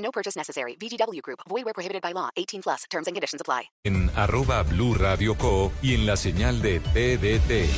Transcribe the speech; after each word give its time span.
No 0.00 0.10
purchase 0.10 0.36
necessary. 0.36 0.76
VGW 0.76 1.22
Group. 1.22 1.40
Void 1.48 1.64
where 1.64 1.74
prohibited 1.74 2.02
by 2.02 2.12
law. 2.12 2.30
18 2.36 2.62
plus. 2.62 2.84
Terms 2.90 3.06
and 3.06 3.14
conditions 3.14 3.40
apply. 3.40 3.70
En 3.84 4.10
arroba 4.16 4.62
Blue 4.64 4.94
Radio 4.94 5.36
Co 5.36 5.72
y 5.82 5.94
en 5.94 6.06
la 6.06 6.16
señal 6.16 6.60
de 6.60 6.80
TDT. 6.80 7.70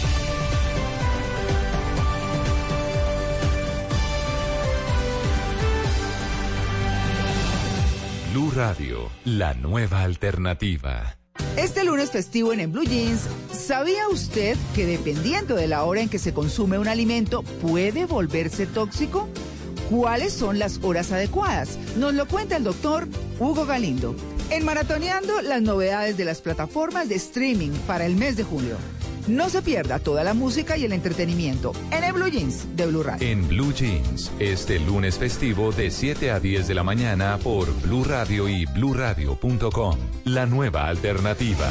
Blue 8.32 8.50
Radio, 8.56 9.10
la 9.26 9.52
nueva 9.52 10.02
alternativa. 10.02 11.18
Este 11.58 11.84
lunes 11.84 12.10
festivo 12.10 12.54
en, 12.54 12.60
en 12.60 12.72
Blue 12.72 12.84
Jeans, 12.84 13.28
¿sabía 13.52 14.08
usted 14.08 14.56
que 14.74 14.86
dependiendo 14.86 15.54
de 15.54 15.68
la 15.68 15.84
hora 15.84 16.00
en 16.00 16.08
que 16.08 16.18
se 16.18 16.32
consume 16.32 16.78
un 16.78 16.88
alimento 16.88 17.42
puede 17.60 18.06
volverse 18.06 18.66
tóxico? 18.66 19.28
¿Cuáles 19.92 20.32
son 20.32 20.58
las 20.58 20.80
horas 20.82 21.12
adecuadas? 21.12 21.78
Nos 21.98 22.14
lo 22.14 22.26
cuenta 22.26 22.56
el 22.56 22.64
doctor 22.64 23.06
Hugo 23.38 23.66
Galindo. 23.66 24.16
En 24.48 24.64
Maratoneando 24.64 25.42
las 25.42 25.60
novedades 25.60 26.16
de 26.16 26.24
las 26.24 26.40
plataformas 26.40 27.10
de 27.10 27.16
streaming 27.16 27.72
para 27.86 28.06
el 28.06 28.16
mes 28.16 28.38
de 28.38 28.42
julio. 28.42 28.76
No 29.28 29.50
se 29.50 29.60
pierda 29.60 29.98
toda 29.98 30.24
la 30.24 30.32
música 30.32 30.78
y 30.78 30.86
el 30.86 30.94
entretenimiento 30.94 31.74
en 31.90 32.04
el 32.04 32.14
Blue 32.14 32.28
Jeans 32.28 32.74
de 32.74 32.86
Blue 32.86 33.02
Radio. 33.02 33.28
En 33.28 33.46
Blue 33.46 33.74
Jeans, 33.74 34.32
este 34.38 34.80
lunes 34.80 35.18
festivo 35.18 35.72
de 35.72 35.90
7 35.90 36.30
a 36.30 36.40
10 36.40 36.68
de 36.68 36.74
la 36.74 36.84
mañana 36.84 37.36
por 37.36 37.70
Blue 37.82 38.04
Radio 38.04 38.48
y 38.48 38.64
bluradio.com. 38.64 39.98
La 40.24 40.46
nueva 40.46 40.88
alternativa. 40.88 41.70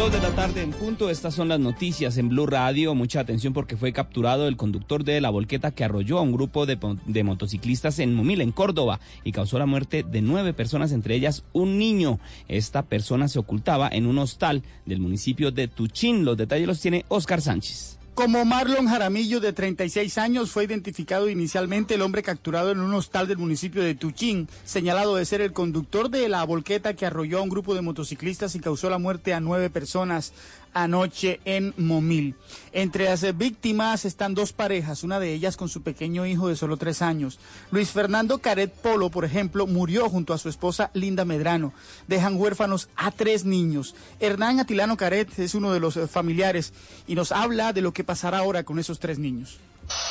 Dos 0.00 0.12
de 0.12 0.18
la 0.18 0.34
tarde 0.34 0.62
en 0.62 0.70
punto, 0.70 1.10
estas 1.10 1.34
son 1.34 1.48
las 1.48 1.60
noticias 1.60 2.16
en 2.16 2.30
Blue 2.30 2.46
Radio. 2.46 2.94
Mucha 2.94 3.20
atención 3.20 3.52
porque 3.52 3.76
fue 3.76 3.92
capturado 3.92 4.48
el 4.48 4.56
conductor 4.56 5.04
de 5.04 5.20
la 5.20 5.28
volqueta 5.28 5.72
que 5.72 5.84
arrolló 5.84 6.16
a 6.16 6.22
un 6.22 6.32
grupo 6.32 6.64
de, 6.64 7.22
motociclistas 7.22 7.98
en 7.98 8.14
Momil, 8.14 8.40
en 8.40 8.50
Córdoba, 8.50 8.98
y 9.24 9.32
causó 9.32 9.58
la 9.58 9.66
muerte 9.66 10.02
de 10.02 10.22
nueve 10.22 10.54
personas, 10.54 10.92
entre 10.92 11.16
ellas 11.16 11.44
un 11.52 11.76
niño. 11.76 12.18
Esta 12.48 12.80
persona 12.80 13.28
se 13.28 13.40
ocultaba 13.40 13.90
en 13.92 14.06
un 14.06 14.16
hostal 14.16 14.62
del 14.86 15.00
municipio 15.00 15.50
de 15.50 15.68
Tuchín. 15.68 16.24
Los 16.24 16.38
detalles 16.38 16.66
los 16.66 16.80
tiene 16.80 17.04
Oscar 17.08 17.42
Sánchez. 17.42 17.99
Como 18.14 18.44
Marlon 18.44 18.86
Jaramillo, 18.86 19.40
de 19.40 19.52
36 19.52 20.18
años, 20.18 20.50
fue 20.50 20.64
identificado 20.64 21.30
inicialmente 21.30 21.94
el 21.94 22.02
hombre 22.02 22.22
capturado 22.22 22.70
en 22.70 22.80
un 22.80 22.92
hostal 22.92 23.26
del 23.26 23.38
municipio 23.38 23.82
de 23.82 23.94
Tuchín, 23.94 24.48
señalado 24.64 25.16
de 25.16 25.24
ser 25.24 25.40
el 25.40 25.52
conductor 25.52 26.10
de 26.10 26.28
la 26.28 26.44
volqueta 26.44 26.94
que 26.94 27.06
arrolló 27.06 27.38
a 27.38 27.42
un 27.42 27.48
grupo 27.48 27.74
de 27.74 27.80
motociclistas 27.80 28.54
y 28.54 28.60
causó 28.60 28.90
la 28.90 28.98
muerte 28.98 29.32
a 29.32 29.40
nueve 29.40 29.70
personas 29.70 30.32
anoche 30.74 31.40
en 31.44 31.74
Momil. 31.76 32.36
Entre 32.72 33.04
las 33.04 33.36
víctimas 33.36 34.04
están 34.04 34.34
dos 34.34 34.52
parejas, 34.52 35.02
una 35.02 35.20
de 35.20 35.32
ellas 35.32 35.56
con 35.56 35.68
su 35.68 35.82
pequeño 35.82 36.26
hijo 36.26 36.48
de 36.48 36.56
solo 36.56 36.76
tres 36.76 37.02
años. 37.02 37.38
Luis 37.70 37.90
Fernando 37.90 38.38
Caret 38.38 38.72
Polo, 38.72 39.10
por 39.10 39.24
ejemplo, 39.24 39.66
murió 39.66 40.08
junto 40.08 40.32
a 40.32 40.38
su 40.38 40.48
esposa 40.48 40.90
Linda 40.94 41.24
Medrano. 41.24 41.72
Dejan 42.06 42.36
huérfanos 42.36 42.88
a 42.96 43.10
tres 43.10 43.44
niños. 43.44 43.94
Hernán 44.20 44.60
Atilano 44.60 44.96
Caret 44.96 45.38
es 45.38 45.54
uno 45.54 45.72
de 45.72 45.80
los 45.80 45.98
familiares 46.10 46.72
y 47.06 47.14
nos 47.14 47.32
habla 47.32 47.72
de 47.72 47.80
lo 47.80 47.92
que 47.92 48.04
pasará 48.04 48.38
ahora 48.38 48.64
con 48.64 48.78
esos 48.78 48.98
tres 48.98 49.18
niños. 49.18 49.58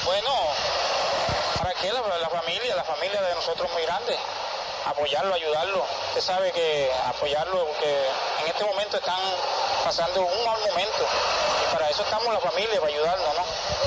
Bueno, 0.06 0.30
¿para 1.58 1.72
qué 1.82 1.88
la, 1.94 2.02
la 2.02 2.30
familia? 2.30 2.76
La 2.76 2.84
familia 2.84 3.22
de 3.22 3.36
nosotros 3.36 3.70
muy 3.74 3.84
grande 3.84 4.16
apoyarlo, 4.90 5.34
ayudarlo. 5.34 5.86
Usted 6.10 6.22
sabe 6.22 6.52
que 6.52 6.90
apoyarlo, 7.06 7.66
porque 7.68 8.08
en 8.42 8.48
este 8.48 8.66
momento 8.66 8.98
están 8.98 9.20
pasando 9.84 10.22
un 10.22 10.46
mal 10.46 10.60
momento. 10.70 11.04
Y 11.64 11.74
para 11.74 11.90
eso 11.90 12.04
estamos 12.04 12.34
la 12.34 12.40
familia, 12.40 12.80
para 12.80 12.94
ayudarnos, 12.94 13.28
¿no? 13.38 13.80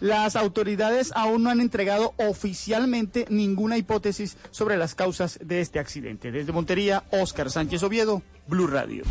Las 0.00 0.36
autoridades 0.36 1.10
aún 1.14 1.42
no 1.42 1.50
han 1.50 1.60
entregado 1.60 2.12
oficialmente 2.18 3.24
ninguna 3.30 3.78
hipótesis 3.78 4.36
sobre 4.50 4.76
las 4.76 4.94
causas 4.94 5.38
de 5.42 5.62
este 5.62 5.78
accidente. 5.78 6.30
Desde 6.30 6.52
Montería, 6.52 7.04
Óscar 7.10 7.50
Sánchez 7.50 7.82
Oviedo, 7.82 8.22
Blue 8.46 8.66
Radio. 8.66 9.04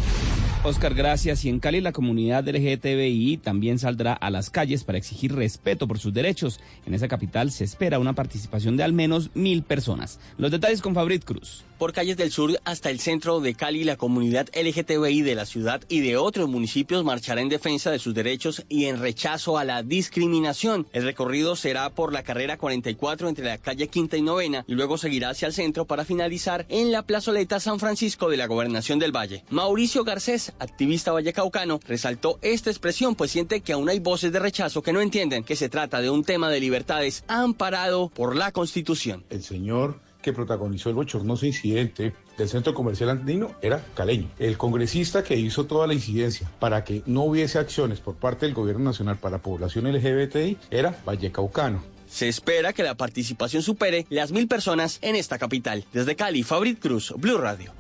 Oscar, 0.66 0.96
gracias. 0.96 1.46
Y 1.46 1.50
en 1.50 1.60
Cali 1.60 1.80
la 1.80 1.92
comunidad 1.92 2.48
LGTBI 2.48 3.38
también 3.38 3.78
saldrá 3.78 4.14
a 4.14 4.32
las 4.32 4.50
calles 4.50 4.84
para 4.84 4.98
exigir 4.98 5.36
respeto 5.36 5.88
por 5.88 6.00
sus 6.00 6.12
derechos. 6.12 6.60
En 6.88 6.96
esa 6.96 7.08
capital 7.08 7.52
se 7.52 7.64
espera 7.64 8.00
una 8.00 8.14
participación 8.14 8.76
de 8.76 8.84
al 8.84 8.92
menos 8.92 9.30
mil 9.36 9.62
personas. 9.62 10.20
Los 10.40 10.50
detalles 10.50 10.82
con 10.82 10.96
Fabrit 10.96 11.24
Cruz. 11.24 11.66
Por 11.78 11.92
calles 11.92 12.16
del 12.16 12.32
sur 12.32 12.58
hasta 12.64 12.90
el 12.90 13.02
centro 13.02 13.42
de 13.42 13.54
Cali, 13.54 13.84
la 13.84 13.98
comunidad 13.98 14.48
LGTBI 14.56 15.24
de 15.24 15.36
la 15.36 15.46
ciudad 15.46 15.82
y 15.90 16.00
de 16.00 16.16
otros 16.16 16.48
municipios 16.48 17.04
marchará 17.04 17.42
en 17.42 17.50
defensa 17.50 17.92
de 17.92 18.00
sus 18.00 18.14
derechos 18.14 18.64
y 18.70 18.86
en 18.86 18.98
rechazo 18.98 19.58
a 19.58 19.66
la 19.66 19.84
discriminación. 19.84 20.88
El 20.94 21.04
recorrido 21.04 21.58
será 21.58 21.90
por 21.90 22.14
la 22.14 22.24
carrera 22.24 22.58
44 22.58 23.28
entre 23.28 23.44
la 23.44 23.58
calle 23.58 23.90
Quinta 23.90 24.16
y 24.16 24.22
Novena 24.22 24.64
y 24.70 24.74
luego 24.74 24.98
seguirá 24.98 25.32
hacia 25.32 25.50
el 25.50 25.54
centro 25.54 25.84
para 25.84 26.06
finalizar 26.06 26.66
en 26.70 26.94
la 26.94 27.02
plazoleta 27.02 27.60
San 27.60 27.78
Francisco 27.78 28.30
de 28.30 28.38
la 28.38 28.48
Gobernación 28.48 28.98
del 28.98 29.14
Valle. 29.14 29.44
Mauricio 29.50 30.06
Garcés, 30.06 30.54
activista 30.60 31.12
vallecaucano, 31.12 31.82
resaltó 31.86 32.40
esta 32.42 32.70
expresión 32.70 33.16
pues 33.16 33.32
siente 33.32 33.60
que 33.60 33.74
aún 33.74 33.90
hay 33.90 34.00
voces 34.00 34.32
de 34.32 34.40
rechazo 34.40 34.82
que 34.82 34.94
no 34.94 35.02
entienden 35.02 35.44
que 35.44 35.58
se 35.58 35.68
trata 35.68 36.00
de 36.00 36.10
un 36.10 36.24
tema 36.24 36.50
de 36.50 36.62
libertades 36.62 37.26
amparado 37.28 38.08
por 38.08 38.38
la 38.38 38.54
Constitución. 38.54 39.26
El 39.30 39.44
señor 39.44 40.05
que 40.26 40.34
protagonizó 40.34 40.90
el 40.90 40.96
bochornoso 40.96 41.46
incidente 41.46 42.14
del 42.36 42.50
centro 42.50 42.74
comercial 42.74 43.12
andino 43.12 43.52
era 43.62 43.86
caleño. 43.94 44.28
El 44.40 44.58
congresista 44.58 45.24
que 45.24 45.38
hizo 45.38 45.68
toda 45.68 45.86
la 45.86 45.94
incidencia 45.94 46.50
para 46.60 46.84
que 46.84 47.04
no 47.06 47.26
hubiese 47.26 47.60
acciones 47.60 48.00
por 48.00 48.16
parte 48.16 48.48
del 48.48 48.56
gobierno 48.56 48.86
nacional 48.86 49.18
para 49.18 49.38
población 49.38 49.86
LGBTI 49.86 50.58
era 50.72 51.00
vallecaucano. 51.06 51.84
Se 52.08 52.28
espera 52.28 52.74
que 52.74 52.82
la 52.82 52.96
participación 52.96 53.62
supere 53.62 54.08
las 54.10 54.32
mil 54.32 54.48
personas 54.48 54.98
en 55.04 55.16
esta 55.16 55.38
capital. 55.38 55.86
Desde 55.94 56.16
Cali, 56.16 56.42
Fabrit 56.42 56.80
Cruz, 56.80 57.14
Blue 57.18 57.38
Radio. 57.38 57.72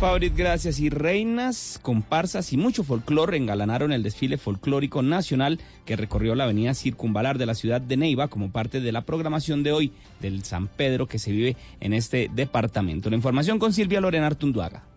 Fabrit, 0.00 0.34
gracias. 0.34 0.80
Y 0.80 0.88
reinas, 0.88 1.78
comparsas 1.82 2.54
y 2.54 2.56
mucho 2.56 2.84
folclore 2.84 3.36
engalanaron 3.36 3.92
el 3.92 4.02
desfile 4.02 4.38
folclórico 4.38 5.02
nacional 5.02 5.60
que 5.84 5.94
recorrió 5.94 6.34
la 6.34 6.44
avenida 6.44 6.72
circunvalar 6.72 7.36
de 7.36 7.44
la 7.44 7.54
ciudad 7.54 7.82
de 7.82 7.98
Neiva 7.98 8.28
como 8.28 8.50
parte 8.50 8.80
de 8.80 8.92
la 8.92 9.02
programación 9.02 9.62
de 9.62 9.72
hoy 9.72 9.92
del 10.20 10.42
San 10.42 10.68
Pedro 10.68 11.06
que 11.06 11.18
se 11.18 11.32
vive 11.32 11.54
en 11.80 11.92
este 11.92 12.30
departamento. 12.34 13.10
La 13.10 13.16
información 13.16 13.58
con 13.58 13.74
Silvia 13.74 14.00
Lorena 14.00 14.28
Artunduaga. 14.28 14.89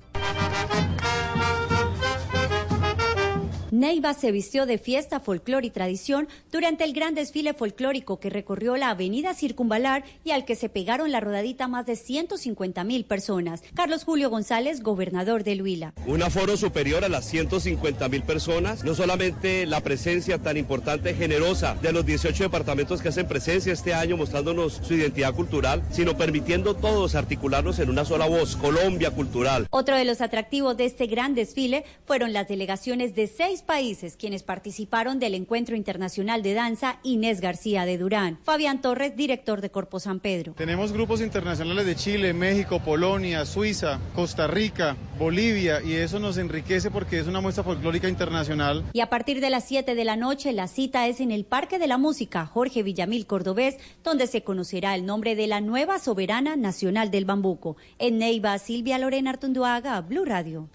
Neiva 3.74 4.14
se 4.14 4.32
vistió 4.32 4.68
de 4.68 4.78
fiesta, 4.78 5.20
folclor 5.20 5.66
y 5.66 5.72
tradición 5.72 6.28
durante 6.52 6.84
el 6.84 6.94
gran 6.94 7.16
desfile 7.16 7.56
folclórico 7.56 8.20
que 8.20 8.30
recorrió 8.30 8.78
la 8.78 8.92
avenida 8.92 9.34
Circunvalar 9.34 10.04
y 10.24 10.30
al 10.30 10.46
que 10.46 10.56
se 10.56 10.70
pegaron 10.70 11.12
la 11.12 11.22
rodadita 11.22 11.68
más 11.68 11.88
de 11.88 11.96
150 11.96 12.84
mil 12.84 13.06
personas. 13.06 13.64
Carlos 13.74 14.04
Julio 14.04 14.30
González, 14.30 14.84
gobernador 14.84 15.44
de 15.44 15.60
Huila. 15.60 15.96
Un 16.06 16.22
aforo 16.22 16.56
superior 16.56 17.04
a 17.04 17.10
las 17.10 17.26
150 17.26 18.10
mil 18.10 18.22
personas, 18.22 18.84
no 18.84 18.94
solamente 18.94 19.66
la 19.66 19.82
presencia 19.82 20.38
tan 20.38 20.58
importante, 20.58 21.16
generosa 21.16 21.74
de 21.82 21.94
los 21.94 22.06
18 22.06 22.44
departamentos 22.44 23.02
que 23.02 23.10
hacen 23.10 23.28
presencia 23.28 23.74
este 23.74 23.96
año 23.96 24.18
mostrándonos 24.18 24.82
su 24.84 24.94
identidad 24.94 25.34
cultural, 25.34 25.82
sino 25.90 26.16
permitiendo 26.16 26.76
todos 26.76 27.16
articularnos 27.16 27.80
en 27.80 27.90
una 27.90 28.06
sola 28.06 28.28
voz, 28.28 28.56
Colombia 28.56 29.10
cultural. 29.10 29.66
Otro 29.72 29.98
de 29.98 30.06
los 30.06 30.22
atractivos 30.22 30.78
de 30.78 30.86
este 30.86 31.08
gran 31.08 31.34
desfile 31.34 31.86
fueron 32.06 32.34
las 32.34 32.48
delegaciones 32.48 33.16
de 33.16 33.26
seis 33.26 33.63
países 33.64 34.16
quienes 34.16 34.44
participaron 34.44 35.20
del 35.20 35.34
Encuentro 35.34 35.76
Internacional 35.76 36.44
de 36.44 36.54
Danza 36.54 37.00
Inés 37.04 37.42
García 37.42 37.86
de 37.86 37.98
Durán. 37.98 38.40
Fabián 38.44 38.82
Torres, 38.82 39.16
director 39.16 39.62
de 39.62 39.72
Corpo 39.72 40.00
San 40.00 40.20
Pedro. 40.20 40.54
Tenemos 40.54 40.92
grupos 40.92 41.22
internacionales 41.22 41.86
de 41.86 41.96
Chile, 41.96 42.34
México, 42.34 42.82
Polonia, 42.84 43.46
Suiza, 43.46 44.00
Costa 44.14 44.48
Rica, 44.48 44.96
Bolivia 45.18 45.82
y 45.82 45.94
eso 45.94 46.20
nos 46.20 46.38
enriquece 46.38 46.92
porque 46.92 47.20
es 47.20 47.28
una 47.28 47.42
muestra 47.42 47.64
folclórica 47.64 48.08
internacional. 48.08 48.84
Y 48.94 49.02
a 49.02 49.10
partir 49.10 49.42
de 49.42 49.50
las 49.50 49.66
7 49.66 49.96
de 49.96 50.06
la 50.06 50.16
noche 50.16 50.54
la 50.54 50.68
cita 50.68 51.08
es 51.08 51.20
en 51.20 51.32
el 51.32 51.46
Parque 51.46 51.80
de 51.80 51.88
la 51.88 51.98
Música 51.98 52.46
Jorge 52.46 52.84
Villamil 52.84 53.26
Cordobés, 53.26 53.78
donde 54.04 54.28
se 54.28 54.44
conocerá 54.44 54.96
el 54.96 55.06
nombre 55.06 55.36
de 55.36 55.48
la 55.48 55.62
nueva 55.62 56.00
soberana 56.00 56.56
nacional 56.56 57.12
del 57.12 57.26
bambuco. 57.26 57.78
En 58.00 58.18
Neiva, 58.18 58.58
Silvia 58.60 58.98
Lorena 58.98 59.32
Artunduaga, 59.32 60.00
Blue 60.02 60.26
Radio. 60.26 60.70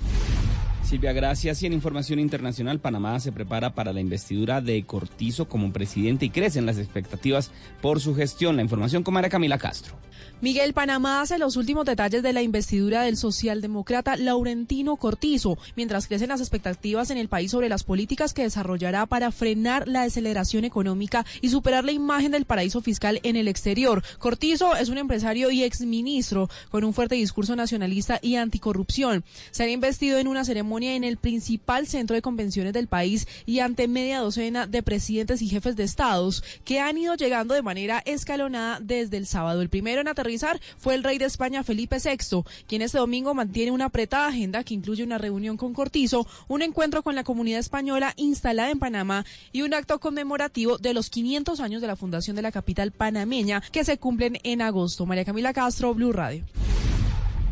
Silvia, 0.88 1.12
gracias. 1.12 1.62
Y 1.62 1.67
en 1.67 1.75
información 1.75 2.19
internacional, 2.19 2.81
Panamá 2.81 3.20
se 3.20 3.31
prepara 3.31 3.75
para 3.75 3.93
la 3.93 4.00
investidura 4.00 4.62
de 4.62 4.82
Cortizo 4.85 5.46
como 5.46 5.70
presidente 5.70 6.25
y 6.25 6.31
crecen 6.31 6.64
las 6.64 6.79
expectativas 6.79 7.50
por 7.82 8.00
su 8.00 8.14
gestión. 8.14 8.56
La 8.56 8.62
información 8.62 9.02
con 9.02 9.12
María 9.12 9.29
Camila 9.29 9.58
Castro. 9.58 9.99
Miguel 10.40 10.73
Panamá 10.73 11.20
hace 11.20 11.37
los 11.37 11.56
últimos 11.56 11.85
detalles 11.85 12.23
de 12.23 12.32
la 12.32 12.43
investidura 12.43 13.02
del 13.02 13.17
socialdemócrata 13.17 14.17
Laurentino 14.17 14.96
Cortizo, 14.96 15.58
mientras 15.75 16.06
crecen 16.06 16.29
las 16.29 16.40
expectativas 16.40 17.11
en 17.11 17.19
el 17.19 17.29
país 17.29 17.50
sobre 17.50 17.69
las 17.69 17.82
políticas 17.82 18.35
que 18.35 18.44
desarrollará 18.44 19.06
para 19.06 19.32
frenar 19.32 19.88
la 19.88 20.05
deceleración 20.05 20.64
económica 20.64 21.26
y 21.40 21.49
superar 21.49 21.85
la 21.85 21.90
imagen 21.90 22.31
del 22.31 22.44
paraíso 22.44 22.81
fiscal 22.81 23.19
en 23.25 23.35
el 23.35 23.49
exterior. 23.49 24.05
Cortizo 24.20 24.76
es 24.76 24.88
un 24.88 24.99
empresario 24.99 25.50
y 25.50 25.64
exministro 25.64 26.49
con 26.70 26.85
un 26.85 26.94
fuerte 26.94 27.17
discurso 27.17 27.56
nacionalista 27.56 28.20
y 28.23 28.37
anticorrupción. 28.37 29.25
Será 29.50 29.70
investido 29.70 30.19
en 30.19 30.29
una 30.29 30.44
ceremonia 30.44 30.77
en 30.82 31.04
el 31.04 31.16
principal 31.16 31.86
centro 31.86 32.14
de 32.14 32.22
convenciones 32.22 32.72
del 32.72 32.88
país 32.88 33.26
y 33.46 33.60
ante 33.60 33.88
media 33.88 34.20
docena 34.20 34.66
de 34.66 34.82
presidentes 34.82 35.42
y 35.42 35.48
jefes 35.48 35.76
de 35.76 35.84
estados 35.84 36.42
que 36.64 36.80
han 36.80 36.98
ido 36.98 37.14
llegando 37.14 37.54
de 37.54 37.62
manera 37.62 38.02
escalonada 38.04 38.78
desde 38.80 39.16
el 39.16 39.26
sábado. 39.26 39.62
El 39.62 39.69
primero 39.69 40.00
en 40.00 40.08
fue 40.78 40.94
el 40.94 41.04
rey 41.04 41.19
de 41.19 41.25
España 41.25 41.62
Felipe 41.62 41.98
VI, 42.02 42.42
quien 42.66 42.82
este 42.82 42.98
domingo 42.98 43.34
mantiene 43.34 43.70
una 43.70 43.86
apretada 43.86 44.28
agenda 44.28 44.64
que 44.64 44.75
incluye 44.75 45.02
una 45.02 45.19
reunión 45.19 45.56
con 45.56 45.72
Cortizo, 45.72 46.26
un 46.48 46.62
encuentro 46.62 47.02
con 47.02 47.14
la 47.14 47.25
comunidad 47.25 47.60
española 47.60 48.14
instalada 48.16 48.70
en 48.70 48.78
Panamá 48.78 49.25
y 49.52 49.62
un 49.62 49.75
acto 49.75 49.98
conmemorativo 50.00 50.78
de 50.78 50.94
los 50.94 51.10
500 51.10 51.60
años 51.60 51.80
de 51.80 51.88
la 51.88 51.96
fundación 51.96 52.36
de 52.36 52.42
la 52.42 52.52
capital 52.52 52.92
panameña 52.92 53.62
que 53.72 53.84
se 53.84 53.98
cumplen 53.98 54.38
en 54.42 54.62
agosto. 54.62 55.06
María 55.06 55.25
Camila 55.25 55.52
Castro, 55.52 55.94
Blue 55.94 56.12
Radio. 56.12 56.44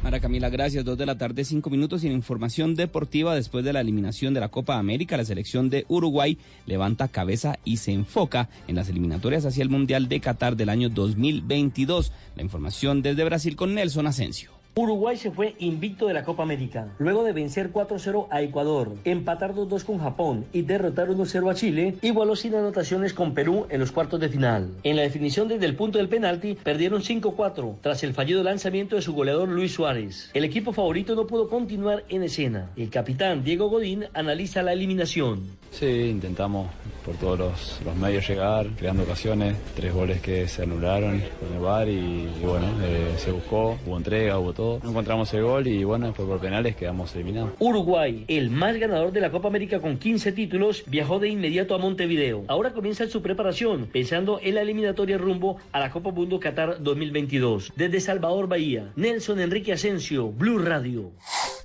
Mara 0.07 0.21
Camila, 0.21 0.51
gracias. 0.51 0.85
Dos 0.85 0.97
de 0.97 1.05
la 1.05 1.19
tarde, 1.19 1.45
cinco 1.45 1.69
minutos 1.69 2.03
sin 2.03 2.13
información 2.13 2.77
deportiva. 2.77 3.35
Después 3.35 3.65
de 3.65 3.73
la 3.73 3.81
eliminación 3.81 4.35
de 4.35 4.39
la 4.39 4.51
Copa 4.51 4.79
América, 4.79 5.17
la 5.17 5.25
selección 5.25 5.69
de 5.69 5.85
Uruguay 5.89 6.39
levanta 6.65 7.09
cabeza 7.09 7.59
y 7.65 7.79
se 7.79 7.91
enfoca 7.91 8.49
en 8.69 8.77
las 8.77 8.89
eliminatorias 8.89 9.45
hacia 9.47 9.65
el 9.65 9.69
Mundial 9.69 10.07
de 10.09 10.21
Qatar 10.21 10.55
del 10.55 10.69
año 10.69 10.91
2022. 10.91 12.13
La 12.37 12.45
información 12.45 13.03
desde 13.03 13.25
Brasil 13.25 13.57
con 13.57 13.75
Nelson 13.75 14.07
Asensio. 14.07 14.56
Uruguay 14.79 15.17
se 15.17 15.31
fue 15.31 15.55
invicto 15.59 16.07
de 16.07 16.13
la 16.13 16.23
Copa 16.23 16.43
América. 16.43 16.89
Luego 16.99 17.25
de 17.25 17.33
vencer 17.33 17.73
4-0 17.73 18.27
a 18.31 18.43
Ecuador, 18.43 18.93
empatar 19.05 19.55
2-2 19.55 19.85
con 19.85 19.99
Japón 20.01 20.45
y 20.53 20.61
derrotar 20.61 21.09
1-0 21.09 21.51
a 21.51 21.55
Chile, 21.55 21.95
igualó 22.03 22.37
sin 22.37 22.55
anotaciones 22.55 23.15
con 23.15 23.33
Perú 23.33 23.67
en 23.71 23.81
los 23.81 23.91
cuartos 23.91 24.21
de 24.21 24.29
final. 24.29 24.69
En 24.83 24.97
la 24.97 25.03
definición 25.03 25.49
desde 25.49 25.65
el 25.65 25.77
punto 25.77 25.97
del 25.97 26.11
penalti, 26.11 26.59
perdieron 26.63 27.01
5-4 27.01 27.77
tras 27.81 28.03
el 28.03 28.13
fallido 28.13 28.43
lanzamiento 28.43 28.97
de 28.97 29.03
su 29.03 29.15
goleador 29.15 29.49
Luis 29.49 29.73
Suárez. 29.73 30.31
El 30.35 30.45
equipo 30.45 30.75
favorito 30.75 31.15
no 31.15 31.27
pudo 31.27 31.49
continuar 31.49 32.05
en 32.11 32.25
escena. 32.25 32.71
El 32.77 32.91
capitán 32.91 33.45
Diego 33.45 33.71
Godín 33.71 34.05
analiza 34.13 34.63
la 34.63 34.75
eliminación. 34.75 35.57
Sí, 35.71 35.87
intentamos 35.87 36.69
por 37.05 37.15
todos 37.17 37.39
los, 37.39 37.97
medios 37.97 38.29
llegar, 38.29 38.67
creando 38.77 39.05
ocasiones, 39.05 39.57
tres 39.75 39.95
goles 39.95 40.21
que 40.21 40.47
se 40.49 40.65
anularon 40.65 41.23
con 41.41 41.81
el 41.83 41.89
y, 41.89 42.29
bueno, 42.43 42.67
eh, 42.83 43.15
se 43.17 43.31
buscó, 43.31 43.79
hubo 43.87 43.97
entrega, 43.97 44.39
hubo 44.39 44.53
todo 44.53 44.66
no 44.83 44.91
encontramos 44.91 45.33
el 45.35 45.43
gol 45.43 45.67
y 45.67 45.85
bueno, 45.85 46.07
después 46.07 46.29
por 46.29 46.41
penales 46.41 46.77
quedamos 46.77 47.15
eliminados. 47.15 47.51
Uruguay, 47.59 48.25
el 48.29 48.51
más 48.51 48.77
ganador 48.77 49.13
de 49.13 49.21
la 49.21 49.31
Copa 49.31 49.49
América 49.49 49.81
con 49.81 49.99
15 49.99 50.33
títulos, 50.33 50.85
viajó 50.87 51.19
de 51.19 51.29
inmediato 51.29 51.75
a 51.75 51.79
Montevideo. 51.79 52.45
Ahora 52.49 52.73
comienza 52.73 53.07
su 53.09 53.23
preparación, 53.23 53.89
pensando 53.93 54.41
en 54.43 54.55
la 54.55 54.63
eliminatoria 54.63 55.19
rumbo 55.19 55.59
a 55.73 55.81
la 55.81 55.91
Copa 55.91 56.11
Mundo 56.11 56.41
Qatar 56.41 56.83
2022. 56.83 57.73
Desde 57.77 58.01
Salvador 58.01 58.49
Bahía, 58.49 58.93
Nelson 58.97 59.41
Enrique 59.41 59.73
Asensio, 59.73 60.31
Blue 60.31 60.59
Radio. 60.59 61.13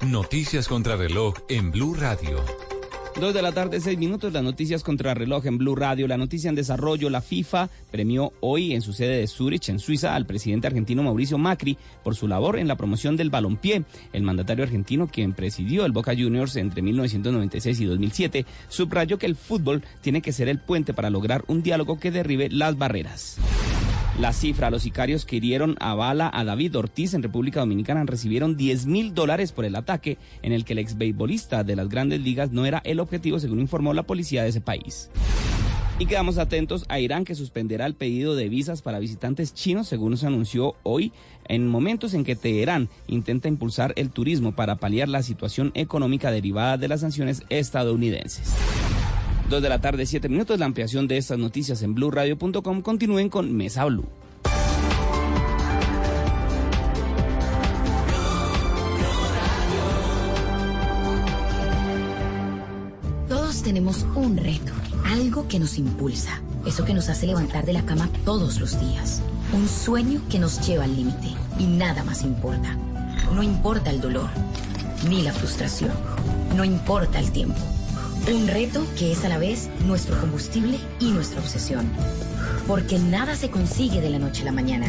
Noticias 0.06 0.68
contra 0.68 0.95
reloj 0.95 1.36
en 1.50 1.71
Blue 1.71 1.95
Radio. 1.95 2.44
Dos 3.19 3.33
de 3.33 3.41
la 3.41 3.51
tarde, 3.51 3.79
seis 3.81 3.99
minutos, 3.99 4.33
las 4.33 4.41
noticias 4.41 4.83
contra 4.83 5.13
reloj 5.13 5.45
en 5.45 5.57
Blue 5.57 5.75
Radio. 5.75 6.07
La 6.07 6.17
noticia 6.17 6.49
en 6.49 6.55
desarrollo, 6.55 7.09
la 7.09 7.21
FIFA 7.21 7.69
premió 7.91 8.31
hoy 8.39 8.73
en 8.73 8.81
su 8.81 8.93
sede 8.93 9.17
de 9.17 9.27
Zurich, 9.27 9.69
en 9.69 9.79
Suiza, 9.79 10.15
al 10.15 10.25
presidente 10.25 10.67
argentino 10.67 11.03
Mauricio 11.03 11.37
Macri 11.37 11.77
por 12.03 12.15
su 12.15 12.27
labor 12.27 12.57
en 12.57 12.67
la 12.67 12.77
promoción 12.77 13.17
del 13.17 13.29
balompié. 13.29 13.83
El 14.13 14.23
mandatario 14.23 14.63
argentino, 14.63 15.07
quien 15.07 15.33
presidió 15.33 15.85
el 15.85 15.91
Boca 15.91 16.13
Juniors 16.17 16.55
entre 16.55 16.81
1996 16.81 17.81
y 17.81 17.85
2007, 17.85 18.45
subrayó 18.69 19.19
que 19.19 19.27
el 19.27 19.35
fútbol 19.35 19.83
tiene 20.01 20.21
que 20.21 20.31
ser 20.31 20.47
el 20.47 20.59
puente 20.59 20.93
para 20.93 21.09
lograr 21.09 21.43
un 21.47 21.61
diálogo 21.61 21.99
que 21.99 22.11
derribe 22.11 22.49
las 22.49 22.77
barreras. 22.77 23.37
La 24.21 24.33
cifra, 24.33 24.69
los 24.69 24.83
sicarios 24.83 25.25
que 25.25 25.38
hirieron 25.38 25.75
a 25.79 25.95
bala 25.95 26.29
a 26.31 26.44
David 26.44 26.77
Ortiz 26.77 27.15
en 27.15 27.23
República 27.23 27.62
Dominicana 27.62 28.03
recibieron 28.03 28.56
10 28.56 28.85
mil 28.85 29.15
dólares 29.15 29.51
por 29.51 29.65
el 29.65 29.75
ataque 29.75 30.19
en 30.44 30.53
el 30.53 30.63
que 30.63 30.73
el 30.73 30.79
ex 30.79 30.95
beisbolista 30.95 31.63
de 31.63 31.75
las 31.75 31.89
grandes 31.89 32.21
ligas 32.21 32.51
no 32.51 32.68
era 32.68 32.83
el 32.85 33.00
objetivo, 33.00 33.39
según 33.39 33.59
informó 33.59 33.95
la 33.95 34.03
policía 34.03 34.44
de 34.44 34.50
ese 34.50 34.62
país. 34.62 35.09
Y 35.97 36.06
quedamos 36.06 36.38
atentos 36.38 36.85
a 36.88 37.00
Irán 37.00 37.25
que 37.25 37.33
suspenderá 37.33 37.88
el 37.88 37.95
pedido 37.95 38.35
de 38.35 38.47
visas 38.47 38.83
para 38.83 39.00
visitantes 39.00 39.56
chinos, 39.56 39.88
según 39.88 40.15
se 40.18 40.27
anunció 40.27 40.75
hoy, 40.83 41.13
en 41.47 41.68
momentos 41.68 42.13
en 42.13 42.23
que 42.23 42.35
Teherán 42.35 42.89
intenta 43.07 43.47
impulsar 43.47 43.91
el 43.95 44.12
turismo 44.12 44.51
para 44.51 44.75
paliar 44.75 45.09
la 45.09 45.23
situación 45.23 45.71
económica 45.73 46.29
derivada 46.29 46.77
de 46.77 46.89
las 46.89 47.01
sanciones 47.01 47.41
estadounidenses. 47.50 48.53
Dos 49.51 49.62
de 49.62 49.68
la 49.68 49.81
tarde, 49.81 50.06
siete 50.06 50.30
minutos. 50.30 50.57
La 50.57 50.65
ampliación 50.65 51.09
de 51.09 51.18
estas 51.18 51.38
noticias 51.38 51.81
en 51.81 51.94
blueradio.com. 51.94 52.81
Continúen 52.81 53.27
con 53.27 53.53
Mesa 53.53 53.83
Blue. 53.83 54.06
Todos 63.28 63.61
tenemos 63.61 64.06
un 64.16 64.37
reto, 64.37 64.71
algo 65.04 65.45
que 65.49 65.59
nos 65.59 65.78
impulsa, 65.78 66.42
eso 66.66 66.85
que 66.85 66.94
nos 66.94 67.09
hace 67.09 67.28
levantar 67.28 67.66
de 67.66 67.73
la 67.73 67.83
cama 67.83 68.09
todos 68.23 68.57
los 68.61 68.80
días, 68.80 69.21
un 69.52 69.68
sueño 69.68 70.21
que 70.30 70.40
nos 70.40 70.66
lleva 70.66 70.85
al 70.85 70.95
límite 70.95 71.28
y 71.59 71.66
nada 71.66 72.06
más 72.06 72.23
importa. 72.23 72.78
No 73.35 73.44
importa 73.44 73.90
el 73.90 73.99
dolor, 73.99 74.30
ni 75.09 75.23
la 75.23 75.33
frustración, 75.33 75.92
no 76.56 76.64
importa 76.64 77.19
el 77.19 77.33
tiempo. 77.33 77.59
Un 78.28 78.47
reto 78.47 78.85
que 78.97 79.11
es 79.11 79.25
a 79.25 79.30
la 79.30 79.40
vez 79.40 79.69
nuestro 79.85 80.19
combustible 80.19 80.78
y 80.99 81.11
nuestra 81.11 81.40
obsesión. 81.40 81.90
Porque 82.68 82.99
nada 82.99 83.35
se 83.35 83.49
consigue 83.49 83.99
de 83.99 84.09
la 84.09 84.19
noche 84.19 84.44
a 84.44 84.45
la 84.45 84.51
mañana. 84.51 84.87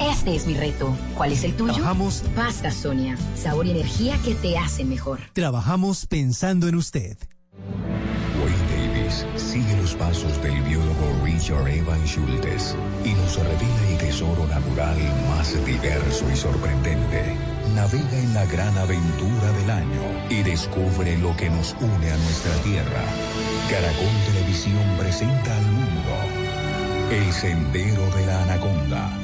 Este 0.00 0.34
es 0.34 0.46
mi 0.46 0.54
reto. 0.54 0.96
¿Cuál 1.16 1.32
es 1.32 1.44
el 1.44 1.54
tuyo? 1.54 1.74
Trabajamos. 1.74 2.24
Pasta 2.34 2.72
Sonia. 2.72 3.16
Sabor 3.36 3.66
y 3.66 3.70
energía 3.70 4.18
que 4.24 4.34
te 4.34 4.58
hacen 4.58 4.88
mejor. 4.88 5.20
Trabajamos 5.32 6.06
pensando 6.06 6.66
en 6.66 6.74
usted. 6.74 7.16
Wayne 8.42 8.92
Davis 8.92 9.24
sigue 9.36 9.76
los 9.80 9.94
pasos 9.94 10.42
del 10.42 10.60
biólogo 10.62 11.20
Richard 11.22 11.68
Evan 11.68 12.04
Schultes 12.04 12.76
y 13.04 13.10
nos 13.14 13.36
revela 13.36 13.88
el 13.88 13.98
tesoro 13.98 14.46
natural 14.48 14.98
más 15.28 15.54
diverso 15.64 16.28
y 16.30 16.36
sorprendente 16.36 17.53
Navega 17.74 18.18
en 18.18 18.32
la 18.34 18.46
gran 18.46 18.78
aventura 18.78 19.52
del 19.58 19.70
año 19.70 20.02
y 20.30 20.44
descubre 20.44 21.18
lo 21.18 21.36
que 21.36 21.50
nos 21.50 21.74
une 21.80 22.10
a 22.10 22.16
nuestra 22.16 22.52
tierra. 22.62 23.02
Caracol 23.68 24.32
Televisión 24.32 24.82
presenta 24.96 25.56
al 25.56 25.66
mundo 25.66 26.10
El 27.10 27.32
Sendero 27.32 28.06
de 28.14 28.26
la 28.26 28.42
Anaconda. 28.44 29.18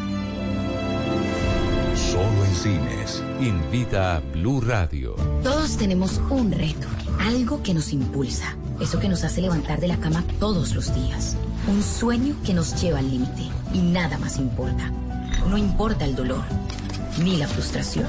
Solo 1.94 2.44
en 2.44 2.54
cines. 2.56 3.22
Invita 3.40 4.16
a 4.16 4.20
Blue 4.20 4.60
Radio. 4.60 5.14
Todos 5.44 5.76
tenemos 5.76 6.20
un 6.30 6.50
reto, 6.50 6.88
algo 7.20 7.62
que 7.62 7.72
nos 7.72 7.92
impulsa 7.92 8.56
Eso 8.80 8.98
que 8.98 9.08
nos 9.08 9.22
hace 9.22 9.42
levantar 9.42 9.78
de 9.78 9.88
la 9.88 9.98
cama 9.98 10.24
todos 10.40 10.74
los 10.74 10.92
días. 10.92 11.36
Un 11.68 11.82
sueño 11.84 12.34
que 12.44 12.54
nos 12.54 12.80
lleva 12.82 12.98
al 12.98 13.08
límite 13.08 13.44
y 13.72 13.78
nada 13.80 14.18
más 14.18 14.38
importa. 14.38 14.90
No 15.48 15.56
importa 15.56 16.04
el 16.04 16.16
dolor, 16.16 16.42
ni 17.22 17.36
la 17.36 17.46
frustración. 17.46 18.08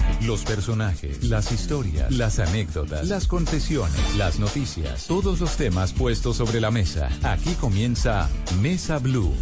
Los 0.25 0.43
personajes, 0.43 1.23
las 1.23 1.51
historias, 1.51 2.11
las 2.11 2.37
anécdotas, 2.37 3.07
las 3.07 3.25
confesiones, 3.25 4.15
las 4.17 4.39
noticias, 4.39 5.07
todos 5.07 5.39
los 5.39 5.57
temas 5.57 5.93
puestos 5.93 6.37
sobre 6.37 6.61
la 6.61 6.69
mesa. 6.69 7.09
Aquí 7.23 7.55
comienza 7.55 8.29
Mesa 8.61 8.99
Blue. 8.99 9.33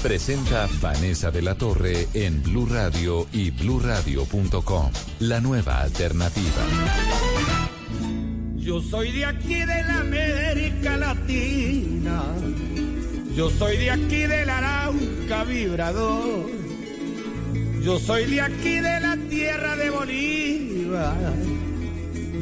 Presenta 0.00 0.68
Vanessa 0.80 1.32
de 1.32 1.42
la 1.42 1.56
Torre 1.56 2.06
en 2.14 2.40
Blue 2.44 2.66
Radio 2.66 3.26
y 3.32 3.50
bluradio.com. 3.50 4.92
La 5.18 5.40
nueva 5.40 5.80
alternativa. 5.80 6.62
Yo 8.56 8.80
soy 8.80 9.10
de 9.10 9.24
aquí 9.24 9.54
de 9.54 9.82
la 9.82 10.00
América 10.00 10.96
Latina. 10.96 12.22
Yo 13.34 13.50
soy 13.50 13.76
de 13.76 13.90
aquí 13.90 14.26
del 14.26 14.48
Arauca 14.48 15.44
vibrador. 15.44 16.67
Yo 17.82 17.98
soy 17.98 18.26
de 18.26 18.40
aquí 18.40 18.80
de 18.80 19.00
la 19.00 19.16
tierra 19.28 19.76
de 19.76 19.90
Bolívar. 19.90 21.34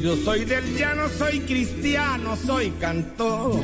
Yo 0.00 0.16
soy 0.16 0.45
del 0.45 0.76
llano, 0.76 1.09
soy 1.09 1.40
cristiano, 1.40 2.37
soy 2.37 2.71
cantor. 2.81 3.61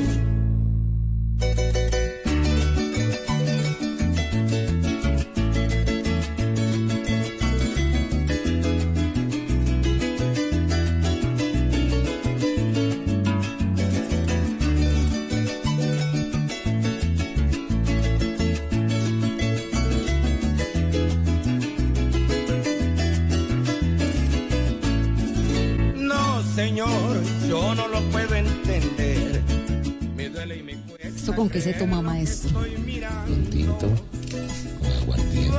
Puedo 28.11 28.35
entender. 28.35 29.41
Me 30.15 30.29
duele 30.29 30.57
y 30.57 30.63
me 30.63 30.73
cuesta. 30.75 31.07
¿Esto 31.07 31.35
con 31.35 31.49
qué 31.49 31.61
se 31.61 31.73
toma, 31.73 32.01
maestro? 32.01 32.51
Con 32.53 33.45
tinto, 33.49 33.89
con 34.79 34.91
aguardiente 34.91 35.57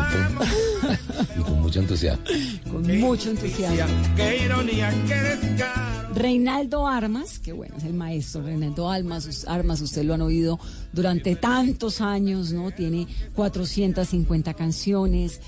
y 1.38 1.42
con 1.42 1.60
mucho 1.62 1.80
entusiasmo. 1.80 2.24
Con 2.70 2.98
mucho 2.98 3.30
entusiasmo. 3.30 4.14
Qué 4.16 4.44
ironía, 4.44 4.92
qué 5.06 5.14
descaro. 5.14 5.94
Reinaldo 6.14 6.86
Armas, 6.86 7.40
que 7.40 7.52
bueno, 7.52 7.74
es 7.76 7.84
el 7.84 7.92
maestro 7.92 8.42
Reinaldo 8.42 8.88
Armas, 8.88 9.44
Armas, 9.48 9.80
usted 9.80 10.04
lo 10.04 10.14
han 10.14 10.22
oído 10.22 10.60
durante 10.92 11.34
tantos 11.34 12.00
años, 12.00 12.52
¿no? 12.52 12.70
Tiene 12.70 13.08
450 13.34 14.54
canciones, 14.54 15.40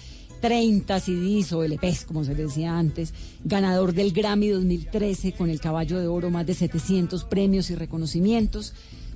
30 0.47 1.01
CDs 1.01 1.53
o 1.55 1.65
LPs, 1.65 2.05
como 2.05 2.23
se 2.23 2.37
decía 2.37 2.79
antes, 2.79 3.13
ganador 3.43 3.93
del 3.93 4.13
Grammy 4.13 4.47
2013 4.51 5.33
con 5.33 5.51
el 5.51 5.59
Caballo 5.59 5.99
de 5.99 6.07
Oro, 6.07 6.31
más 6.31 6.47
de 6.47 6.55
700 6.55 7.25
premios 7.25 7.69
y 7.71 7.75
reconocimientos. 7.75 8.73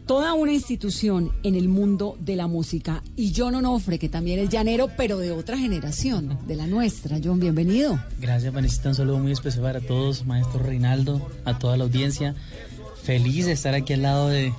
Toda 0.06 0.34
una 0.34 0.52
institución 0.52 1.30
en 1.44 1.54
el 1.54 1.68
mundo 1.68 2.16
de 2.18 2.34
la 2.34 2.48
música. 2.48 3.04
Y 3.14 3.32
John 3.36 3.54
Onofre, 3.54 4.00
que 4.00 4.08
también 4.08 4.40
es 4.40 4.48
llanero, 4.48 4.90
pero 4.96 5.18
de 5.18 5.30
otra 5.30 5.56
generación, 5.56 6.36
de 6.48 6.56
la 6.56 6.66
nuestra. 6.66 7.20
John, 7.22 7.38
bienvenido. 7.38 8.02
Gracias, 8.20 8.52
Vanesita. 8.52 8.88
Un 8.88 8.96
saludo 8.96 9.20
muy 9.20 9.30
especial 9.30 9.62
para 9.62 9.80
todos, 9.80 10.26
maestro 10.26 10.64
Reinaldo, 10.64 11.30
a 11.44 11.60
toda 11.60 11.76
la 11.76 11.84
audiencia. 11.84 12.34
Feliz 13.04 13.46
de 13.46 13.52
estar 13.52 13.76
aquí 13.76 13.92
al 13.92 14.02
lado 14.02 14.30
de, 14.30 14.52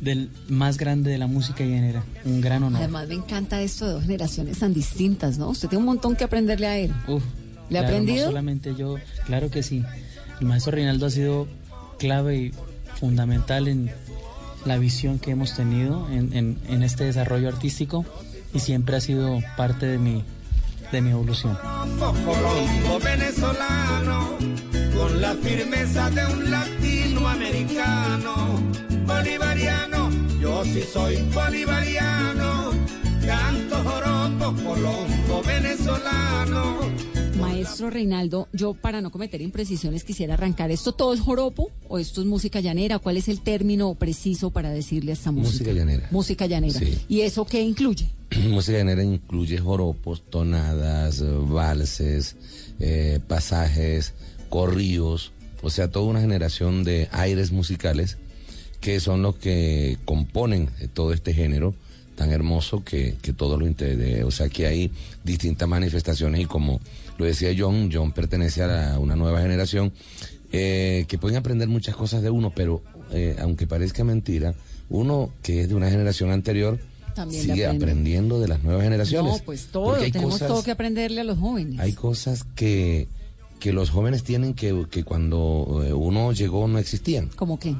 del 0.00 0.30
más 0.48 0.78
grande 0.78 1.10
de 1.10 1.18
la 1.18 1.26
música 1.26 1.62
llanera. 1.64 2.02
Un 2.24 2.40
gran 2.40 2.62
honor. 2.62 2.78
Además 2.80 3.06
me 3.08 3.14
encanta 3.14 3.60
esto 3.60 3.86
de 3.86 3.92
dos 3.92 4.02
generaciones 4.02 4.58
tan 4.58 4.72
distintas, 4.72 5.36
¿no? 5.38 5.48
Usted 5.50 5.68
tiene 5.68 5.80
un 5.80 5.86
montón 5.86 6.16
que 6.16 6.24
aprenderle 6.24 6.66
a 6.66 6.78
él. 6.78 6.92
Uf, 7.06 7.22
¿Le 7.68 7.78
ha 7.78 7.82
claro, 7.82 7.86
aprendido? 7.96 8.24
No 8.24 8.30
solamente 8.30 8.74
yo, 8.76 8.96
claro 9.26 9.50
que 9.50 9.62
sí. 9.62 9.84
El 10.40 10.46
maestro 10.46 10.72
Reinaldo 10.72 11.04
ha 11.06 11.10
sido 11.10 11.46
clave 11.98 12.36
y 12.38 12.52
fundamental 12.98 13.68
en 13.68 13.90
la 14.64 14.78
visión 14.78 15.18
que 15.18 15.32
hemos 15.32 15.54
tenido 15.54 16.08
en, 16.10 16.32
en- 16.34 16.58
en 16.68 16.82
este 16.82 17.04
desarrollo 17.04 17.48
artístico 17.48 18.04
y 18.54 18.60
siempre 18.60 18.96
ha 18.96 19.00
sido 19.00 19.38
parte 19.56 19.86
de 19.86 19.98
mi, 19.98 20.24
de 20.92 21.00
mi 21.02 21.10
evolución. 21.10 21.58
Venezolano, 23.04 24.30
con 24.96 25.20
la 25.20 25.34
firmeza 25.34 26.08
de 26.10 26.26
un 26.26 26.50
latinoamericano, 26.50 28.60
bolivariano, 29.20 30.10
yo 30.40 30.64
sí 30.64 30.80
soy 30.80 31.16
bolivariano, 31.34 32.70
canto 33.26 33.76
joropo, 33.76 34.54
Colombo 34.64 35.42
venezolano. 35.46 36.78
Maestro 37.38 37.90
Reinaldo, 37.90 38.48
yo 38.54 38.72
para 38.72 39.02
no 39.02 39.10
cometer 39.10 39.42
imprecisiones 39.42 40.04
quisiera 40.04 40.34
arrancar. 40.34 40.70
¿Esto 40.70 40.92
todo 40.92 41.12
es 41.12 41.20
joropo 41.20 41.70
o 41.88 41.98
esto 41.98 42.22
es 42.22 42.26
música 42.26 42.60
llanera? 42.60 42.98
¿Cuál 42.98 43.18
es 43.18 43.28
el 43.28 43.40
término 43.40 43.94
preciso 43.94 44.50
para 44.50 44.70
decirle 44.70 45.12
a 45.12 45.14
esta 45.14 45.32
música? 45.32 45.50
Música 45.50 45.72
llanera. 45.72 46.08
Música 46.10 46.46
llanera. 46.46 46.78
Sí. 46.78 46.98
¿Y 47.08 47.20
eso 47.20 47.44
qué 47.44 47.60
incluye? 47.60 48.10
Música 48.48 48.78
llanera 48.78 49.04
incluye 49.04 49.58
joropos, 49.58 50.22
tonadas, 50.30 51.22
valses, 51.46 52.36
eh, 52.78 53.20
pasajes, 53.26 54.14
corridos, 54.48 55.32
o 55.62 55.68
sea, 55.68 55.90
toda 55.90 56.06
una 56.06 56.20
generación 56.22 56.84
de 56.84 57.08
aires 57.12 57.52
musicales 57.52 58.16
que 58.80 58.98
son 59.00 59.22
los 59.22 59.36
que 59.36 59.98
componen 60.04 60.68
todo 60.94 61.12
este 61.12 61.32
género 61.34 61.74
tan 62.16 62.30
hermoso 62.32 62.82
que, 62.84 63.16
que 63.22 63.32
todo 63.32 63.58
lo 63.58 63.66
integra. 63.66 64.26
O 64.26 64.30
sea, 64.30 64.48
que 64.48 64.66
hay 64.66 64.90
distintas 65.24 65.68
manifestaciones 65.68 66.40
y 66.40 66.44
como 66.46 66.80
lo 67.18 67.24
decía 67.24 67.50
John, 67.56 67.90
John 67.92 68.12
pertenece 68.12 68.62
a 68.62 68.66
la- 68.66 68.98
una 68.98 69.16
nueva 69.16 69.40
generación 69.40 69.92
eh, 70.52 71.04
que 71.08 71.16
pueden 71.18 71.36
aprender 71.38 71.68
muchas 71.68 71.94
cosas 71.96 72.22
de 72.22 72.30
uno, 72.30 72.52
pero 72.54 72.82
eh, 73.12 73.36
aunque 73.40 73.66
parezca 73.66 74.02
mentira, 74.04 74.54
uno 74.88 75.30
que 75.42 75.62
es 75.62 75.68
de 75.68 75.74
una 75.74 75.88
generación 75.90 76.30
anterior 76.30 76.78
También 77.14 77.42
sigue 77.42 77.66
aprendiendo 77.66 78.40
de 78.40 78.48
las 78.48 78.62
nuevas 78.62 78.82
generaciones. 78.82 79.32
No, 79.32 79.38
pues 79.44 79.66
todo, 79.66 79.94
tenemos 79.96 80.32
cosas- 80.34 80.48
todo 80.48 80.62
que 80.62 80.70
aprenderle 80.72 81.20
a 81.20 81.24
los 81.24 81.38
jóvenes. 81.38 81.78
Hay 81.80 81.92
cosas 81.92 82.44
que, 82.54 83.06
que 83.60 83.72
los 83.72 83.90
jóvenes 83.90 84.24
tienen 84.24 84.54
que, 84.54 84.86
que 84.90 85.04
cuando 85.04 85.82
eh, 85.86 85.92
uno 85.92 86.32
llegó 86.32 86.66
no 86.68 86.78
existían. 86.78 87.28
¿Cómo 87.36 87.58
qué? 87.58 87.74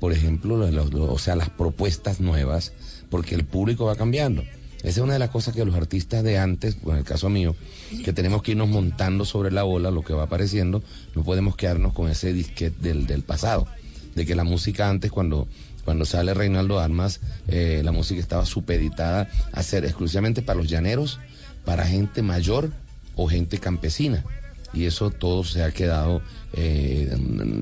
Por 0.00 0.12
ejemplo, 0.12 0.56
o 0.56 1.18
sea, 1.18 1.36
las 1.36 1.50
propuestas 1.50 2.20
nuevas, 2.20 2.72
porque 3.10 3.34
el 3.34 3.44
público 3.44 3.84
va 3.84 3.96
cambiando. 3.96 4.42
Esa 4.78 4.88
es 4.88 4.98
una 4.98 5.12
de 5.12 5.18
las 5.18 5.28
cosas 5.28 5.54
que 5.54 5.64
los 5.64 5.74
artistas 5.74 6.24
de 6.24 6.38
antes, 6.38 6.76
pues, 6.82 6.94
en 6.94 7.00
el 7.00 7.04
caso 7.04 7.28
mío, 7.28 7.54
que 8.02 8.14
tenemos 8.14 8.42
que 8.42 8.52
irnos 8.52 8.68
montando 8.68 9.26
sobre 9.26 9.50
la 9.50 9.64
ola, 9.66 9.90
lo 9.90 10.02
que 10.02 10.14
va 10.14 10.22
apareciendo, 10.22 10.82
no 11.14 11.22
podemos 11.22 11.54
quedarnos 11.54 11.92
con 11.92 12.10
ese 12.10 12.32
disquete 12.32 12.76
del, 12.80 13.06
del 13.06 13.22
pasado. 13.22 13.66
De 14.14 14.24
que 14.24 14.34
la 14.34 14.44
música 14.44 14.88
antes, 14.88 15.12
cuando, 15.12 15.48
cuando 15.84 16.06
sale 16.06 16.32
Reinaldo 16.32 16.80
Armas, 16.80 17.20
eh, 17.48 17.82
la 17.84 17.92
música 17.92 18.20
estaba 18.20 18.46
supeditada 18.46 19.28
a 19.52 19.62
ser 19.62 19.84
exclusivamente 19.84 20.40
para 20.40 20.58
los 20.58 20.68
llaneros, 20.68 21.20
para 21.66 21.86
gente 21.86 22.22
mayor 22.22 22.72
o 23.16 23.28
gente 23.28 23.58
campesina. 23.58 24.24
Y 24.72 24.86
eso 24.86 25.10
todo 25.10 25.44
se 25.44 25.62
ha 25.62 25.72
quedado 25.72 26.22
eh, 26.54 27.12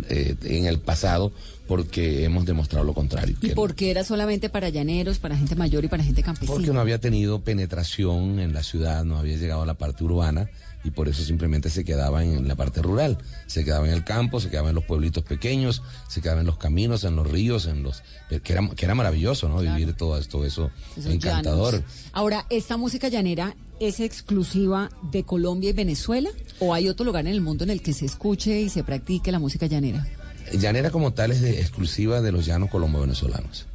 eh, 0.09 0.37
en 0.45 0.67
el 0.67 0.79
pasado 0.79 1.33
porque 1.69 2.25
hemos 2.25 2.47
demostrado 2.47 2.85
lo 2.85 2.95
contrario. 2.95 3.37
¿Y 3.41 3.49
que 3.49 3.55
por 3.55 3.75
qué 3.75 3.91
era 3.91 4.03
solamente 4.03 4.49
para 4.49 4.71
llaneros, 4.71 5.19
para 5.19 5.37
gente 5.37 5.55
mayor 5.55 5.85
y 5.85 5.89
para 5.89 6.03
gente 6.03 6.23
campesina? 6.23 6.53
porque 6.53 6.73
no 6.73 6.81
había 6.81 6.99
tenido 6.99 7.41
penetración 7.41 8.41
en 8.41 8.53
la 8.55 8.63
ciudad, 8.63 9.05
no 9.05 9.19
había 9.19 9.37
llegado 9.37 9.63
a 9.63 9.67
la 9.67 9.75
parte 9.75 10.03
urbana 10.03 10.51
y 10.85 10.91
por 10.91 11.09
eso 11.09 11.23
simplemente 11.23 11.71
se 11.71 11.85
quedaba 11.85 12.25
en 12.25 12.49
la 12.49 12.57
parte 12.57 12.81
rural. 12.83 13.19
Se 13.47 13.65
quedaba 13.65 13.87
en 13.87 13.93
el 13.93 14.05
campo, 14.05 14.41
se 14.41 14.49
quedaba 14.49 14.71
en 14.71 14.77
los 14.77 14.85
pueblitos 14.85 15.25
pequeños, 15.25 15.83
se 16.09 16.23
quedaba 16.23 16.41
en 16.41 16.47
los 16.47 16.57
caminos, 16.57 17.05
en 17.05 17.17
los 17.17 17.31
ríos, 17.31 17.67
en 17.67 17.83
los 17.83 18.03
que 18.29 18.53
era, 18.53 18.67
que 18.75 18.85
era 18.87 18.95
maravilloso, 18.95 19.49
¿no? 19.49 19.59
Vivir 19.61 19.93
todo 19.95 20.19
esto, 20.19 20.45
eso 20.45 20.71
Esos 20.97 21.13
encantador. 21.13 21.75
llanos. 21.75 21.91
Ahora, 22.13 22.47
¿esta 22.49 22.77
música 22.77 23.09
llanera 23.09 23.55
es 23.81 24.01
exclusiva 24.01 24.91
de 25.13 25.25
Colombia 25.25 25.71
y 25.71 25.73
Venezuela? 25.75 26.31
¿O 26.61 26.75
hay 26.75 26.89
otro 26.89 27.05
lugar 27.05 27.27
en 27.27 27.33
el 27.33 27.41
mundo 27.41 27.65
en 27.65 27.71
el 27.71 27.83
que 27.83 27.93
se 27.93 28.07
escuche 28.07 28.61
y 28.61 28.69
se 28.69 28.83
practique 28.85 29.31
la 29.33 29.39
música 29.39 29.67
llanera? 29.67 30.07
Llanera 30.53 30.91
como 30.91 31.13
tal 31.13 31.31
es 31.33 31.41
de, 31.41 31.61
exclusiva 31.61 32.21
de 32.21 32.33
los 32.33 32.47
llanos 32.47 32.71
colombo-venezolanos. 32.71 33.67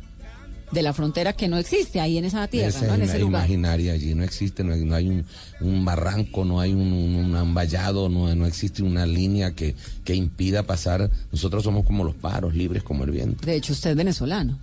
de 0.72 0.82
la 0.82 0.92
frontera 0.94 1.34
que 1.34 1.48
no 1.48 1.58
existe 1.60 2.00
ahí 2.01 2.18
en 2.18 2.25
esa 2.25 2.48
tierra, 2.48 2.70
Esa 2.70 2.88
¿no? 2.88 2.96
En 2.96 3.03
es 3.03 3.10
ese 3.10 3.20
la 3.20 3.25
lugar. 3.25 3.42
imaginaria 3.46 3.94
allí, 3.94 4.15
no 4.15 4.24
existe, 4.24 4.63
no 4.63 4.74
hay, 4.74 4.84
no 4.84 4.96
hay 4.96 5.08
un, 5.08 5.25
un 5.62 5.86
barranco, 5.86 6.46
no 6.46 6.60
hay 6.60 6.74
un, 6.74 6.92
un, 6.92 7.36
un 7.36 7.53
vallado, 7.53 8.10
no, 8.10 8.34
no 8.36 8.48
existe 8.48 8.82
una 8.82 9.06
línea 9.06 9.51
que, 9.51 9.75
que 10.03 10.15
impida 10.15 10.63
pasar. 10.63 11.12
Nosotros 11.32 11.63
somos 11.63 11.86
como 11.86 12.03
los 12.03 12.15
pájaros, 12.15 12.56
libres 12.56 12.82
como 12.82 13.03
el 13.03 13.12
viento. 13.12 13.46
De 13.46 13.56
hecho, 13.56 13.74
usted 13.74 13.92
es 13.92 13.96
venezolano. 13.96 14.58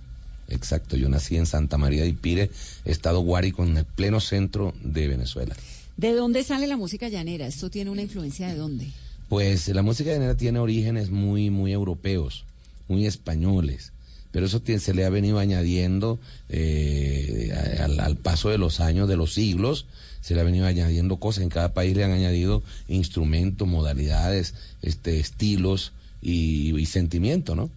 Exacto, 0.49 0.97
yo 0.97 1.07
nací 1.07 1.37
en 1.37 1.45
Santa 1.45 1.77
María 1.77 2.01
de 2.01 2.09
Ipire, 2.09 2.51
estado 2.83 3.21
Guárico, 3.21 3.63
en 3.63 3.77
el 3.77 3.85
pleno 3.85 4.19
centro 4.19 4.73
de 4.83 5.07
Venezuela. 5.07 5.55
¿De 5.95 6.13
dónde 6.13 6.43
sale 6.43 6.67
la 6.67 6.75
música 6.75 7.07
llanera? 7.07 7.47
¿Esto 7.47 7.69
tiene 7.69 7.89
una 7.89 8.01
influencia 8.01 8.49
de 8.49 8.55
dónde? 8.55 8.87
Pues 9.31 9.69
la 9.69 9.81
música 9.81 10.11
llanera 10.11 10.35
tiene 10.35 10.59
orígenes 10.59 11.09
muy, 11.09 11.49
muy 11.49 11.71
europeos, 11.71 12.43
muy 12.89 13.05
españoles, 13.05 13.93
pero 14.33 14.45
eso 14.45 14.61
tie- 14.61 14.77
se 14.77 14.93
le 14.93 15.05
ha 15.05 15.09
venido 15.09 15.39
añadiendo 15.39 16.19
eh, 16.49 17.49
al, 17.79 18.01
al 18.01 18.17
paso 18.17 18.49
de 18.49 18.57
los 18.57 18.81
años, 18.81 19.07
de 19.07 19.15
los 19.15 19.33
siglos, 19.33 19.85
se 20.19 20.35
le 20.35 20.41
ha 20.41 20.43
venido 20.43 20.65
añadiendo 20.65 21.15
cosas. 21.15 21.43
En 21.43 21.49
cada 21.49 21.73
país 21.73 21.95
le 21.95 22.03
han 22.03 22.11
añadido 22.11 22.61
instrumentos, 22.89 23.65
modalidades, 23.69 24.53
este, 24.81 25.21
estilos 25.21 25.93
y, 26.21 26.77
y 26.77 26.85
sentimiento, 26.85 27.55
¿no? 27.55 27.69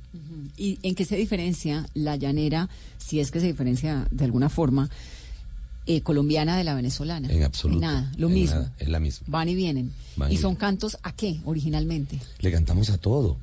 ¿Y 0.58 0.80
en 0.82 0.96
qué 0.96 1.04
se 1.04 1.14
diferencia 1.16 1.86
la 1.94 2.16
llanera, 2.16 2.68
si 2.98 3.20
es 3.20 3.30
que 3.30 3.38
se 3.38 3.46
diferencia 3.46 4.08
de 4.10 4.24
alguna 4.24 4.48
forma, 4.48 4.90
eh, 5.86 6.00
colombiana 6.02 6.56
de 6.56 6.64
la 6.64 6.74
venezolana? 6.74 7.30
En 7.30 7.42
absoluto. 7.42 7.80
Nada, 7.80 8.12
lo 8.16 8.28
mismo. 8.28 8.56
nada, 8.56 8.72
es 8.78 8.88
la 8.88 9.00
misma. 9.00 9.26
Van 9.28 9.48
y 9.48 9.54
vienen. 9.54 9.92
Van 10.16 10.30
¿Y 10.30 10.34
y 10.34 10.38
son 10.38 10.54
cantos 10.56 10.98
a 11.02 11.12
qué 11.12 11.40
originalmente? 11.44 12.20
Le 12.40 12.52
cantamos 12.52 12.90
a 12.90 12.98
todo. 12.98 13.36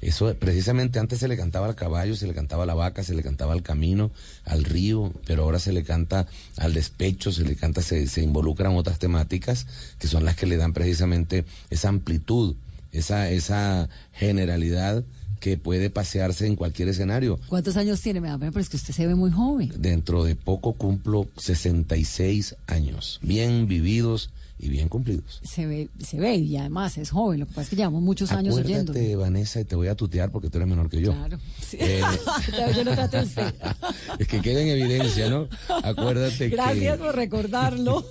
Eso 0.00 0.34
precisamente 0.34 0.98
antes 0.98 1.18
se 1.18 1.28
le 1.28 1.36
cantaba 1.36 1.66
al 1.66 1.74
caballo, 1.74 2.16
se 2.16 2.26
le 2.26 2.32
cantaba 2.32 2.62
a 2.62 2.66
la 2.66 2.74
vaca, 2.74 3.04
se 3.04 3.14
le 3.14 3.22
cantaba 3.22 3.52
al 3.52 3.62
camino, 3.62 4.10
al 4.46 4.64
río, 4.64 5.12
pero 5.26 5.42
ahora 5.42 5.58
se 5.58 5.72
le 5.72 5.84
canta 5.84 6.26
al 6.56 6.72
despecho, 6.72 7.32
se 7.32 7.44
le 7.44 7.54
canta, 7.54 7.82
se, 7.82 8.06
se 8.06 8.22
involucran 8.22 8.74
otras 8.76 8.98
temáticas 8.98 9.66
que 9.98 10.08
son 10.08 10.24
las 10.24 10.36
que 10.36 10.46
le 10.46 10.56
dan 10.56 10.72
precisamente 10.72 11.44
esa 11.68 11.90
amplitud, 11.90 12.56
esa, 12.92 13.30
esa 13.30 13.90
generalidad 14.14 15.04
que 15.40 15.56
puede 15.56 15.90
pasearse 15.90 16.46
en 16.46 16.54
cualquier 16.54 16.88
escenario. 16.88 17.40
¿Cuántos 17.48 17.76
años 17.76 18.00
tiene? 18.00 18.20
Me 18.20 18.28
da 18.28 18.38
pena, 18.38 18.52
pero 18.52 18.62
es 18.62 18.68
que 18.68 18.76
usted 18.76 18.94
se 18.94 19.06
ve 19.06 19.14
muy 19.14 19.30
joven. 19.30 19.72
Dentro 19.78 20.22
de 20.22 20.36
poco 20.36 20.74
cumplo 20.74 21.26
66 21.38 22.56
años, 22.66 23.18
bien 23.22 23.66
vividos 23.66 24.30
y 24.58 24.68
bien 24.68 24.88
cumplidos. 24.90 25.40
Se 25.42 25.66
ve, 25.66 25.88
se 25.98 26.20
ve 26.20 26.36
y 26.36 26.58
además 26.58 26.98
es 26.98 27.10
joven. 27.10 27.40
Lo 27.40 27.46
que 27.46 27.52
pasa 27.52 27.62
es 27.62 27.68
que 27.70 27.76
llevamos 27.76 28.02
muchos 28.02 28.30
años 28.32 28.54
oyendo. 28.54 28.92
Acuérdate, 28.92 29.16
Vanessa, 29.16 29.60
y 29.60 29.64
te 29.64 29.74
voy 29.74 29.88
a 29.88 29.94
tutear 29.94 30.30
porque 30.30 30.50
tú 30.50 30.58
eres 30.58 30.68
menor 30.68 30.90
que 30.90 31.00
yo. 31.00 31.12
Claro. 31.12 31.38
sí. 31.66 31.78
Eh, 31.80 32.02
Yo 32.76 32.84
lo 32.84 32.92
trato 32.92 33.20
usted. 33.20 33.54
es 34.18 34.28
que 34.28 34.42
queda 34.42 34.60
en 34.60 34.68
evidencia, 34.68 35.30
¿no? 35.30 35.48
Acuérdate 35.82 36.50
Gracias 36.50 36.98
que 36.98 37.02
por 37.02 37.16
recordarlo. 37.16 38.06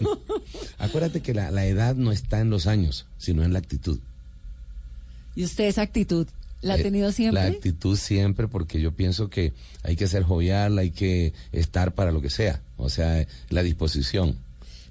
acuérdate 0.80 1.22
que 1.22 1.36
la, 1.36 1.52
la 1.52 1.68
edad 1.68 1.96
no 1.96 2.12
está 2.12 2.40
en 2.40 2.50
los 2.50 2.66
años, 2.66 3.06
sino 3.20 3.44
en 3.44 3.54
la 3.54 3.60
actitud. 3.60 4.00
¿Y 5.36 5.44
usted 5.44 5.66
esa 5.66 5.84
actitud 5.84 6.28
la 6.62 6.74
ha 6.74 6.78
Eh, 6.78 6.84
tenido 6.84 7.12
siempre? 7.12 7.42
La 7.44 7.48
actitud 7.50 7.98
siempre, 7.98 8.48
porque 8.48 8.82
yo 8.82 8.92
pienso 8.92 9.30
que 9.30 9.54
hay 9.84 9.96
que 9.96 10.08
ser 10.08 10.24
jovial, 10.24 10.78
hay 10.78 10.92
que 10.92 11.34
estar 11.52 11.94
para 11.94 12.12
lo 12.12 12.22
que 12.22 12.30
sea, 12.30 12.62
o 12.78 12.90
sea, 12.90 13.26
la 13.50 13.64
disposición. 13.64 14.38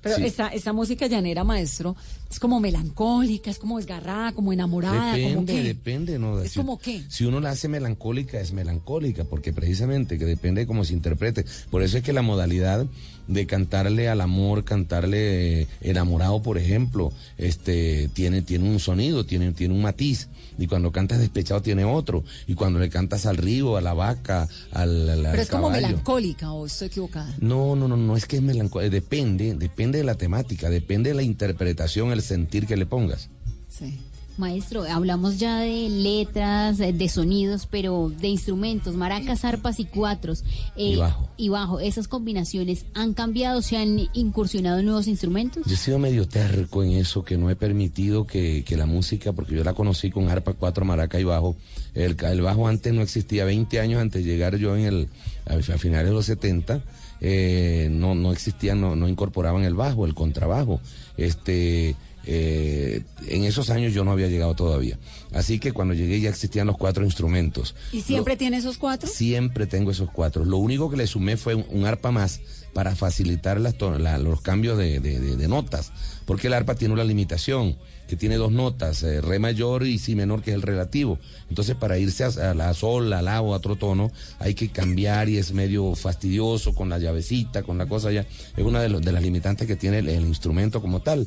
Pero 0.00 0.14
Sí. 0.16 0.26
esta, 0.26 0.46
esta 0.48 0.72
música 0.72 1.08
llanera, 1.08 1.42
maestro, 1.42 1.96
es 2.30 2.38
como 2.38 2.60
melancólica, 2.60 3.50
es 3.50 3.58
como 3.58 3.78
desgarrada, 3.78 4.30
como 4.30 4.52
enamorada, 4.52 5.10
como 5.10 5.40
Depende, 5.40 5.52
qué. 5.54 5.62
depende, 5.64 6.18
¿no? 6.20 6.40
¿Es 6.40 6.52
Si- 6.52 6.58
como 6.60 6.78
qué? 6.78 7.02
Si 7.08 7.24
uno 7.24 7.40
la 7.40 7.50
hace 7.50 7.66
melancólica, 7.66 8.40
es 8.40 8.52
melancólica, 8.52 9.24
porque 9.24 9.52
precisamente 9.52 10.16
que 10.16 10.24
depende 10.24 10.60
de 10.62 10.66
cómo 10.68 10.84
se 10.84 10.92
interprete. 10.92 11.44
Por 11.68 11.82
eso 11.82 11.98
es 11.98 12.04
que 12.04 12.12
la 12.12 12.22
modalidad 12.22 12.86
de 13.26 13.46
cantarle 13.46 14.08
al 14.08 14.20
amor, 14.20 14.62
cantarle 14.64 15.66
enamorado, 15.80 16.42
por 16.44 16.58
ejemplo, 16.58 17.12
este, 17.36 18.08
tiene, 18.14 18.42
tiene 18.42 18.70
un 18.70 18.78
sonido, 18.78 19.26
tiene, 19.26 19.50
tiene 19.52 19.74
un 19.74 19.82
matiz. 19.82 20.28
Y 20.58 20.66
cuando 20.66 20.90
cantas 20.92 21.18
despechado 21.20 21.62
tiene 21.62 21.84
otro. 21.84 22.24
Y 22.46 22.54
cuando 22.54 22.78
le 22.80 22.90
cantas 22.90 23.24
al 23.26 23.36
río, 23.36 23.76
a 23.76 23.80
la 23.80 23.94
vaca, 23.94 24.48
al, 24.72 25.08
al- 25.08 25.26
al 25.26 25.30
Pero 25.32 25.42
es 25.42 25.48
como 25.48 25.70
melancólica, 25.70 26.52
o 26.52 26.66
estoy 26.66 26.88
equivocada. 26.88 27.32
No, 27.40 27.76
no, 27.76 27.86
no, 27.88 27.96
no 27.96 28.16
es 28.16 28.26
que 28.26 28.36
es 28.36 28.42
melancólica, 28.42 28.90
depende, 28.90 29.54
depende 29.54 29.98
de 29.98 30.04
la 30.04 30.16
temática, 30.16 30.68
depende 30.68 31.10
de 31.10 31.14
la 31.14 31.22
interpretación, 31.22 32.10
el 32.12 32.22
sentir 32.22 32.66
que 32.66 32.76
le 32.76 32.86
pongas. 32.86 33.30
Sí. 33.68 33.98
Maestro, 34.38 34.84
hablamos 34.84 35.38
ya 35.38 35.58
de 35.60 35.88
letras, 35.88 36.78
eh, 36.80 36.92
de 36.92 37.08
sonidos, 37.08 37.66
pero 37.70 38.10
de 38.20 38.28
instrumentos, 38.28 38.94
maracas, 38.94 39.44
arpas 39.44 39.80
y 39.80 39.84
cuatros. 39.84 40.44
eh, 40.76 40.90
Y 40.92 40.96
bajo. 40.96 41.28
Y 41.36 41.48
bajo, 41.48 41.80
¿esas 41.80 42.08
combinaciones 42.08 42.86
han 42.94 43.14
cambiado, 43.14 43.62
se 43.62 43.76
han 43.76 43.98
incursionado 44.14 44.78
en 44.78 44.86
nuevos 44.86 45.06
instrumentos? 45.08 45.64
Yo 45.66 45.74
he 45.74 45.76
sido 45.76 45.98
medio 45.98 46.26
terco 46.28 46.82
en 46.82 46.92
eso, 46.92 47.24
que 47.24 47.36
no 47.36 47.50
he 47.50 47.56
permitido 47.56 48.26
que, 48.26 48.64
que 48.64 48.76
la 48.76 48.86
música, 48.86 49.32
porque 49.32 49.54
yo 49.54 49.64
la 49.64 49.74
conocí 49.74 50.10
con 50.10 50.28
arpa, 50.28 50.52
cuatro, 50.54 50.84
maraca 50.84 51.18
y 51.20 51.24
bajo. 51.24 51.56
El, 51.94 52.16
el 52.22 52.40
bajo 52.40 52.68
antes 52.68 52.92
no 52.94 53.02
existía, 53.02 53.44
20 53.44 53.80
años 53.80 54.00
antes 54.00 54.24
de 54.24 54.30
llegar 54.30 54.56
yo 54.56 54.76
en 54.76 54.84
el, 54.86 55.08
a, 55.46 55.54
a 55.54 55.78
finales 55.78 56.08
de 56.08 56.14
los 56.14 56.26
70, 56.26 56.82
eh, 57.20 57.88
no, 57.90 58.14
no 58.14 58.30
existía, 58.32 58.74
no, 58.76 58.94
no 58.94 59.08
incorporaban 59.08 59.64
el 59.64 59.74
bajo, 59.74 60.06
el 60.06 60.14
contrabajo. 60.14 60.80
Este, 61.16 61.96
eh, 62.30 63.02
en 63.28 63.44
esos 63.44 63.70
años 63.70 63.94
yo 63.94 64.04
no 64.04 64.12
había 64.12 64.26
llegado 64.28 64.54
todavía. 64.54 64.98
Así 65.32 65.58
que 65.58 65.72
cuando 65.72 65.94
llegué 65.94 66.20
ya 66.20 66.28
existían 66.28 66.66
los 66.66 66.76
cuatro 66.76 67.04
instrumentos. 67.04 67.74
¿Y 67.90 68.02
siempre 68.02 68.36
tiene 68.36 68.58
esos 68.58 68.76
cuatro? 68.76 69.08
Siempre 69.08 69.66
tengo 69.66 69.90
esos 69.90 70.10
cuatro. 70.10 70.44
Lo 70.44 70.58
único 70.58 70.90
que 70.90 70.98
le 70.98 71.06
sumé 71.06 71.38
fue 71.38 71.54
un, 71.54 71.64
un 71.70 71.86
arpa 71.86 72.10
más 72.10 72.40
para 72.74 72.94
facilitar 72.94 73.58
las 73.60 73.76
la- 73.98 74.18
los 74.18 74.42
cambios 74.42 74.76
de, 74.76 75.00
de- 75.00 75.18
de- 75.20 75.36
de 75.36 75.48
notas. 75.48 75.90
Porque 76.26 76.48
el 76.48 76.52
arpa 76.52 76.74
tiene 76.74 76.92
una 76.92 77.04
limitación, 77.04 77.78
que 78.06 78.16
tiene 78.16 78.36
dos 78.36 78.52
notas, 78.52 79.02
eh, 79.02 79.20
re 79.22 79.38
mayor 79.38 79.86
y 79.86 79.98
si 79.98 80.14
menor, 80.14 80.42
que 80.42 80.50
es 80.50 80.54
el 80.56 80.62
relativo. 80.62 81.18
Entonces, 81.48 81.76
para 81.76 81.98
irse 81.98 82.24
a, 82.24 82.28
a 82.50 82.54
la 82.54 82.72
sol, 82.74 83.10
a 83.14 83.22
la 83.22 83.36
a 83.36 83.42
otro 83.42 83.76
tono, 83.76 84.10
hay 84.38 84.54
que 84.54 84.68
cambiar 84.68 85.28
y 85.30 85.38
es 85.38 85.52
medio 85.52 85.94
fastidioso 85.94 86.74
con 86.74 86.88
la 86.90 86.98
llavecita, 86.98 87.62
con 87.62 87.78
la 87.78 87.86
cosa 87.86 88.12
ya. 88.12 88.26
Es 88.56 88.64
una 88.64 88.82
de, 88.82 88.90
los- 88.90 89.00
de 89.02 89.12
las 89.12 89.22
limitantes 89.22 89.66
que 89.66 89.76
tiene 89.76 89.98
el- 90.00 90.08
el 90.10 90.26
instrumento 90.26 90.82
como 90.82 91.00
tal. 91.00 91.26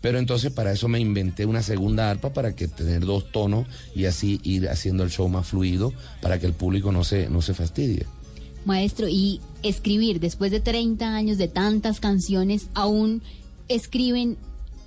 Pero 0.00 0.18
entonces 0.18 0.50
para 0.50 0.72
eso 0.72 0.88
me 0.88 0.98
inventé 0.98 1.46
una 1.46 1.62
segunda 1.62 2.10
arpa 2.10 2.32
para 2.32 2.54
que 2.56 2.68
tener 2.68 3.04
dos 3.04 3.30
tonos 3.30 3.66
y 3.94 4.06
así 4.06 4.40
ir 4.42 4.68
haciendo 4.68 5.04
el 5.04 5.10
show 5.10 5.28
más 5.28 5.48
fluido 5.48 5.92
para 6.22 6.38
que 6.38 6.46
el 6.46 6.54
público 6.54 6.90
no 6.90 7.04
se, 7.04 7.28
no 7.28 7.42
se 7.42 7.54
fastidie. 7.54 8.06
Maestro, 8.64 9.08
y 9.08 9.40
escribir, 9.62 10.20
después 10.20 10.50
de 10.50 10.60
30 10.60 11.14
años 11.14 11.38
de 11.38 11.48
tantas 11.48 12.00
canciones, 12.00 12.68
aún 12.74 13.22
escriben 13.68 14.36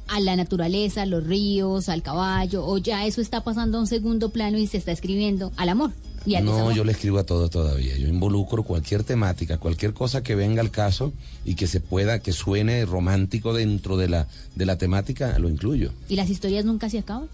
a 0.08 0.20
la 0.20 0.36
naturaleza, 0.36 1.04
a 1.04 1.06
los 1.06 1.26
ríos, 1.26 1.90
al 1.90 2.04
caballo, 2.04 2.66
o 2.66 2.78
ya 2.78 3.06
eso 3.06 3.22
está 3.22 3.44
pasando 3.44 3.78
a 3.78 3.82
un 3.82 3.88
segundo 3.88 4.30
plano 4.30 4.58
y 4.58 4.68
se 4.68 4.78
está 4.78 4.92
escribiendo 4.92 5.52
al 5.58 5.70
amor. 5.70 5.92
Y 6.26 6.38
No, 6.42 6.72
yo 6.72 6.84
le 6.84 6.94
escribo 6.94 7.20
a 7.20 7.26
todo 7.26 7.50
todavía. 7.50 7.98
Yo 7.98 8.08
involucro 8.08 8.64
cualquier 8.64 9.04
temática, 9.04 9.58
cualquier 9.58 9.94
cosa 9.94 10.24
que 10.24 10.36
venga 10.36 10.62
al 10.62 10.72
caso 10.72 11.12
y 11.44 11.56
que 11.56 11.68
se 11.68 11.82
pueda, 11.82 12.20
que 12.20 12.32
suene 12.32 12.86
romántico 12.86 13.54
dentro 13.54 13.98
de 13.98 14.08
la, 14.08 14.28
de 14.56 14.66
la 14.66 14.78
temática, 14.78 15.38
lo 15.40 15.50
incluyo. 15.50 15.92
¿Y 16.08 16.16
las 16.16 16.30
historias 16.30 16.64
nunca 16.64 16.90
se 16.90 17.00
acaban? 17.00 17.28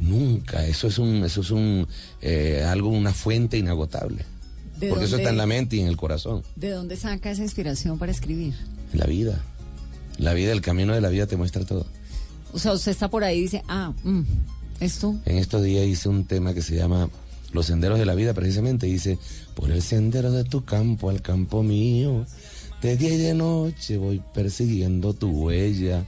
Nunca, 0.00 0.66
eso 0.66 0.88
es 0.88 0.98
un, 0.98 1.24
eso 1.24 1.40
es 1.40 1.50
un 1.50 1.86
eh, 2.20 2.64
algo, 2.66 2.90
una 2.90 3.12
fuente 3.12 3.56
inagotable. 3.56 4.24
¿De 4.78 4.88
Porque 4.88 5.04
eso 5.04 5.16
está 5.16 5.30
en 5.30 5.36
la 5.36 5.46
mente 5.46 5.76
y 5.76 5.80
en 5.80 5.86
el 5.86 5.96
corazón. 5.96 6.42
¿De 6.56 6.70
dónde 6.70 6.96
saca 6.96 7.30
esa 7.30 7.42
inspiración 7.42 7.98
para 7.98 8.12
escribir? 8.12 8.54
La 8.92 9.06
vida. 9.06 9.40
La 10.18 10.34
vida, 10.34 10.52
el 10.52 10.60
camino 10.60 10.94
de 10.94 11.00
la 11.00 11.08
vida 11.08 11.26
te 11.26 11.36
muestra 11.36 11.64
todo. 11.64 11.86
O 12.52 12.58
sea, 12.58 12.72
usted 12.72 12.92
está 12.92 13.08
por 13.08 13.24
ahí 13.24 13.38
y 13.38 13.42
dice, 13.42 13.62
ah, 13.68 13.92
mm, 14.02 14.22
esto. 14.80 15.16
En 15.24 15.38
estos 15.38 15.62
días 15.62 15.86
hice 15.86 16.08
un 16.08 16.24
tema 16.24 16.54
que 16.54 16.62
se 16.62 16.76
llama 16.76 17.08
Los 17.54 17.66
senderos 17.66 17.98
de 17.98 18.04
la 18.04 18.14
vida, 18.14 18.34
precisamente. 18.34 18.86
Dice, 18.86 19.16
por 19.54 19.70
el 19.70 19.80
sendero 19.80 20.30
de 20.32 20.44
tu 20.44 20.64
campo 20.64 21.08
al 21.08 21.22
campo 21.22 21.62
mío, 21.62 22.26
de 22.82 22.96
día 22.98 23.14
y 23.14 23.16
de 23.16 23.32
noche 23.34 23.96
voy 23.96 24.20
persiguiendo 24.34 25.14
tu 25.14 25.30
huella, 25.30 26.04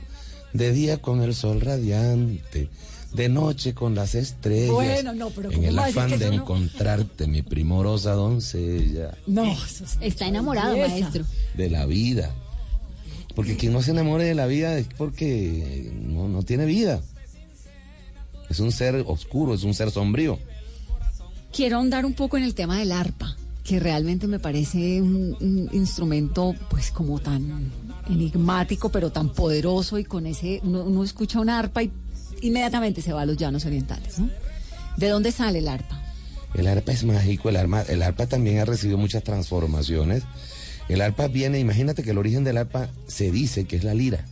de 0.53 0.73
día 0.73 1.01
con 1.01 1.23
el 1.23 1.35
sol 1.35 1.61
radiante, 1.63 2.69
de 3.15 3.29
noche 3.29 3.73
con 3.75 3.95
las 3.95 4.15
estrellas. 4.15 4.73
Bueno, 4.75 5.15
no, 5.15 5.31
pero 5.31 5.51
en 5.51 5.57
¿cómo 5.57 5.69
el 5.69 5.79
afán 5.79 6.19
de 6.19 6.27
no? 6.29 6.33
encontrarte, 6.35 7.27
mi 7.29 7.43
primorosa 7.43 8.13
doncella, 8.13 9.17
No, 9.27 9.57
Está 10.01 10.27
enamorado, 10.27 10.75
belleza. 10.75 10.99
maestro. 11.01 11.25
de 11.57 11.71
la 11.71 11.87
vida. 11.87 12.35
Porque 13.37 13.57
quien 13.57 13.73
no 13.73 13.83
se 13.83 13.93
enamore 13.93 14.25
de 14.25 14.35
la 14.35 14.47
vida 14.47 14.77
es 14.79 14.87
porque 14.99 15.93
no, 16.03 16.27
no 16.27 16.43
tiene 16.43 16.65
vida. 16.67 17.01
Es 18.49 18.61
un 18.61 18.73
ser 18.73 19.05
oscuro, 19.07 19.55
es 19.55 19.63
un 19.63 19.75
ser 19.75 19.91
sombrío. 19.91 20.39
Quiero 21.57 21.77
ahondar 21.79 22.05
un 22.05 22.13
poco 22.13 22.37
en 22.37 22.43
el 22.45 22.55
tema 22.55 22.79
del 22.79 22.93
arpa, 22.93 23.35
que 23.65 23.81
realmente 23.81 24.27
me 24.27 24.39
parece 24.39 25.01
un, 25.01 25.37
un 25.41 25.71
instrumento 25.73 26.55
pues 26.69 26.91
como 26.91 27.19
tan 27.19 27.73
enigmático, 28.11 28.91
pero 28.91 29.11
tan 29.11 29.31
poderoso 29.31 29.99
y 29.99 30.05
con 30.05 30.27
ese, 30.27 30.61
uno, 30.65 30.85
uno 30.85 31.03
escucha 31.03 31.41
una 31.41 31.59
arpa 31.59 31.83
y 31.83 31.91
inmediatamente 32.43 33.01
se 33.01 33.13
va 33.13 33.23
a 33.23 33.27
los 33.27 33.37
llanos 33.39 33.65
orientales, 33.65 34.19
¿no? 34.19 34.29
¿De 34.99 35.09
dónde 35.09 35.33
sale 35.33 35.61
el 35.61 35.69
arpa? 35.69 36.01
El 36.55 36.67
arpa 36.67 36.93
es 36.93 37.05
mágico, 37.05 37.49
el 37.49 37.57
arpa, 37.57 37.83
el 37.83 38.03
arpa 38.03 38.27
también 38.27 38.59
ha 38.59 38.65
recibido 38.65 38.99
muchas 38.99 39.23
transformaciones. 39.25 40.23
El 40.89 41.01
arpa 41.01 41.27
viene, 41.29 41.59
imagínate 41.59 42.03
que 42.03 42.11
el 42.11 42.19
origen 42.19 42.45
del 42.45 42.59
arpa 42.59 42.89
se 43.07 43.31
dice 43.31 43.65
que 43.65 43.77
es 43.77 43.85
la 43.85 43.95
lira. 43.95 44.25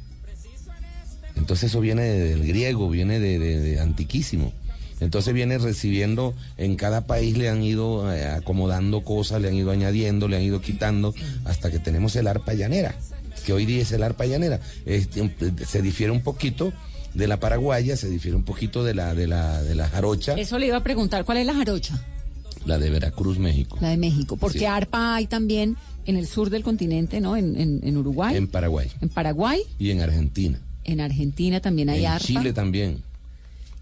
Entonces 1.37 1.71
eso 1.71 1.81
viene 1.81 2.03
del 2.05 2.47
griego, 2.47 2.89
viene 2.89 3.19
de- 3.19 3.39
de 3.39 3.81
antiquísimo. 3.81 4.53
Entonces 5.01 5.35
viene 5.35 5.59
recibiendo, 5.59 6.35
en 6.57 6.77
cada 6.77 7.07
país 7.07 7.37
le 7.37 7.49
han 7.49 7.63
ido 7.63 8.13
eh, 8.15 8.27
acomodando 8.27 9.03
cosas, 9.03 9.41
le 9.43 9.49
han 9.49 9.55
ido 9.55 9.71
añadiendo, 9.71 10.29
le 10.29 10.37
han 10.37 10.43
ido 10.43 10.61
quitando, 10.61 11.15
hasta 11.45 11.71
que 11.71 11.79
tenemos 11.79 12.15
el 12.17 12.27
arpa 12.27 12.55
llanera, 12.55 12.95
que 13.45 13.53
hoy 13.53 13.67
día 13.67 13.83
es 13.83 13.93
el 13.93 14.03
arpa 14.03 14.25
llanera. 14.27 14.61
Este, 14.87 15.31
se 15.67 15.83
difiere 15.83 16.13
un 16.13 16.21
poquito 16.23 16.73
de 17.13 17.27
la 17.29 17.39
paraguaya, 17.39 17.97
se 17.97 18.09
difiere 18.09 18.37
un 18.37 18.45
poquito 18.45 18.83
de 18.85 18.95
la, 18.95 19.15
de 19.15 19.27
la, 19.27 19.63
de 19.63 19.75
la 19.75 19.89
jarocha, 19.89 20.35
Eso 20.35 20.59
le 20.59 20.67
iba 20.67 20.77
a 20.79 20.83
preguntar, 20.83 21.25
¿cuál 21.25 21.39
es 21.39 21.47
la 21.47 21.55
jarocha? 21.55 22.01
la 22.67 22.79
de 22.79 22.89
Veracruz, 22.89 23.39
México, 23.39 23.77
La 23.83 23.91
de 23.91 23.99
México. 23.99 24.37
Porque 24.39 24.61
Sí. 24.61 24.65
arpa 24.65 25.17
hay 25.17 25.27
también 25.27 25.77
en 26.07 26.17
el 26.17 26.27
sur 26.27 26.49
del 26.49 26.63
continente, 26.63 27.21
¿no? 27.21 27.37
En, 27.37 27.61
en- 27.61 27.81
en 27.83 27.97
Uruguay, 27.99 28.35
en 28.37 28.49
Paraguay 28.49 28.91
en 29.03 29.11
Paraguay, 29.11 29.61
y 29.79 29.91
en 29.91 30.01
Argentina. 30.01 30.59
en 30.85 31.01
Argentina 31.03 31.61
también 31.61 31.91
hay 31.91 32.07
en 32.07 32.13
arpa. 32.13 32.27
Chile 32.27 32.53
también. 32.55 33.03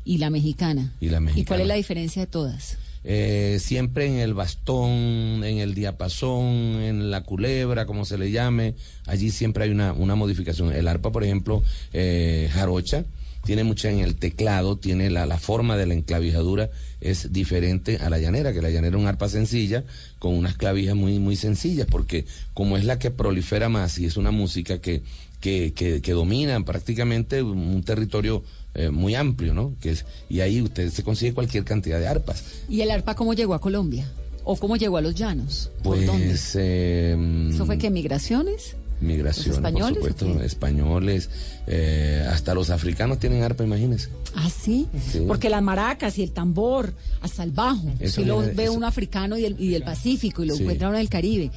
Y 0.04 0.18
la 0.18 0.30
mexicana. 0.30 0.92
Y 1.00 1.06
la 1.08 1.18
¿Y 1.18 1.20
cuál 1.20 1.24
mexicana. 1.24 1.62
es 1.62 1.68
la 1.68 1.74
diferencia 1.74 2.22
de 2.22 2.26
todas? 2.26 2.78
Eh, 3.04 3.58
siempre 3.60 4.06
en 4.06 4.14
el 4.18 4.32
bastón, 4.34 5.42
en 5.44 5.58
el 5.58 5.74
diapasón, 5.74 6.44
en 6.82 7.10
la 7.10 7.22
culebra, 7.22 7.84
como 7.86 8.04
se 8.04 8.16
le 8.16 8.30
llame, 8.30 8.74
allí 9.06 9.30
siempre 9.30 9.64
hay 9.64 9.70
una, 9.70 9.92
una 9.92 10.14
modificación. 10.14 10.72
El 10.72 10.86
arpa, 10.86 11.10
por 11.10 11.24
ejemplo, 11.24 11.62
eh, 11.92 12.48
jarocha, 12.52 13.04
tiene 13.44 13.64
mucha 13.64 13.90
en 13.90 13.98
el 13.98 14.14
teclado, 14.14 14.76
tiene 14.76 15.10
la, 15.10 15.26
la 15.26 15.38
forma 15.38 15.76
de 15.76 15.86
la 15.86 15.94
enclavijadura 15.94 16.70
es 17.00 17.32
diferente 17.32 17.96
a 17.96 18.08
la 18.08 18.20
llanera, 18.20 18.52
que 18.52 18.62
la 18.62 18.70
llanera 18.70 18.96
es 18.96 19.02
un 19.02 19.08
arpa 19.08 19.28
sencilla 19.28 19.82
con 20.20 20.34
unas 20.34 20.56
clavijas 20.56 20.94
muy, 20.94 21.18
muy 21.18 21.34
sencillas, 21.34 21.88
porque 21.90 22.24
como 22.54 22.76
es 22.76 22.84
la 22.84 23.00
que 23.00 23.10
prolifera 23.10 23.68
más 23.68 23.98
y 23.98 24.06
es 24.06 24.16
una 24.16 24.30
música 24.30 24.80
que, 24.80 25.02
que, 25.40 25.72
que, 25.74 26.00
que 26.00 26.12
domina 26.12 26.64
prácticamente 26.64 27.42
un 27.42 27.82
territorio 27.82 28.44
eh, 28.74 28.90
muy 28.90 29.14
amplio, 29.14 29.54
¿no? 29.54 29.74
Que 29.80 29.90
es, 29.90 30.04
y 30.28 30.40
ahí 30.40 30.60
usted 30.62 30.90
se 30.90 31.02
consigue 31.02 31.34
cualquier 31.34 31.64
cantidad 31.64 31.98
de 31.98 32.08
arpas. 32.08 32.42
¿Y 32.68 32.80
el 32.80 32.90
arpa 32.90 33.14
cómo 33.14 33.34
llegó 33.34 33.54
a 33.54 33.60
Colombia? 33.60 34.06
¿O 34.44 34.56
cómo 34.56 34.76
llegó 34.76 34.96
a 34.96 35.00
los 35.00 35.14
llanos? 35.14 35.70
¿Por 35.82 36.04
dónde? 36.04 36.26
Pues 36.28 36.56
eh, 36.58 37.48
¿Eso 37.52 37.64
fue 37.66 37.78
que 37.78 37.90
migraciones? 37.90 38.76
migraciones, 39.00 39.48
¿Los 39.48 39.56
españoles 39.56 39.98
por 39.98 40.12
supuesto, 40.12 40.42
españoles, 40.44 41.28
eh, 41.66 42.24
hasta 42.30 42.54
los 42.54 42.70
africanos 42.70 43.18
tienen 43.18 43.42
arpa, 43.42 43.64
imagínense. 43.64 44.08
Ah, 44.36 44.48
sí? 44.48 44.86
Sí. 45.10 45.24
Porque 45.26 45.50
las 45.50 45.60
maracas 45.60 46.18
y 46.18 46.22
el 46.22 46.30
tambor, 46.30 46.92
hasta 47.20 47.42
el 47.42 47.50
bajo. 47.50 47.90
Eso 47.98 48.20
si 48.20 48.24
lo 48.26 48.38
ve 48.38 48.64
eso- 48.64 48.72
un 48.74 48.84
africano 48.84 49.36
y, 49.36 49.44
el- 49.44 49.56
y 49.60 49.70
del 49.70 49.82
Pacífico 49.82 50.44
y 50.44 50.46
lo 50.46 50.54
Sí. 50.54 50.62
encuentra 50.62 50.88
uno 50.88 50.98
del 50.98 51.08
Caribe. 51.08 51.50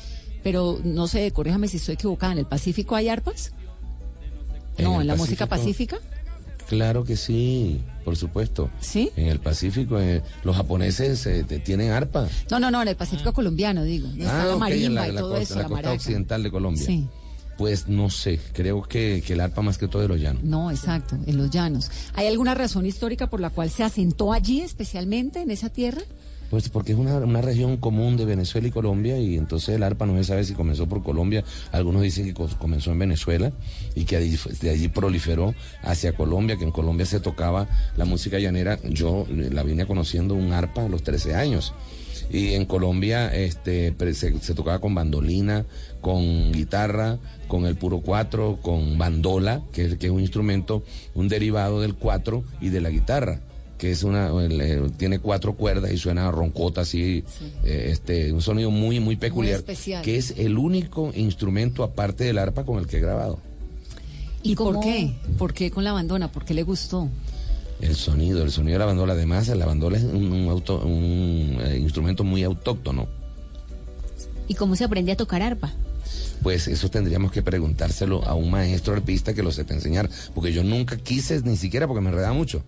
Pero 0.44 0.80
no 0.84 1.08
sé, 1.08 1.30
corríjame 1.32 1.68
si 1.68 1.78
estoy 1.78 1.94
equivocada. 1.94 2.34
¿En 2.34 2.40
el 2.40 2.46
Pacífico 2.48 2.96
hay 2.96 3.10
arpas? 3.10 3.52
no, 4.80 5.00
en 5.02 5.08
la 5.08 5.16
música 5.16 5.46
pacífica. 5.48 5.98
Claro 6.68 7.04
que 7.04 7.16
sí, 7.16 7.82
por 8.04 8.16
supuesto. 8.16 8.70
¿Sí? 8.80 9.12
En 9.16 9.28
el 9.28 9.40
Pacífico, 9.40 10.00
eh, 10.00 10.22
los 10.44 10.56
japoneses 10.56 11.26
eh, 11.28 11.44
te- 11.48 11.60
tienen 11.60 11.92
arpa. 11.92 12.28
No, 12.50 12.60
no, 12.60 12.72
no, 12.72 12.82
en 12.82 12.88
el 12.88 12.96
Pacífico 12.96 13.34
colombiano, 13.34 13.84
digo. 13.84 14.08
No 14.16 14.24
está 14.24 14.38
la 14.46 14.48
ok, 14.48 14.54
en 14.54 14.60
marimba 14.60 15.02
la, 15.02 15.08
y 15.08 15.12
la 15.12 15.20
todo 15.22 15.30
costa, 15.32 15.44
eso, 15.44 15.56
la 15.56 15.62
la, 15.64 15.70
costa 15.70 15.92
occidental 15.92 16.44
de 16.44 16.52
Colombia. 16.52 16.86
Sí. 16.86 17.08
Pues 17.58 17.88
no 17.88 18.10
sé, 18.10 18.40
creo 18.52 18.82
que, 18.84 19.24
que 19.26 19.34
el 19.34 19.40
arpa 19.40 19.62
más 19.62 19.78
que 19.78 19.88
todo 19.88 20.02
de 20.02 20.08
los 20.10 20.20
llanos. 20.20 20.44
No, 20.44 20.72
exacto, 20.72 21.18
en 21.26 21.38
los 21.38 21.50
llanos. 21.52 21.90
¿Hay 22.14 22.28
alguna 22.28 22.54
razón 22.54 22.86
histórica 22.86 23.30
por 23.30 23.40
la 23.40 23.50
cual 23.50 23.70
se 23.70 23.84
asentó 23.84 24.34
allí 24.34 24.60
especialmente, 24.62 25.42
en 25.42 25.52
esa 25.52 25.70
tierra? 25.70 26.02
Pues 26.50 26.70
porque 26.70 26.92
es 26.94 26.98
una, 26.98 27.18
una 27.18 27.42
región 27.42 27.78
común 27.78 28.18
de 28.18 28.26
Venezuela 28.26 28.68
y 28.68 28.72
Colombia 28.72 29.18
y 29.20 29.36
entonces 29.36 29.76
el 29.76 29.84
arpa 29.84 30.06
no 30.06 30.16
se 30.18 30.24
sabe 30.26 30.44
si 30.44 30.54
comenzó 30.54 30.88
por 30.88 31.02
Colombia, 31.04 31.44
algunos 31.72 32.02
dicen 32.04 32.26
que 32.26 32.34
co- 32.34 32.48
comenzó 32.60 32.92
en 32.92 33.00
Venezuela 33.00 33.52
y 33.96 34.06
que 34.06 34.16
allí 34.16 34.38
de 34.62 34.70
allí 34.70 34.88
proliferó 34.88 35.56
hacia 35.82 36.14
Colombia, 36.14 36.56
que 36.56 36.64
en 36.64 36.72
Colombia 36.72 37.06
se 37.06 37.20
tocaba 37.20 37.68
la 37.98 38.06
música 38.06 38.38
llanera, 38.40 38.80
yo 38.90 39.26
eh, 39.30 39.50
la 39.52 39.64
vine 39.64 39.86
conociendo 39.88 40.36
un 40.36 40.54
arpa 40.54 40.86
a 40.86 40.90
los 40.90 41.04
13 41.04 41.36
años. 41.36 41.74
Y 42.32 42.54
en 42.54 42.66
Colombia 42.66 43.34
este, 43.36 43.94
se, 44.14 44.40
se 44.40 44.54
tocaba 44.56 44.80
con 44.80 44.96
bandolina, 44.96 45.66
con 46.02 46.52
guitarra, 46.54 47.18
con 47.48 47.66
el 47.66 47.76
puro 47.76 48.00
cuatro, 48.02 48.58
con 48.62 48.98
bandola, 48.98 49.62
que 49.74 49.98
que 49.98 50.08
es 50.08 50.12
un 50.12 50.22
instrumento, 50.22 50.84
un 51.14 51.28
derivado 51.28 51.82
del 51.82 51.94
cuatro 51.96 52.44
y 52.62 52.70
de 52.70 52.82
la 52.82 52.90
guitarra 52.90 53.42
que 53.78 53.92
es 53.92 54.04
una 54.04 54.32
tiene 54.98 55.20
cuatro 55.20 55.54
cuerdas 55.54 55.92
y 55.92 55.98
suena 55.98 56.32
roncota 56.32 56.82
así 56.82 57.24
eh, 57.64 57.90
este 57.92 58.32
un 58.32 58.42
sonido 58.42 58.72
muy 58.72 59.00
muy 59.02 59.16
peculiar 59.18 59.58
especial. 59.58 60.02
que 60.02 60.16
es 60.18 60.34
el 60.38 60.58
único 60.58 61.12
instrumento 61.16 61.84
aparte 61.84 62.24
del 62.24 62.38
arpa 62.38 62.64
con 62.64 62.80
el 62.80 62.88
que 62.88 62.98
he 62.98 63.02
grabado 63.02 63.40
¿Y, 64.44 64.56
por 64.56 64.76
cómo- 64.76 64.82
qué? 64.82 65.12
¿Por 65.40 65.54
qué 65.56 65.72
con 65.72 65.84
la 65.84 65.92
bandona? 65.92 66.32
¿Por 66.32 66.46
qué 66.46 66.54
le 66.54 66.64
gustó? 66.64 67.10
el 67.82 67.96
sonido 67.96 68.42
el 68.44 68.52
sonido 68.52 68.76
de 68.76 68.80
la 68.80 68.86
bandola 68.86 69.12
además 69.14 69.50
la 69.50 69.66
bandola 69.66 69.98
es 69.98 70.04
un, 70.04 70.32
un 70.32 70.48
auto- 70.50 70.82
un, 70.86 71.58
eh, 71.66 71.78
instrumento 71.78 72.24
muy 72.24 72.44
autóctono 72.44 73.08
¿Y 74.48 74.54
cómo 74.54 74.76
se 74.76 74.84
aprende 74.86 75.12
a 75.12 75.18
tocar 75.18 75.42
arpa? 75.42 75.74
pues 76.44 76.68
eso 76.70 76.90
tendríamos 76.90 77.32
que 77.32 77.42
preguntárselo 77.42 78.24
a 78.26 78.36
un 78.36 78.52
maestro 78.52 78.94
arpista 78.94 79.34
que 79.34 79.42
lo 79.44 79.52
sepa 79.52 79.74
enseñar 79.74 80.10
porque 80.34 80.54
yo 80.54 80.64
nunca 80.64 80.96
quise 80.98 81.42
ni 81.42 81.58
siquiera 81.58 81.88
porque 81.88 82.02
me 82.02 82.10
enredaba 82.10 82.34
mucho 82.34 82.64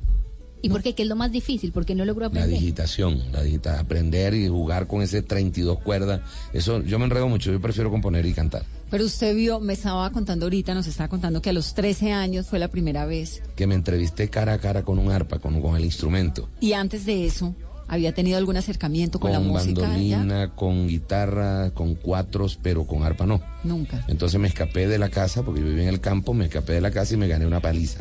¿Y 0.61 0.69
por 0.69 0.81
qué? 0.81 0.93
¿Qué 0.95 1.03
es 1.03 1.07
lo 1.09 1.15
más 1.15 1.31
difícil? 1.31 1.71
Porque 1.71 1.93
no 1.95 2.03
logró 2.03 2.21
La 2.21 2.27
aprender. 2.27 2.59
digitación, 2.59 3.21
la 3.31 3.43
digita, 3.43 3.79
aprender 3.79 4.33
y 4.33 4.47
jugar 4.47 4.87
con 4.87 5.01
ese 5.01 5.21
32 5.21 5.79
cuerdas, 5.79 6.21
eso 6.53 6.81
yo 6.83 6.97
me 6.99 7.05
enredo 7.05 7.27
mucho, 7.29 7.51
yo 7.51 7.61
prefiero 7.61 7.91
componer 7.91 8.25
y 8.25 8.33
cantar. 8.33 8.63
Pero 8.89 9.05
usted 9.05 9.35
vio, 9.35 9.59
me 9.59 9.73
estaba 9.73 10.09
contando 10.11 10.45
ahorita, 10.45 10.73
nos 10.73 10.87
estaba 10.87 11.09
contando 11.09 11.41
que 11.41 11.49
a 11.49 11.53
los 11.53 11.73
13 11.73 12.11
años 12.13 12.47
fue 12.47 12.57
la 12.57 12.69
primera 12.69 13.05
vez. 13.05 13.41
Que 13.55 13.67
me 13.67 13.75
entrevisté 13.75 14.29
cara 14.29 14.53
a 14.53 14.59
cara 14.59 14.83
con 14.83 14.97
un 14.97 15.11
arpa, 15.11 15.39
con, 15.39 15.61
con 15.61 15.75
el 15.75 15.83
instrumento, 15.85 16.49
Y 16.61 16.73
antes 16.73 17.05
de 17.05 17.25
eso, 17.25 17.53
¿había 17.89 18.13
tenido 18.13 18.37
algún 18.37 18.55
acercamiento 18.57 19.19
con, 19.19 19.31
con, 19.33 19.41
la 19.43 19.47
música? 19.47 19.81
ya? 19.81 19.87
bandolina, 19.89 20.55
con 20.55 20.87
guitarra, 20.87 21.71
con 21.71 21.95
cuatros, 21.95 22.57
pero 22.61 22.85
con 22.87 23.03
arpa 23.03 23.25
no. 23.25 23.41
Nunca. 23.63 24.05
Entonces 24.07 24.39
me 24.39 24.47
escapé 24.47 24.87
de 24.87 24.97
la 24.97 25.09
casa, 25.09 25.43
porque 25.43 25.59
yo 25.61 25.67
vivía 25.67 25.83
en 25.83 25.89
el 25.89 25.99
campo, 25.99 26.33
me 26.33 26.45
escapé 26.45 26.73
de 26.73 26.81
la 26.81 26.91
casa 26.91 27.13
y 27.13 27.17
me 27.17 27.27
gané 27.27 27.45
una 27.45 27.59
paliza. 27.59 27.99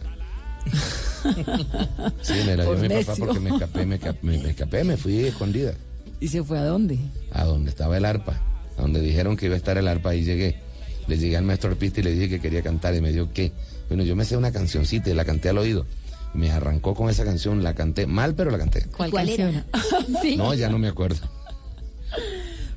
Sí, 2.23 2.35
me 2.47 2.57
la 2.57 2.65
dio 2.65 2.73
Por 2.73 2.79
mi 2.81 2.89
papá 2.89 3.15
porque 3.19 3.41
me 3.41 3.51
escapé, 3.51 3.87
me, 3.87 3.95
escapé, 3.97 4.19
me- 4.23 4.39
me 4.39 4.51
escapé, 4.51 4.85
me 4.85 4.97
fui 4.97 5.25
escondida. 5.25 5.73
¿Y 6.21 6.29
se 6.29 6.43
fue 6.43 6.59
a 6.59 6.65
dónde? 6.65 6.99
a 7.33 7.45
donde 7.45 7.71
estaba 7.71 7.97
el 7.97 8.05
arpa, 8.05 8.41
a 8.79 8.83
donde 8.83 9.01
dijeron 9.01 9.37
que 9.37 9.47
iba 9.47 9.55
a 9.55 9.59
estar 9.59 9.77
el 9.77 9.89
arpa, 9.89 10.11
ahí 10.11 10.25
llegué. 10.25 10.57
Le 11.09 11.19
llegué 11.19 11.37
al 11.37 11.45
maestro 11.45 11.71
arpista 11.71 12.01
y 12.01 12.03
le 12.05 12.11
dije 12.13 12.29
que 12.29 12.41
quería 12.41 12.63
cantar 12.63 12.95
y 12.95 13.01
me 13.01 13.13
dijo 13.13 13.29
¿qué? 13.33 13.53
Bueno, 13.89 14.03
yo 14.03 14.17
me 14.17 14.25
sé 14.25 14.37
una 14.37 14.51
cancioncita 14.53 15.11
y 15.11 15.15
la 15.15 15.25
canté 15.25 15.49
al 15.51 15.59
oído. 15.59 15.87
Me 16.35 16.51
arrancó 16.51 16.95
con 16.95 17.09
esa 17.11 17.25
canción, 17.25 17.63
la 17.63 17.75
canté 17.75 18.07
mal, 18.07 18.35
pero 18.35 18.51
la 18.51 18.59
canté. 18.59 18.87
¿Cuál, 18.97 19.11
¿Cuál 19.11 19.27
canción? 19.27 19.49
era? 19.51 19.65
Sí. 20.23 20.37
No, 20.37 20.53
ya 20.55 20.69
no 20.69 20.79
me 20.79 20.89
acuerdo. 20.89 21.19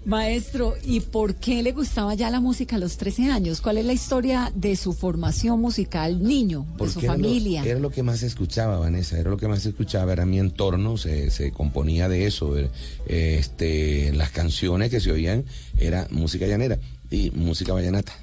Maestro, 0.09 0.75
¿y 0.83 1.01
por 1.01 1.35
qué 1.35 1.61
le 1.61 1.71
gustaba 1.71 2.15
ya 2.15 2.31
la 2.31 2.39
música 2.39 2.77
a 2.77 2.79
los 2.79 2.97
13 2.97 3.29
años? 3.31 3.61
¿Cuál 3.61 3.77
es 3.77 3.85
la 3.85 3.93
historia 3.93 4.51
de 4.55 4.75
su 4.75 4.93
formación 4.93 5.61
musical 5.61 6.23
niño, 6.23 6.61
de 6.61 6.65
su 6.65 6.77
Porque 6.77 7.05
era 7.05 7.15
lo- 7.15 7.23
familia? 7.23 7.63
Era 7.63 7.79
lo, 7.79 7.91
que 7.91 8.01
más 8.01 8.23
escuchaba, 8.23 8.79
Vanessa, 8.79 9.19
era 9.19 9.29
lo 9.29 9.37
que 9.37 9.47
más 9.47 9.63
escuchaba, 9.67 10.11
era 10.11 10.25
mi 10.25 10.39
entorno, 10.39 10.97
se, 10.97 11.29
se 11.29 11.51
componía 11.51 12.09
de 12.09 12.25
eso. 12.25 12.57
eh, 12.57 12.71
Este, 13.05 14.11
las 14.13 14.31
canciones 14.31 14.89
que 14.89 14.99
se 14.99 15.11
oían 15.11 15.45
era 15.77 16.07
música 16.09 16.47
llanera 16.47 16.79
y 17.11 17.29
música 17.31 17.73
vallenata. 17.73 18.13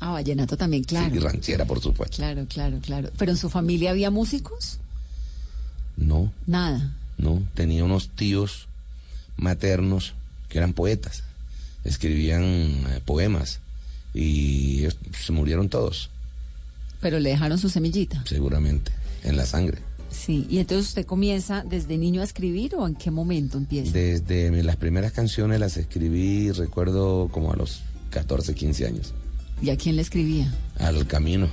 Ah, 0.00 0.10
vallenato 0.12 0.56
también, 0.56 0.82
claro. 0.82 1.14
Y 1.14 1.18
ranchera, 1.20 1.64
por 1.64 1.80
supuesto. 1.80 2.16
Claro, 2.16 2.44
claro, 2.48 2.78
claro. 2.82 3.10
¿Pero 3.16 3.30
en 3.30 3.36
su 3.38 3.48
familia 3.50 3.90
había 3.90 4.10
músicos? 4.10 4.78
No, 5.96 6.32
Nada. 6.46 6.92
no, 7.18 7.40
tenía 7.54 7.84
unos 7.84 8.08
tíos 8.08 8.66
maternos 9.36 10.14
que 10.50 10.58
eran 10.58 10.74
poetas, 10.74 11.22
escribían 11.84 12.42
eh, 12.44 13.00
poemas 13.04 13.60
y 14.12 14.84
se 15.18 15.32
murieron 15.32 15.68
todos, 15.70 16.10
Pero 17.00 17.18
le 17.18 17.30
dejaron 17.30 17.56
su 17.58 17.70
semillita. 17.70 18.22
seguramente, 18.26 18.92
en 19.24 19.36
la 19.38 19.46
sangre. 19.46 19.78
Sí. 20.10 20.44
¿Y 20.50 20.58
entonces 20.58 20.88
usted 20.88 21.06
comienza 21.06 21.62
desde 21.64 21.96
niño 21.96 22.20
a 22.20 22.24
escribir 22.24 22.74
o 22.74 22.86
en 22.86 22.96
qué 22.96 23.10
momento 23.12 23.56
empieza? 23.56 23.92
Desde 23.92 24.50
las 24.64 24.74
primeras 24.76 25.12
canciones 25.12 25.60
las 25.60 25.76
escribí, 25.76 26.50
recuerdo, 26.50 27.28
como 27.30 27.52
a 27.52 27.56
los 27.56 27.80
14, 28.10 28.54
15 28.54 28.86
años, 28.86 29.14
¿Y 29.62 29.70
a 29.70 29.76
quién 29.76 29.94
le 29.96 30.02
escribía? 30.02 30.52
al 30.78 31.06
camino. 31.06 31.48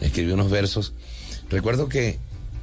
Escribí 0.00 0.32
unos 0.32 0.50
versos. 0.50 0.92
Recuerdo 1.48 1.88
que 1.88 2.18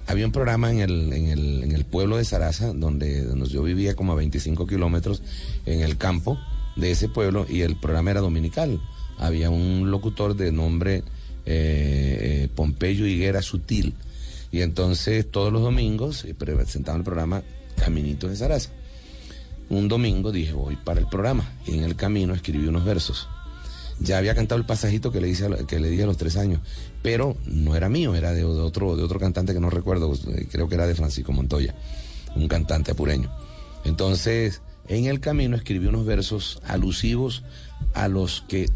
había 0.10 0.26
un 0.26 0.32
programa 0.32 0.72
en 0.72 0.80
el, 0.80 1.14
en 1.14 1.28
el, 1.28 1.64
en 1.64 1.72
el 1.72 1.86
pueblo 1.86 2.18
de 2.18 2.26
Sarasa, 2.26 2.74
donde, 2.74 3.24
donde 3.24 3.48
yo 3.48 3.62
vivía 3.62 3.96
como 3.96 4.14
a 4.14 4.16
25 4.16 4.66
kilómetros 4.66 5.22
en 5.68 5.82
el 5.82 5.98
campo 5.98 6.40
de 6.76 6.90
ese 6.90 7.10
pueblo, 7.10 7.46
y 7.48 7.62
el 7.62 7.76
programa 7.76 8.10
era 8.10 8.20
dominical. 8.20 8.82
Había 9.20 9.52
un 9.52 9.92
locutor 9.92 10.36
de 10.36 10.52
nombre 10.52 10.96
eh, 10.98 11.04
eh, 11.46 12.50
Pompeyo 12.56 13.06
Higuera 13.06 13.44
Sutil, 13.44 13.94
y 14.52 14.62
entonces 14.62 15.30
todos 15.30 15.54
los 15.54 15.62
domingos 15.62 16.26
eh, 16.26 16.34
presentaban 16.34 17.02
el 17.02 17.06
programa 17.06 17.44
Caminitos 17.76 18.32
de 18.32 18.36
Sarasa. 18.36 18.72
Un 19.70 19.90
domingo 19.90 20.32
dije, 20.32 20.54
voy 20.54 20.76
para 20.76 21.02
el 21.02 21.06
programa, 21.06 21.48
y 21.68 21.78
en 21.78 21.84
el 21.84 21.96
camino 21.96 22.34
escribí 22.34 22.68
unos 22.68 22.84
versos. 22.84 23.28
ya 24.00 24.18
había 24.18 24.34
cantado 24.34 24.60
el 24.60 24.66
pasajito 24.66 25.12
que 25.12 25.22
le, 25.22 25.30
hice 25.30 25.48
que 25.68 25.80
le 25.80 25.92
di 25.92 26.02
a 26.02 26.08
los 26.08 26.18
tres 26.18 26.36
años, 26.36 26.62
pero 27.02 27.36
no 27.46 27.76
era 27.76 27.90
mío, 27.90 28.16
era 28.16 28.32
de, 28.32 28.42
de 28.42 28.46
otro, 28.46 28.96
de 28.96 29.04
otro 29.04 29.20
cantante 29.20 29.54
que 29.54 29.60
no 29.60 29.70
recuerdo, 29.70 30.14
eh, 30.14 30.48
creo 30.52 30.68
que 30.68 30.76
era 30.76 30.88
de 30.88 30.96
Francisco 30.96 31.32
Montoya, 31.32 31.76
un 32.36 32.48
cantante 32.48 32.92
apureño. 32.92 33.32
Entonces, 33.86 34.62
en 34.88 35.06
el 35.06 35.20
camino 35.20 35.56
escribí 35.56 35.88
unos 35.88 36.06
versos 36.06 36.62
alusivos 36.66 37.44
a 37.94 38.08
los 38.08 38.44
que 38.48 38.70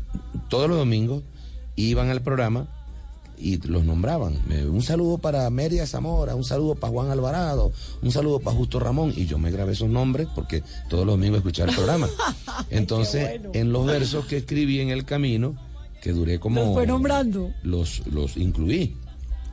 todos 0.50 0.70
los 0.70 0.78
domingos 0.78 1.24
iban 1.76 2.10
al 2.10 2.22
programa 2.22 2.68
y 3.38 3.58
los 3.68 3.84
nombraban. 3.84 4.40
Un 4.70 4.82
saludo 4.84 5.18
para 5.18 5.50
Meria 5.50 5.86
Zamora, 5.88 6.36
un 6.36 6.44
saludo 6.44 6.76
para 6.76 6.94
Juan 6.94 7.10
Alvarado, 7.10 7.72
un 8.02 8.12
saludo 8.12 8.40
para 8.40 8.56
Justo 8.56 8.80
Ramón. 8.80 9.14
Y 9.16 9.26
yo 9.26 9.38
me 9.38 9.52
grabé 9.52 9.74
esos 9.74 9.90
nombres 9.90 10.28
porque 10.34 10.64
todos 10.88 11.06
los 11.06 11.16
domingos 11.16 11.40
escuchaba 11.40 11.70
el 11.70 11.76
programa. 11.76 12.08
Entonces, 12.70 13.42
en 13.54 13.74
los 13.74 13.86
versos 13.86 14.26
que 14.26 14.38
escribí 14.38 14.80
en 14.80 14.90
el 14.90 15.04
camino, 15.04 15.56
que 16.04 16.12
duré 16.12 16.38
como... 16.38 16.62
Los 16.62 16.74
fue 16.74 16.86
nombrando. 16.86 17.54
Los, 17.64 18.06
los 18.08 18.36
incluí. 18.36 18.98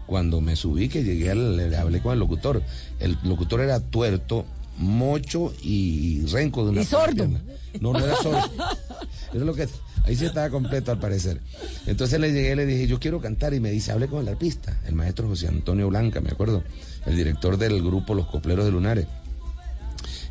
Cuando 0.06 0.40
me 0.40 0.56
subí, 0.56 0.88
que 0.88 1.04
llegué, 1.04 1.30
al- 1.30 1.56
le 1.56 1.76
hablé 1.76 2.00
con 2.02 2.12
el 2.12 2.18
locutor. 2.18 2.60
El 2.98 3.16
locutor 3.22 3.60
era 3.60 3.78
tuerto, 3.78 4.44
mocho 4.76 5.54
y 5.62 6.26
renco 6.26 6.64
de 6.64 6.70
una 6.72 6.82
Y 6.82 6.84
sordo. 6.86 7.14
pierna. 7.14 7.40
No, 7.80 7.92
no 7.92 8.00
era 8.04 8.16
sordo. 8.16 8.40
Era 9.32 9.44
lo 9.44 9.54
que 9.54 9.68
ahí 10.06 10.16
sí 10.16 10.24
estaba 10.24 10.50
completo 10.50 10.90
al 10.90 10.98
parecer. 10.98 11.40
Entonces 11.86 12.18
le 12.18 12.32
llegué 12.32 12.56
le 12.56 12.66
dije, 12.66 12.88
yo 12.88 12.98
quiero 12.98 13.20
cantar 13.20 13.54
y 13.54 13.60
me 13.60 13.70
dice, 13.70 13.92
hable 13.92 14.08
con 14.08 14.20
el 14.20 14.28
arpista, 14.28 14.76
el 14.88 14.96
maestro 14.96 15.28
José 15.28 15.46
Antonio 15.46 15.86
Blanca, 15.88 16.20
me 16.20 16.30
acuerdo, 16.30 16.64
el 17.06 17.14
director 17.14 17.56
del 17.56 17.80
grupo 17.80 18.12
Los 18.14 18.26
Copleros 18.26 18.64
de 18.64 18.72
Lunares. 18.72 19.06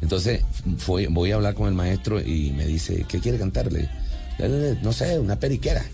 Entonces 0.02 0.42
fue, 0.80 1.08
voy 1.08 1.32
a 1.32 1.36
hablar 1.36 1.54
con 1.56 1.70
el 1.70 1.76
maestro 1.76 2.20
y 2.20 2.52
me 2.52 2.66
dice, 2.66 3.06
¿qué 3.08 3.20
quiere 3.22 3.38
cantarle? 3.38 3.88
No 4.84 4.92
sé, 4.92 5.18
una 5.18 5.40
periquera. 5.40 5.86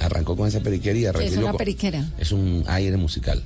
Arrancó 0.00 0.36
con 0.36 0.46
esa 0.48 0.60
periquera 0.60 0.98
y 0.98 1.18
¿Qué 1.18 1.26
es 1.26 1.36
una 1.36 1.48
con- 1.50 1.56
periquera? 1.58 2.08
es 2.18 2.32
un 2.32 2.64
aire 2.68 2.96
musical. 2.96 3.42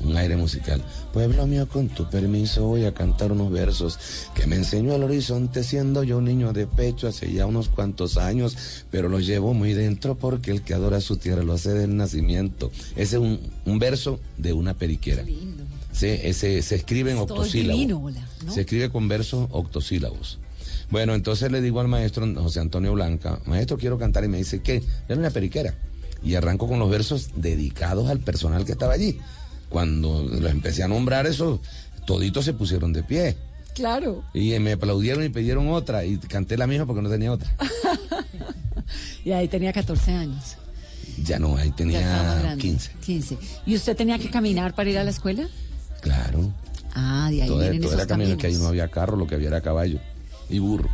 Un 0.00 0.16
aire 0.18 0.36
musical. 0.36 0.82
Pueblo 1.14 1.46
mío, 1.46 1.66
con 1.68 1.88
tu 1.88 2.10
permiso 2.10 2.66
voy 2.66 2.84
a 2.84 2.92
cantar 2.92 3.32
unos 3.32 3.50
versos 3.50 3.98
que 4.34 4.46
me 4.46 4.56
enseñó 4.56 4.94
el 4.94 5.02
horizonte 5.02 5.64
siendo 5.64 6.02
yo 6.02 6.18
un 6.18 6.26
niño 6.26 6.52
de 6.52 6.66
pecho 6.66 7.08
hace 7.08 7.32
ya 7.32 7.46
unos 7.46 7.70
cuantos 7.70 8.18
años, 8.18 8.56
pero 8.90 9.08
los 9.08 9.24
llevo 9.24 9.54
muy 9.54 9.72
dentro 9.72 10.16
porque 10.16 10.50
el 10.50 10.60
que 10.60 10.74
adora 10.74 11.00
su 11.00 11.16
tierra 11.16 11.42
lo 11.42 11.54
hace 11.54 11.70
del 11.72 11.96
nacimiento. 11.96 12.70
Ese 12.96 13.16
es 13.16 13.22
un, 13.22 13.40
un 13.64 13.78
verso 13.78 14.20
de 14.36 14.52
una 14.52 14.74
periquera. 14.74 15.24
Sí, 15.92 16.06
ese, 16.08 16.60
se 16.60 16.74
escribe 16.74 17.12
en 17.12 17.18
octosílabos. 17.18 17.78
divino, 17.80 18.02
hola, 18.04 18.28
¿no? 18.44 18.52
Se 18.52 18.62
escribe 18.62 18.90
con 18.90 19.08
versos 19.08 19.48
octosílabos. 19.52 20.38
Bueno, 20.90 21.14
entonces 21.14 21.50
le 21.50 21.60
digo 21.60 21.80
al 21.80 21.88
maestro 21.88 22.26
José 22.34 22.60
Antonio 22.60 22.92
Blanca, 22.92 23.40
maestro, 23.46 23.76
quiero 23.78 23.98
cantar 23.98 24.24
y 24.24 24.28
me 24.28 24.38
dice, 24.38 24.60
¿qué? 24.60 24.82
Dale 25.08 25.20
una 25.20 25.30
periquera. 25.30 25.74
Y 26.22 26.34
arranco 26.36 26.68
con 26.68 26.78
los 26.78 26.88
versos 26.90 27.30
dedicados 27.36 28.08
al 28.08 28.20
personal 28.20 28.64
que 28.64 28.72
estaba 28.72 28.94
allí. 28.94 29.18
Cuando 29.68 30.22
los 30.22 30.50
empecé 30.50 30.82
a 30.82 30.88
nombrar, 30.88 31.26
esos 31.26 31.60
toditos 32.06 32.44
se 32.44 32.52
pusieron 32.54 32.92
de 32.92 33.02
pie. 33.02 33.36
Claro. 33.74 34.22
Y 34.32 34.56
me 34.60 34.72
aplaudieron 34.72 35.24
y 35.24 35.28
pidieron 35.28 35.68
otra. 35.68 36.04
Y 36.04 36.16
canté 36.18 36.56
la 36.56 36.66
misma 36.66 36.86
porque 36.86 37.02
no 37.02 37.10
tenía 37.10 37.32
otra. 37.32 37.50
Y 39.24 39.32
ahí 39.32 39.48
tenía 39.48 39.72
14 39.72 40.12
años. 40.12 40.56
Ya 41.24 41.38
no, 41.38 41.56
ahí 41.56 41.70
tenía 41.70 42.00
grande. 42.40 42.60
15. 42.60 42.90
15. 43.04 43.38
¿Y 43.66 43.74
usted 43.74 43.96
tenía 43.96 44.18
que 44.18 44.28
caminar 44.30 44.74
para 44.74 44.90
ir 44.90 44.98
a 44.98 45.04
la 45.04 45.10
escuela? 45.10 45.48
Claro. 46.02 46.52
Ah, 46.94 47.28
de 47.30 47.42
ahí 47.42 47.48
Todo, 47.48 47.58
vienen 47.60 47.80
todo 47.80 47.90
esos 47.90 48.00
era 48.00 48.06
camino, 48.06 48.28
caminos. 48.36 48.40
que 48.42 48.46
ahí 48.48 48.54
no 48.54 48.68
había 48.68 48.88
carro, 48.88 49.16
lo 49.16 49.26
que 49.26 49.34
había 49.34 49.48
era 49.48 49.60
caballo 49.62 49.98
y 50.48 50.58
burro. 50.58 50.88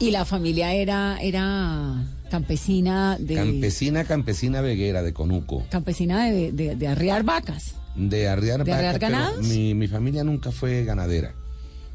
Y 0.00 0.10
la 0.12 0.24
familia 0.24 0.72
era, 0.74 1.18
era 1.20 2.04
campesina 2.30 3.16
de... 3.18 3.34
Campesina, 3.34 4.04
campesina 4.04 4.60
veguera 4.60 5.02
de 5.02 5.12
Conuco. 5.12 5.64
campesina 5.70 6.26
de, 6.30 6.52
de- 6.52 6.76
de 6.76 6.88
arriar 6.88 7.24
vacas. 7.24 7.74
De 7.96 8.28
arriar, 8.28 8.62
¿De 8.64 8.70
vacas, 8.70 8.94
arriar? 9.02 9.32
Mi, 9.42 9.74
mi 9.74 9.88
familia 9.88 10.22
nunca 10.22 10.52
fue 10.52 10.84
ganadera. 10.84 11.34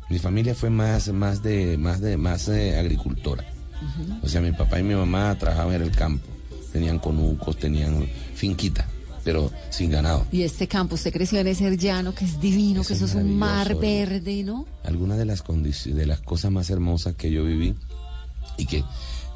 Mi 0.10 0.20
familia 0.20 0.54
fue 0.54 0.70
más, 0.70 1.08
más 1.14 1.42
de, 1.44 1.78
más 1.78 2.02
de, 2.02 2.18
más 2.18 2.50
eh, 2.50 2.78
agricultora. 2.78 3.46
O 4.22 4.28
sea, 4.28 4.42
mi 4.42 4.52
papá 4.52 4.80
y 4.80 4.84
mi 4.84 4.96
mamá 4.96 5.36
trabajaban 5.40 5.76
en 5.76 5.82
el 5.84 5.92
campo. 5.92 6.28
Tenían 6.74 7.00
conucos, 7.00 7.58
tenían 7.58 8.06
finquita, 8.34 8.86
pero 9.24 9.52
sin 9.70 9.90
ganado. 9.92 10.26
Y 10.32 10.44
este 10.44 10.68
campo, 10.68 10.96
usted 10.96 11.12
creció 11.14 11.40
en 11.40 11.48
ese 11.48 11.76
llano 11.78 12.14
que 12.14 12.26
es 12.26 12.40
divino, 12.40 12.84
que 12.84 12.94
eso 12.94 13.06
es 13.06 13.16
un 13.16 13.38
mar 13.38 13.76
verde, 13.76 14.44
¿no? 14.44 14.66
Algunas 14.84 15.18
de 15.18 15.26
las 15.26 15.44
condici- 15.44 15.94
de 15.94 16.06
las 16.06 16.20
cosas 16.20 16.52
más 16.52 16.70
hermosas 16.70 17.16
que 17.16 17.32
yo 17.32 17.44
viví 17.44 17.76
y 18.58 18.66
que 18.66 18.84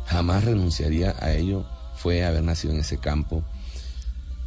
jamás 0.06 0.44
renunciaría 0.44 1.16
a 1.20 1.34
ello 1.34 1.66
fue 1.96 2.26
haber 2.26 2.44
nacido 2.44 2.74
en 2.74 2.80
ese 2.82 2.98
campo, 2.98 3.44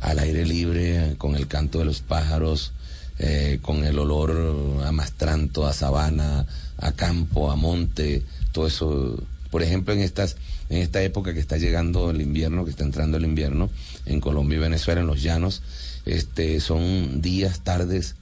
al 0.00 0.18
aire 0.18 0.46
libre, 0.46 1.16
con 1.18 1.34
el 1.34 1.46
canto 1.46 1.78
de 1.80 1.84
los 1.84 2.00
pájaros, 2.00 2.72
eh, 3.18 3.58
con 3.60 3.84
el 3.84 3.98
olor 3.98 4.82
a 4.86 4.92
mastranto, 4.92 5.66
a 5.66 5.72
sabana, 5.72 6.46
a 6.78 6.92
campo, 6.92 7.50
a 7.50 7.56
monte, 7.56 8.22
todo 8.52 8.66
eso. 8.66 9.22
Por 9.50 9.62
ejemplo, 9.62 9.92
en 9.94 10.00
estas, 10.00 10.36
en 10.68 10.78
esta 10.78 11.02
época 11.02 11.34
que 11.34 11.40
está 11.40 11.56
llegando 11.58 12.10
el 12.10 12.20
invierno, 12.20 12.64
que 12.64 12.70
está 12.70 12.84
entrando 12.84 13.16
el 13.16 13.24
invierno, 13.24 13.70
en 14.06 14.20
Colombia 14.20 14.56
y 14.56 14.60
Venezuela, 14.60 15.00
en 15.00 15.06
los 15.06 15.22
llanos, 15.22 15.62
este, 16.06 16.60
son 16.60 17.20
días, 17.20 17.62
tardes 17.64 18.14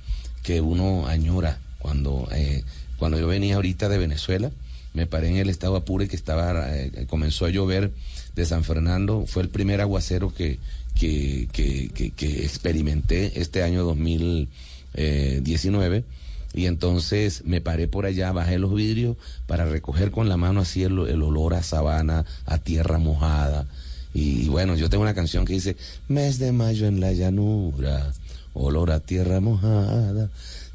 que 0.42 0.60
uno 0.60 1.06
añora. 1.06 1.58
Cuando, 1.78 2.28
eh, 2.32 2.64
cuando 2.98 3.18
yo 3.20 3.26
venía 3.28 3.56
ahorita 3.56 3.88
de 3.88 3.98
Venezuela, 3.98 4.50
me 4.94 5.06
paré 5.06 5.28
en 5.28 5.36
el 5.36 5.50
estado 5.50 5.76
Apure 5.76 6.08
que 6.08 6.16
estaba, 6.16 6.74
eh, 6.76 7.06
comenzó 7.08 7.44
a 7.44 7.50
llover 7.50 7.92
de 8.34 8.46
San 8.46 8.64
Fernando, 8.64 9.24
fue 9.26 9.42
el 9.42 9.48
primer 9.50 9.80
aguacero 9.80 10.32
que, 10.34 10.58
que, 10.98 11.48
que, 11.52 11.90
que- 12.16 12.44
experimenté 12.44 13.40
este 13.40 13.62
año 13.62 13.84
2019. 13.84 16.04
Y 16.54 16.66
entonces 16.66 17.42
me 17.44 17.60
paré 17.60 17.88
por 17.88 18.06
allá, 18.06 18.32
bajé 18.32 18.58
los 18.58 18.74
vidrios 18.74 19.16
para 19.46 19.66
recoger 19.66 20.10
con 20.10 20.28
la 20.28 20.36
mano 20.36 20.60
así 20.60 20.82
el, 20.82 20.98
el 21.06 21.22
olor 21.22 21.54
a 21.54 21.62
sabana, 21.62 22.24
a 22.46 22.58
tierra 22.58 22.98
mojada. 22.98 23.66
Y, 24.14 24.48
bueno, 24.48 24.74
yo 24.74 24.90
tengo 24.90 25.02
una 25.02 25.14
canción 25.14 25.44
que 25.44 25.52
dice, 25.52 25.76
mes 26.08 26.40
de 26.40 26.50
mayo 26.50 26.86
en 26.86 26.98
la 26.98 27.12
llanura, 27.12 28.12
olor 28.52 28.90
a 28.90 28.98
tierra 28.98 29.38
mojada, 29.38 30.30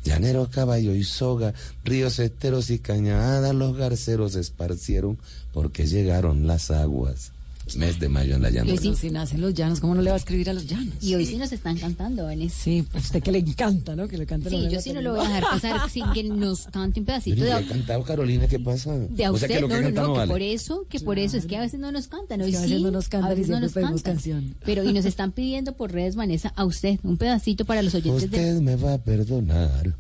llanero, 0.06 0.50
caballo 0.50 0.96
y 0.96 1.04
soga, 1.04 1.54
ríos, 1.84 2.20
esteros 2.20 2.70
y 2.70 2.80
cañadas, 2.80 3.54
los 3.54 3.76
garceros 3.76 4.34
se 4.34 4.40
esparcieron 4.40 5.18
porque 5.52 5.88
llegaron 5.88 6.48
las 6.48 6.72
aguas. 6.72 7.33
Mes 7.78 7.98
de 8.00 8.10
mayo 8.10 8.36
en 8.36 8.42
la 8.42 8.50
llanura. 8.50 8.76
Pero 8.82 8.96
si 8.96 9.10
nace 9.10 9.36
en 9.36 9.42
los 9.42 9.54
llanos, 9.54 9.80
¿cómo 9.80 9.96
no 9.96 10.02
le 10.02 10.10
va 10.10 10.16
a 10.16 10.20
escribir 10.20 10.50
a 10.50 10.54
los 10.54 10.68
llanos? 10.68 10.96
Y 11.02 11.16
hoy 11.16 11.26
sí 11.26 11.38
nos 11.38 11.52
están 11.54 11.78
cantando, 11.78 12.26
Vanessa. 12.26 12.56
Sí, 12.62 12.86
pues 12.92 13.06
usted 13.06 13.24
que 13.24 13.32
le 13.32 13.40
encanta, 13.40 13.96
¿no? 13.96 14.08
Que 14.08 14.18
le 14.18 14.26
cante 14.26 14.50
Sí, 14.50 14.68
yo 14.70 14.82
sí 14.82 14.92
no 14.92 15.02
lo 15.02 15.16
voy 15.16 15.22
a 15.26 15.30
dejar 15.30 15.44
pasar 15.44 15.90
sin 15.90 16.04
que 16.14 16.24
nos 16.26 16.66
cante 16.68 17.00
un 17.00 17.06
pedacito 17.06 17.38
Pero 17.42 17.56
de, 17.58 17.62
he 17.64 17.68
cantado 17.68 18.04
Carolina, 18.04 18.48
¿qué 18.48 18.60
pasa? 18.60 18.94
de 18.98 19.26
a 19.26 19.32
O 19.32 19.38
sea, 19.38 19.48
usted. 19.48 19.56
que 19.56 19.62
lo 19.62 19.68
que 19.70 19.76
no, 19.76 19.82
no, 19.82 19.90
no, 19.92 20.02
no 20.08 20.14
que 20.14 20.20
vale. 20.20 20.32
por 20.32 20.42
eso, 20.42 20.86
que 20.90 21.00
por 21.00 21.18
eso 21.20 21.38
es 21.38 21.46
que 21.46 21.56
a 21.58 21.62
veces 21.62 21.80
no 21.80 21.92
nos 21.92 22.08
cantan. 22.08 22.42
Hoy 22.42 22.52
que 22.52 22.58
a 22.58 22.62
veces 22.62 22.78
sí, 22.78 22.84
no 22.84 22.92
nos 22.92 23.08
cantan 23.10 23.32
a 23.32 23.34
veces 23.34 23.48
y 23.48 23.52
no 23.52 23.60
nos 23.62 23.72
pedimos 23.74 24.02
cantan. 24.04 24.14
canción. 24.16 24.56
Pero 24.66 24.84
y 24.84 24.92
nos 24.94 25.06
están 25.06 25.32
pidiendo 25.32 25.74
por 25.74 25.92
redes, 25.94 26.16
Vanessa, 26.16 26.52
a 26.56 26.66
usted 26.66 27.00
un 27.04 27.18
pedacito 27.18 27.64
para 27.66 27.82
los 27.82 27.96
oyentes 27.96 28.30
de 28.30 28.38
Usted 28.38 28.62
me 28.62 28.76
va 28.76 28.96
a 28.96 28.98
perdonar 28.98 29.96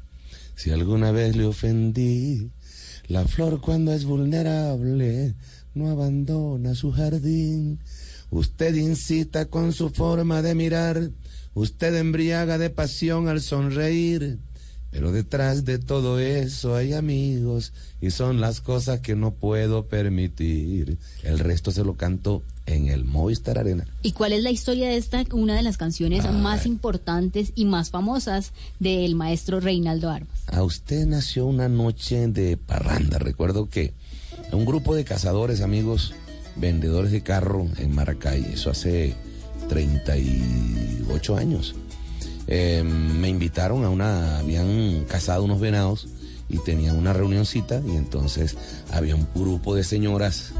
si 0.55 0.69
alguna 0.71 1.11
vez 1.11 1.35
le 1.35 1.45
ofendí. 1.45 2.49
La 3.07 3.25
flor 3.25 3.59
cuando 3.61 3.91
es 3.93 4.05
vulnerable 4.05 5.33
no 5.73 5.89
abandona 5.89 6.75
su 6.75 6.91
jardín. 6.91 7.79
Usted 8.29 8.75
incita 8.75 9.45
con 9.45 9.73
su 9.73 9.89
forma 9.89 10.41
de 10.41 10.55
mirar. 10.55 11.11
Usted 11.53 11.95
embriaga 11.95 12.57
de 12.57 12.69
pasión 12.69 13.27
al 13.27 13.41
sonreír. 13.41 14.39
Pero 14.93 15.11
detrás 15.11 15.65
de 15.65 15.79
todo 15.79 16.19
eso 16.19 16.75
hay 16.75 16.93
amigos 16.93 17.73
y 17.99 18.11
son 18.11 18.39
las 18.39 18.61
cosas 18.61 18.99
que 18.99 19.15
no 19.15 19.31
puedo 19.31 19.87
permitir. 19.87 20.99
El 21.23 21.39
resto 21.39 21.71
se 21.71 21.83
lo 21.83 21.95
canto 21.95 22.43
en 22.67 22.87
el 22.87 23.03
Movistar 23.03 23.57
Arena. 23.57 23.87
¿Y 24.03 24.11
cuál 24.11 24.33
es 24.33 24.43
la 24.43 24.51
historia 24.51 24.89
de 24.89 24.97
esta, 24.97 25.23
una 25.31 25.55
de 25.55 25.63
las 25.63 25.77
canciones 25.77 26.31
más 26.31 26.67
importantes 26.67 27.53
y 27.55 27.65
más 27.65 27.89
famosas 27.89 28.51
del 28.79 29.15
maestro 29.15 29.59
Reinaldo 29.59 30.11
Armas? 30.11 30.43
A 30.45 30.61
usted 30.61 31.07
nació 31.07 31.47
una 31.47 31.69
noche 31.69 32.27
de 32.27 32.55
parranda. 32.57 33.17
Recuerdo 33.17 33.69
que 33.69 33.93
un 34.53 34.65
grupo 34.65 34.95
de 34.95 35.03
cazadores, 35.03 35.61
amigos, 35.61 36.13
vendedores 36.55 37.11
de 37.11 37.21
carro 37.21 37.67
en 37.77 37.93
Maracay, 37.93 38.53
eso 38.53 38.69
hace 38.69 39.15
38 39.69 41.35
años, 41.35 41.75
eh, 42.47 42.83
me 42.83 43.29
invitaron 43.29 43.85
a 43.85 43.89
una, 43.89 44.39
habían 44.39 45.05
cazado 45.05 45.43
unos 45.43 45.59
venados 45.59 46.07
y 46.49 46.57
tenían 46.59 46.97
una 46.97 47.13
reunioncita 47.13 47.81
y 47.85 47.95
entonces 47.95 48.57
había 48.91 49.15
un 49.15 49.27
grupo 49.33 49.75
de 49.75 49.83
señoras 49.83 50.53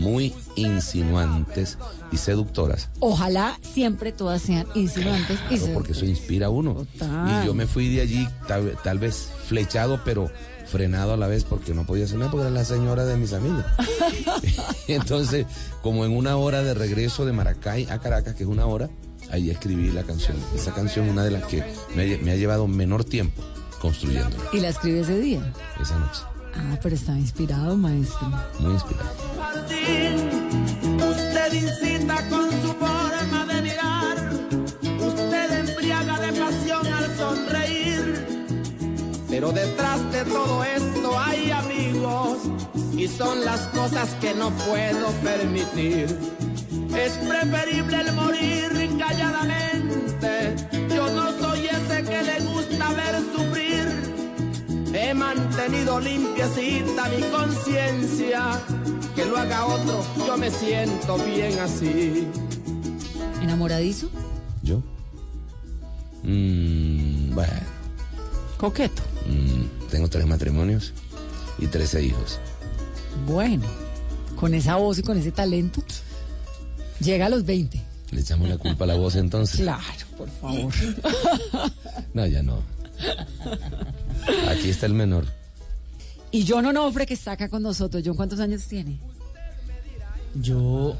muy 0.00 0.34
insinuantes 0.56 1.78
y 2.10 2.16
seductoras. 2.16 2.88
Ojalá 2.98 3.58
siempre 3.62 4.12
todas 4.12 4.42
sean 4.42 4.66
insinuantes 4.74 5.38
y 5.50 5.58
Claro, 5.58 5.74
porque 5.74 5.92
eso 5.92 6.04
inspira 6.04 6.46
a 6.46 6.50
uno. 6.50 6.74
Total. 6.74 7.44
Y 7.44 7.46
yo 7.46 7.54
me 7.54 7.66
fui 7.66 7.94
de 7.94 8.00
allí 8.00 8.26
tal, 8.48 8.76
tal 8.82 8.98
vez 8.98 9.30
flechado, 9.46 10.00
pero 10.04 10.30
frenado 10.66 11.14
a 11.14 11.16
la 11.16 11.26
vez 11.26 11.44
porque 11.44 11.74
no 11.74 11.84
podía 11.84 12.06
nada 12.16 12.30
porque 12.30 12.46
era 12.46 12.50
la 12.50 12.64
señora 12.64 13.04
de 13.04 13.16
mis 13.16 13.32
amigos. 13.32 13.64
Entonces, 14.88 15.46
como 15.82 16.04
en 16.04 16.16
una 16.16 16.36
hora 16.36 16.62
de 16.62 16.74
regreso 16.74 17.24
de 17.24 17.32
Maracay 17.32 17.86
a 17.90 17.98
Caracas, 17.98 18.34
que 18.34 18.44
es 18.44 18.48
una 18.48 18.66
hora, 18.66 18.88
ahí 19.30 19.50
escribí 19.50 19.90
la 19.90 20.02
canción. 20.02 20.36
Esa 20.54 20.72
canción 20.72 21.06
es 21.06 21.12
una 21.12 21.24
de 21.24 21.30
las 21.32 21.44
que 21.44 21.62
me, 21.94 22.16
me 22.18 22.32
ha 22.32 22.36
llevado 22.36 22.66
menor 22.66 23.04
tiempo 23.04 23.42
construyéndola 23.80 24.44
Y 24.52 24.60
la 24.60 24.68
escribe 24.68 25.00
ese 25.00 25.18
día. 25.18 25.52
esa 25.80 25.98
noche. 25.98 26.20
Ah, 26.54 26.78
pero 26.82 26.94
estaba 26.94 27.18
inspirado, 27.18 27.76
maestro. 27.76 28.28
Muy 28.58 28.72
inspirado. 28.72 29.08
Usted 31.10 31.52
incita 31.52 32.28
con 32.28 32.50
su 32.62 32.72
forma 32.74 33.46
de 33.46 33.62
mirar, 33.62 34.16
usted 35.00 35.68
embriaga 35.68 36.18
de 36.20 36.32
pasión 36.32 36.86
al 36.86 37.16
sonreír. 37.16 38.26
Pero 39.28 39.52
detrás 39.52 40.12
de 40.12 40.24
todo 40.24 40.64
esto 40.64 41.18
hay 41.18 41.50
amigos 41.50 42.38
y 42.96 43.08
son 43.08 43.44
las 43.44 43.60
cosas 43.68 44.10
que 44.20 44.34
no 44.34 44.50
puedo 44.50 45.10
permitir. 45.22 46.06
Es 46.96 47.12
preferible 47.18 48.00
el 48.00 48.12
morir 48.12 48.96
calladamente. 48.98 50.56
Yo 50.94 51.08
no 51.10 51.32
soy 51.40 51.66
ese 51.66 52.02
que 52.02 52.22
le 52.22 52.40
gusta 52.40 52.88
ver 52.90 53.16
sufrir. 53.34 53.86
He 54.92 55.14
mantenido 55.14 56.00
limpiecita 56.00 57.08
mi 57.08 57.22
conciencia. 57.30 58.60
Que 59.20 59.26
lo 59.26 59.36
haga 59.36 59.66
otro, 59.66 60.02
yo 60.26 60.36
me 60.38 60.50
siento 60.50 61.18
bien 61.18 61.58
así. 61.58 62.26
¿Enamoradizo? 63.42 64.08
¿Yo? 64.62 64.82
Mm, 66.22 67.34
bueno, 67.34 67.52
Coqueto. 68.56 69.02
mm, 69.26 69.88
tengo 69.90 70.08
tres 70.08 70.24
matrimonios 70.26 70.94
y 71.58 71.66
trece 71.66 72.02
hijos. 72.02 72.38
Bueno, 73.26 73.66
con 74.36 74.54
esa 74.54 74.76
voz 74.76 74.98
y 74.98 75.02
con 75.02 75.18
ese 75.18 75.32
talento, 75.32 75.82
llega 77.00 77.26
a 77.26 77.28
los 77.28 77.44
20. 77.44 77.78
¿Le 78.12 78.20
echamos 78.22 78.48
la 78.48 78.56
culpa 78.56 78.84
a 78.84 78.86
la 78.86 78.94
voz 78.94 79.16
entonces? 79.16 79.60
Claro, 79.60 79.82
por 80.16 80.30
favor. 80.30 80.72
No, 82.14 82.26
ya 82.26 82.42
no. 82.42 82.62
Aquí 84.48 84.70
está 84.70 84.86
el 84.86 84.94
menor. 84.94 85.26
Y 86.32 86.46
John 86.46 86.66
Onofre, 86.66 87.06
que 87.06 87.14
está 87.14 87.32
acá 87.32 87.48
con 87.48 87.62
nosotros. 87.62 88.02
John, 88.04 88.16
¿cuántos 88.16 88.40
años 88.40 88.64
tiene? 88.64 88.98
Yo 90.34 90.96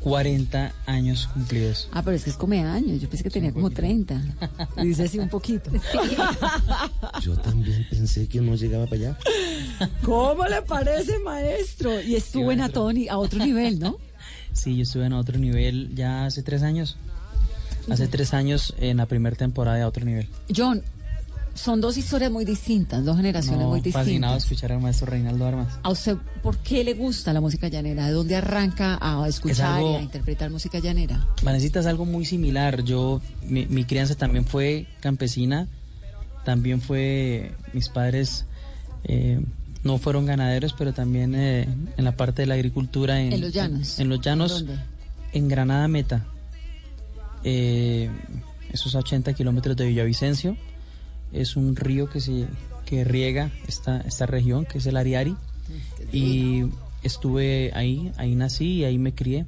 40 0.00 0.72
años 0.86 1.28
cumplidos. 1.32 1.88
Ah, 1.92 2.02
pero 2.02 2.16
es 2.16 2.24
que 2.24 2.30
es 2.30 2.36
come 2.36 2.60
años. 2.64 3.00
Yo 3.00 3.08
pensé 3.08 3.22
que 3.22 3.30
tenía 3.30 3.52
como 3.52 3.70
30. 3.70 4.20
Dice 4.82 5.04
así 5.04 5.18
un 5.18 5.28
poquito. 5.28 5.70
Yo 7.22 7.36
también 7.36 7.86
pensé 7.90 8.26
que 8.26 8.40
no 8.40 8.54
llegaba 8.54 8.86
para 8.86 8.96
allá. 8.96 9.18
¿Cómo 10.02 10.46
le 10.46 10.62
parece, 10.62 11.18
maestro? 11.20 12.00
Y 12.00 12.16
estuvo 12.16 12.50
en 12.50 12.62
a, 12.62 12.70
todo 12.70 12.90
a 13.08 13.18
otro 13.18 13.44
nivel, 13.44 13.78
¿no? 13.78 13.98
Sí, 14.52 14.76
yo 14.76 14.82
estuve 14.82 15.06
en 15.06 15.12
otro 15.12 15.38
nivel 15.38 15.94
ya 15.94 16.26
hace 16.26 16.42
tres 16.42 16.62
años. 16.62 16.96
Hace 17.88 18.08
tres 18.08 18.34
años 18.34 18.74
en 18.78 18.98
la 18.98 19.06
primera 19.06 19.36
temporada 19.36 19.76
de 19.76 19.82
a 19.82 19.88
otro 19.88 20.04
nivel. 20.04 20.28
John, 20.54 20.82
son 21.62 21.80
dos 21.80 21.96
historias 21.96 22.30
muy 22.30 22.44
distintas, 22.44 23.04
dos 23.04 23.16
generaciones 23.16 23.60
No, 23.60 23.68
muy 23.68 23.80
fascinado 23.82 24.04
distintas. 24.34 24.44
escuchar 24.44 24.72
al 24.72 24.80
maestro 24.80 25.06
Reinaldo 25.08 25.44
Armas. 25.46 25.68
¿A 25.82 25.90
usted 25.90 26.16
por 26.42 26.56
qué 26.58 26.82
le 26.84 26.94
gusta 26.94 27.32
la 27.32 27.40
música 27.40 27.68
llanera? 27.68 28.06
¿De 28.06 28.12
dónde 28.12 28.36
arranca 28.36 28.98
a 29.00 29.26
escuchar 29.28 29.76
algo- 29.78 29.92
y 29.92 29.96
a 29.96 30.02
interpretar 30.02 30.50
música 30.50 30.78
llanera? 30.78 31.26
Vanesita 31.42 31.80
es 31.80 31.86
algo 31.86 32.06
muy 32.06 32.24
similar. 32.24 32.82
Yo, 32.82 33.20
mi, 33.46 33.66
mi 33.66 33.84
crianza 33.84 34.14
también 34.14 34.44
fue 34.46 34.86
campesina, 35.00 35.68
también 36.44 36.80
fue, 36.80 37.52
mis 37.74 37.88
padres 37.90 38.46
eh, 39.04 39.40
no 39.84 39.98
fueron 39.98 40.24
ganaderos, 40.26 40.72
pero 40.76 40.92
también 40.94 41.34
eh, 41.34 41.68
en 41.96 42.04
la 42.04 42.12
parte 42.16 42.42
de 42.42 42.46
la 42.46 42.54
agricultura. 42.54 43.20
En, 43.20 43.32
En 43.34 43.40
los 43.42 43.52
llanos. 43.52 43.98
En, 43.98 44.08
los 44.08 44.20
llanos, 44.20 44.52
¿Dónde? 44.52 44.78
en 45.32 45.48
Granada 45.48 45.88
Meta. 45.88 46.24
Eh, 47.44 48.10
esos 48.72 48.94
80 48.94 49.32
kilómetros 49.34 49.76
de 49.76 49.86
Villavicencio. 49.86 50.56
Es 51.32 51.56
un 51.56 51.76
río 51.76 52.08
que, 52.08 52.20
se, 52.20 52.46
que 52.86 53.04
riega 53.04 53.50
esta, 53.68 54.00
esta 54.00 54.26
región, 54.26 54.64
que 54.64 54.78
es 54.78 54.86
el 54.86 54.96
Ariari. 54.96 55.36
Y 56.12 56.64
estuve 57.02 57.70
ahí, 57.74 58.12
ahí 58.16 58.34
nací 58.34 58.78
y 58.78 58.84
ahí 58.84 58.98
me 58.98 59.14
crié. 59.14 59.46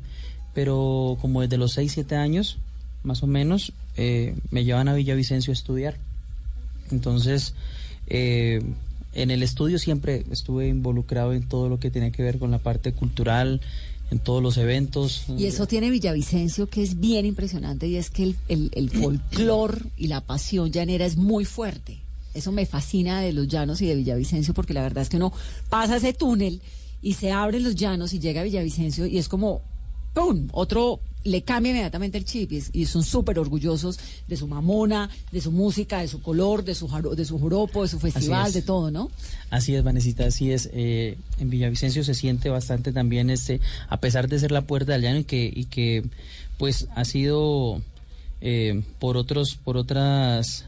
Pero 0.55 1.17
como 1.21 1.41
desde 1.41 1.57
los 1.57 1.73
6, 1.73 1.93
7 1.93 2.17
años, 2.17 2.59
más 3.03 3.23
o 3.23 3.27
menos, 3.27 3.73
eh, 3.97 4.35
me 4.51 4.65
llevan 4.65 4.89
a 4.89 4.95
Villavicencio 4.95 5.53
a 5.53 5.55
estudiar. 5.55 5.97
Entonces, 6.91 7.55
eh, 8.07 8.63
en 9.15 9.31
el 9.31 9.43
estudio 9.43 9.79
siempre 9.79 10.25
estuve 10.31 10.69
involucrado 10.69 11.33
en 11.33 11.49
todo 11.49 11.69
lo 11.69 11.79
que 11.79 11.91
tiene 11.91 12.13
que 12.13 12.23
ver 12.23 12.39
con 12.39 12.51
la 12.51 12.59
parte 12.59 12.93
cultural, 12.93 13.61
en 14.13 14.19
todos 14.19 14.43
los 14.43 14.59
eventos. 14.59 15.25
Y 15.39 15.47
eso 15.47 15.67
tiene 15.67 15.91
Villavicencio 15.91 16.69
que 16.69 16.83
es 16.83 17.01
bien 17.01 17.25
impresionante 17.25 17.89
y 17.89 17.97
es 17.97 18.11
que 18.11 18.25
el, 18.25 18.37
el, 18.49 18.71
el 18.75 18.91
folclor 18.91 19.87
y 19.97 20.09
la 20.09 20.21
pasión 20.21 20.71
llanera 20.71 21.07
es 21.07 21.17
muy 21.17 21.47
fuerte. 21.47 21.99
Eso 22.35 22.53
me 22.53 22.67
fascina 22.67 23.23
de 23.23 23.33
los 23.33 23.49
llanos 23.49 23.81
y 23.81 23.87
de 23.87 23.97
Villavicencio 23.97 24.53
porque 24.53 24.75
la 24.75 24.83
verdad 24.83 25.03
es 25.03 25.09
que 25.09 25.17
uno 25.17 25.33
pasa 25.71 25.97
ese 25.97 26.13
túnel 26.13 26.61
y 27.01 27.15
se 27.15 27.33
abren 27.33 27.65
los 27.65 27.75
llanos 27.75 28.13
y 28.13 28.21
llega 28.21 28.43
a 28.43 28.45
Villavicencio 28.45 29.07
y 29.07 29.17
es 29.17 29.29
como, 29.29 29.63
¡pum! 30.15 30.49
Otro 30.53 31.01
le 31.25 31.43
cambia 31.43 31.71
inmediatamente 31.71 32.19
el 32.19 32.25
chip 32.25 32.51
y, 32.51 32.85
son 32.87 33.05
súper 33.05 33.39
orgullosos 33.39 33.97
de 34.27 34.37
su 34.37 34.49
mamona, 34.49 35.09
de 35.31 35.41
su 35.41 35.53
música, 35.53 36.01
de 36.01 36.09
su 36.09 36.21
color, 36.21 36.65
de 36.65 36.75
su, 36.75 36.89
jaro- 36.89 37.15
de 37.15 37.25
su 37.25 37.39
joropo, 37.39 37.83
de 37.83 37.89
su 37.89 38.01
festival, 38.01 38.49
es. 38.49 38.55
de 38.55 38.63
todo, 38.63 38.91
¿no? 38.91 39.09
Así 39.49 39.73
es, 39.77 39.85
Vanesita, 39.85 40.27
así 40.27 40.51
es. 40.51 40.69
Eh, 40.73 41.17
en 41.39 41.49
Villavicencio 41.49 42.03
se 42.03 42.15
siente 42.15 42.49
bastante 42.49 42.93
también, 42.93 43.31
este, 43.31 43.61
a 43.89 43.99
pesar 44.01 44.29
de 44.29 44.41
ser 44.41 44.51
la 44.51 44.63
puerta 44.63 44.93
del 44.93 45.03
llano 45.03 45.19
y 45.21 45.25
que, 45.25 45.53
y 45.55 45.67
que 45.67 46.03
pues 46.59 46.89
ha 46.97 47.05
sido 47.05 47.81
eh, 48.41 48.83
por 48.99 49.17
otros, 49.17 49.55
por 49.55 49.77
otras, 49.77 50.65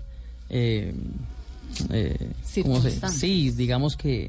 eh, 0.50 0.94
eh, 1.90 2.30
¿cómo 2.62 2.80
se-. 2.80 3.08
Sí, 3.10 3.50
digamos 3.50 3.96
que 3.96 4.26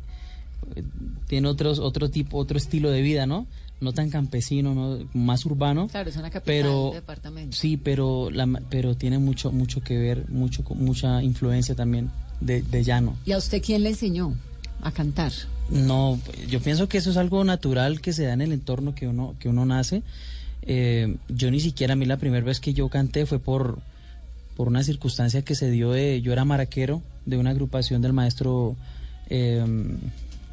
eh, 0.75 0.83
tiene 1.27 1.47
otros, 1.47 1.77
otro 1.77 2.09
tipo, 2.09 2.39
otro 2.39 2.57
estilo 2.57 2.89
de 2.89 3.01
vida, 3.03 3.27
¿no? 3.27 3.45
No 3.81 3.91
tan 3.91 4.09
campesino, 4.09 4.73
¿no? 4.73 4.99
más 5.13 5.45
urbano. 5.45 5.87
Claro, 5.89 6.09
es 6.09 6.15
una 6.15 6.29
capital 6.29 6.43
pero 6.45 6.91
departamento. 6.93 7.55
sí, 7.55 7.75
pero 7.77 8.29
la, 8.31 8.47
pero 8.69 8.95
tiene 8.95 9.19
mucho, 9.19 9.51
mucho 9.51 9.81
que 9.81 9.97
ver, 9.97 10.29
mucho, 10.29 10.63
mucha 10.75 11.21
influencia 11.21 11.75
también 11.75 12.09
de, 12.39 12.61
de 12.61 12.83
llano. 12.83 13.17
¿Y 13.25 13.33
a 13.33 13.37
usted 13.37 13.61
quién 13.61 13.83
le 13.83 13.89
enseñó 13.89 14.33
a 14.81 14.91
cantar? 14.91 15.33
No, 15.69 16.19
yo 16.47 16.61
pienso 16.61 16.87
que 16.87 16.99
eso 16.99 17.09
es 17.09 17.17
algo 17.17 17.43
natural 17.43 17.99
que 17.99 18.13
se 18.13 18.23
da 18.25 18.33
en 18.33 18.41
el 18.41 18.53
entorno 18.53 18.95
que 18.95 19.07
uno, 19.07 19.35
que 19.39 19.49
uno 19.49 19.65
nace. 19.65 20.03
Eh, 20.61 21.17
yo 21.27 21.51
ni 21.51 21.59
siquiera 21.59 21.93
a 21.93 21.95
mí 21.95 22.05
la 22.05 22.17
primera 22.17 22.45
vez 22.45 22.59
que 22.59 22.73
yo 22.73 22.89
canté 22.89 23.25
fue 23.25 23.39
por, 23.39 23.79
por 24.55 24.67
una 24.67 24.83
circunstancia 24.83 25.41
que 25.43 25.55
se 25.55 25.69
dio 25.69 25.91
de, 25.91 26.21
yo 26.21 26.33
era 26.33 26.45
maraquero 26.45 27.01
de 27.25 27.37
una 27.37 27.51
agrupación 27.51 28.01
del 28.01 28.13
maestro 28.13 28.75
eh, 29.29 29.63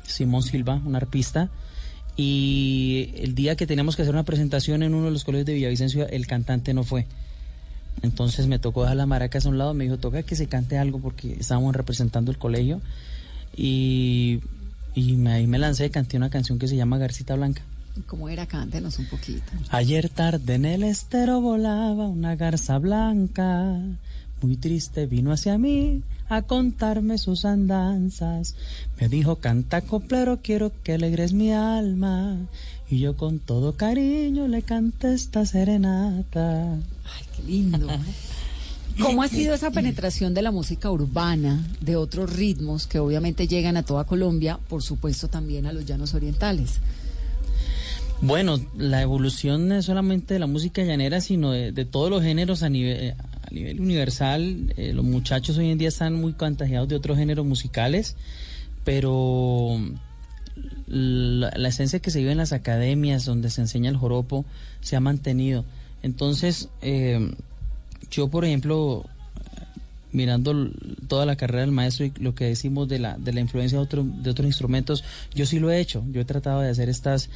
Simón 0.06 0.42
Silva, 0.42 0.80
un 0.84 0.96
arpista, 0.96 1.50
y 2.16 3.10
el 3.16 3.34
día 3.34 3.56
que 3.56 3.66
teníamos 3.66 3.96
que 3.96 4.02
hacer 4.02 4.14
una 4.14 4.24
presentación 4.24 4.82
en 4.82 4.94
uno 4.94 5.06
de 5.06 5.12
los 5.12 5.24
colegios 5.24 5.46
de 5.46 5.54
Villavicencio, 5.54 6.08
el 6.08 6.26
cantante 6.26 6.74
no 6.74 6.84
fue. 6.84 7.06
Entonces 8.02 8.46
me 8.46 8.58
tocó 8.58 8.82
dejar 8.82 8.96
las 8.96 9.06
maracas 9.06 9.46
a 9.46 9.48
un 9.48 9.58
lado, 9.58 9.74
me 9.74 9.84
dijo, 9.84 9.98
toca 9.98 10.22
que 10.22 10.36
se 10.36 10.46
cante 10.46 10.78
algo 10.78 10.98
porque 10.98 11.36
estábamos 11.38 11.74
representando 11.74 12.30
el 12.30 12.38
colegio. 12.38 12.80
Y, 13.56 14.40
y 14.94 15.12
me, 15.12 15.32
ahí 15.32 15.46
me 15.46 15.58
lancé, 15.58 15.90
canté 15.90 16.16
una 16.16 16.30
canción 16.30 16.58
que 16.58 16.68
se 16.68 16.76
llama 16.76 16.98
Garcita 16.98 17.34
Blanca. 17.34 17.62
¿Cómo 18.06 18.28
era? 18.28 18.46
Cántenos 18.46 18.98
un 18.98 19.06
poquito. 19.06 19.52
Ayer 19.70 20.08
tarde 20.08 20.54
en 20.54 20.64
el 20.64 20.82
estero 20.82 21.40
volaba 21.40 22.08
una 22.08 22.36
garza 22.36 22.78
blanca. 22.78 23.78
Muy 24.42 24.56
triste 24.56 25.06
vino 25.06 25.32
hacia 25.32 25.56
mí 25.56 26.02
a 26.28 26.42
contarme 26.42 27.16
sus 27.18 27.44
andanzas. 27.44 28.56
Me 29.00 29.08
dijo, 29.08 29.36
canta 29.36 29.82
coplero, 29.82 30.40
quiero 30.42 30.72
que 30.82 30.94
alegres 30.94 31.32
mi 31.32 31.52
alma. 31.52 32.38
Y 32.90 32.98
yo 32.98 33.16
con 33.16 33.38
todo 33.38 33.76
cariño 33.76 34.48
le 34.48 34.62
canté 34.62 35.14
esta 35.14 35.46
serenata. 35.46 36.74
Ay, 36.74 37.24
qué 37.36 37.42
lindo. 37.44 37.88
¿Cómo 39.00 39.22
ha 39.22 39.28
sido 39.28 39.54
esa 39.54 39.70
penetración 39.70 40.34
de 40.34 40.42
la 40.42 40.50
música 40.50 40.90
urbana, 40.90 41.64
de 41.80 41.96
otros 41.96 42.34
ritmos 42.34 42.86
que 42.86 42.98
obviamente 42.98 43.46
llegan 43.46 43.76
a 43.76 43.84
toda 43.84 44.04
Colombia, 44.04 44.58
por 44.68 44.82
supuesto 44.82 45.28
también 45.28 45.66
a 45.66 45.72
los 45.72 45.86
llanos 45.86 46.14
orientales? 46.14 46.80
Bueno, 48.20 48.60
la 48.76 49.02
evolución 49.02 49.68
no 49.68 49.76
es 49.76 49.86
solamente 49.86 50.34
de 50.34 50.40
la 50.40 50.46
música 50.46 50.82
llanera, 50.82 51.20
sino 51.20 51.52
de, 51.52 51.72
de 51.72 51.84
todos 51.84 52.10
los 52.10 52.22
géneros 52.22 52.62
a 52.62 52.68
nivel, 52.68 52.96
eh, 53.00 53.16
nivel 53.52 53.80
universal. 53.80 54.72
Eh, 54.76 54.92
los 54.92 55.04
muchachos 55.04 55.58
hoy 55.58 55.70
en 55.70 55.78
día 55.78 55.88
están 55.88 56.14
muy 56.14 56.32
contagiados 56.32 56.88
de 56.88 56.96
otros 56.96 57.18
géneros 57.18 57.46
musicales, 57.46 58.16
pero 58.84 59.78
la, 60.86 61.68
esencia 61.68 62.00
que 62.00 62.10
se 62.10 62.18
vive 62.20 62.32
en 62.32 62.38
las 62.38 62.52
academias 62.52 63.24
donde 63.24 63.50
se 63.50 63.60
enseña 63.60 63.90
el 63.90 63.96
joropo 63.96 64.44
se 64.80 64.96
ha 64.96 65.00
mantenido. 65.00 65.64
Entonces, 66.02 66.68
eh, 66.82 67.34
yo, 68.10 68.28
por 68.28 68.44
ejemplo, 68.44 69.04
mirando 70.12 70.70
toda 71.08 71.24
la 71.24 71.36
carrera 71.36 71.62
del 71.62 71.72
maestro 71.72 72.04
y 72.04 72.12
lo 72.18 72.34
que 72.34 72.44
decimos 72.44 72.88
de 72.88 72.98
la, 72.98 73.16
de 73.16 73.32
la 73.32 73.40
influencia 73.40 73.78
de, 73.78 73.84
otro- 73.84 74.04
de 74.04 74.30
otros 74.30 74.46
instrumentos, 74.46 75.04
yo 75.34 75.46
sí 75.46 75.58
lo 75.58 75.70
he 75.70 75.80
hecho. 75.80 76.04
Yo 76.12 76.20
he 76.20 76.24
tratado 76.24 76.60
de 76.60 76.68
hacer 76.68 76.88
estas, 76.88 77.30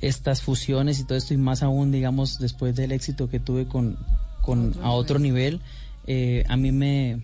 estas 0.00 0.40
fusiones 0.40 0.98
y 1.00 1.04
todo 1.04 1.18
esto, 1.18 1.34
y 1.34 1.36
más 1.36 1.62
aún, 1.62 1.92
digamos, 1.92 2.38
después 2.38 2.74
del 2.74 2.92
éxito 2.92 3.28
que 3.28 3.38
tuve 3.40 3.66
con, 3.66 3.98
con 4.42 4.74
a 4.82 4.90
otro 4.90 5.18
nivel, 5.18 5.60
eh, 6.06 6.44
a 6.48 6.56
mí 6.56 6.72
me 6.72 7.20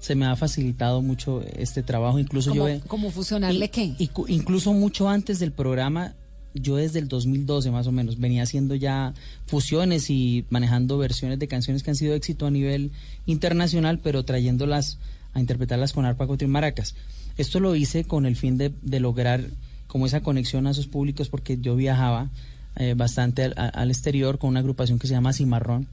se 0.00 0.14
me 0.14 0.24
ha 0.24 0.34
facilitado 0.34 1.02
mucho 1.02 1.42
este 1.56 1.82
trabajo. 1.82 2.18
Incluso 2.18 2.50
¿Cómo, 2.50 2.68
yo 2.68 2.80
cómo 2.86 3.10
fusionarle 3.10 3.68
qué? 3.68 3.94
y 3.98 4.10
incluso 4.28 4.72
mucho 4.72 5.08
antes 5.08 5.38
del 5.38 5.52
programa, 5.52 6.14
yo 6.54 6.76
desde 6.76 6.98
el 6.98 7.08
2012 7.08 7.70
más 7.70 7.86
o 7.86 7.92
menos 7.92 8.18
venía 8.18 8.42
haciendo 8.42 8.74
ya 8.74 9.12
fusiones 9.46 10.08
y 10.08 10.46
manejando 10.48 10.96
versiones 10.96 11.38
de 11.38 11.48
canciones 11.48 11.82
que 11.82 11.90
han 11.90 11.96
sido 11.96 12.14
éxito 12.14 12.46
a 12.46 12.50
nivel 12.50 12.92
internacional, 13.26 13.98
pero 13.98 14.24
trayéndolas 14.24 14.98
a 15.34 15.40
interpretarlas 15.40 15.92
con 15.92 16.06
arpa, 16.06 16.26
cuatro 16.26 16.48
y 16.48 16.50
maracas. 16.50 16.94
Esto 17.36 17.60
lo 17.60 17.74
hice 17.76 18.04
con 18.04 18.26
el 18.26 18.36
fin 18.36 18.56
de, 18.56 18.72
de 18.82 19.00
lograr 19.00 19.44
como 19.86 20.06
esa 20.06 20.22
conexión 20.22 20.66
a 20.66 20.70
esos 20.70 20.86
públicos 20.86 21.28
porque 21.28 21.58
yo 21.60 21.76
viajaba 21.76 22.30
eh, 22.76 22.94
bastante 22.96 23.44
al 23.44 23.90
exterior 23.90 24.38
con 24.38 24.50
una 24.50 24.60
agrupación 24.60 24.98
que 24.98 25.06
se 25.06 25.12
llama 25.14 25.32
Cimarrón 25.32 25.88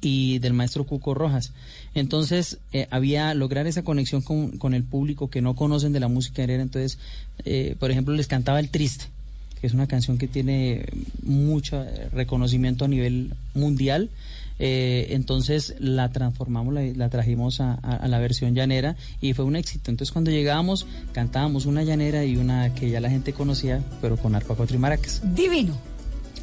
y 0.00 0.38
del 0.38 0.52
maestro 0.52 0.84
Cuco 0.84 1.14
Rojas. 1.14 1.52
Entonces, 1.94 2.58
eh, 2.72 2.86
había 2.90 3.32
lograr 3.34 3.66
esa 3.66 3.82
conexión 3.82 4.22
con, 4.22 4.58
con 4.58 4.74
el 4.74 4.84
público 4.84 5.30
que 5.30 5.40
no 5.42 5.54
conocen 5.54 5.92
de 5.92 6.00
la 6.00 6.08
música 6.08 6.42
herrera. 6.42 6.62
Entonces, 6.62 6.98
eh, 7.44 7.74
por 7.78 7.90
ejemplo, 7.90 8.14
les 8.14 8.26
cantaba 8.26 8.60
El 8.60 8.68
Triste, 8.70 9.06
que 9.60 9.66
es 9.66 9.72
una 9.74 9.86
canción 9.86 10.18
que 10.18 10.28
tiene 10.28 10.84
mucho 11.22 11.82
eh, 11.82 12.08
reconocimiento 12.12 12.84
a 12.84 12.88
nivel 12.88 13.32
mundial. 13.54 14.10
Eh, 14.58 15.08
entonces 15.10 15.74
la 15.80 16.10
transformamos, 16.12 16.72
la, 16.72 16.80
la 16.82 17.10
trajimos 17.10 17.60
a, 17.60 17.72
a- 17.74 17.96
a 17.96 18.08
la 18.08 18.18
versión 18.18 18.54
llanera 18.54 18.96
y 19.20 19.34
fue 19.34 19.44
un 19.44 19.54
éxito. 19.54 19.90
Entonces 19.90 20.12
cuando 20.12 20.30
llegábamos 20.30 20.86
cantábamos 21.12 21.66
una 21.66 21.82
llanera 21.82 22.24
y 22.24 22.36
una 22.38 22.74
que 22.74 22.88
ya 22.88 23.00
la 23.00 23.10
gente 23.10 23.34
conocía, 23.34 23.82
pero 24.00 24.16
con 24.16 24.34
arpa, 24.34 24.54
cuatro 24.54 24.74
y 24.76 24.78
maracas. 24.80 25.20
Divino. 25.34 25.76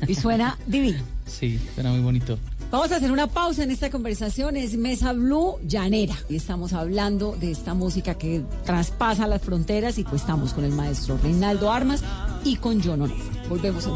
Y 0.08 0.14
suena 0.14 0.60
divino. 0.68 1.00
Sí, 1.26 1.58
era 1.78 1.90
muy 1.90 2.02
bonito. 2.02 2.38
Vamos 2.74 2.92
a 2.92 2.96
hacer 2.96 3.12
una 3.12 3.28
pausa 3.28 3.62
en 3.62 3.70
esta 3.70 3.92
conversación. 3.92 4.58
Es 4.58 4.76
Mesa 4.76 5.14
Blue 5.14 5.60
Llanera. 5.68 6.16
Y 6.28 6.38
estamos 6.38 6.74
hablando 6.74 7.36
de 7.40 7.52
esta 7.52 7.76
música 7.76 8.16
que 8.16 8.42
traspasa 8.66 9.28
las 9.28 9.44
fronteras. 9.44 10.00
Y 10.00 10.04
pues 10.04 10.22
estamos 10.22 10.54
con 10.54 10.64
el 10.64 10.72
maestro 10.72 11.20
Reinaldo 11.22 11.72
Armas 11.72 12.04
y 12.44 12.56
con 12.56 12.82
John 12.82 13.04
Onofre. 13.04 13.48
Volvemos 13.48 13.86
en 13.86 13.94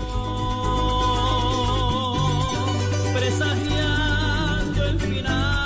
presagiando 3.15 4.83
el 4.85 4.99
final. 4.99 5.57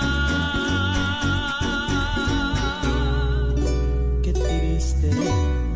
Qué 4.23 4.31
triste 4.31 5.11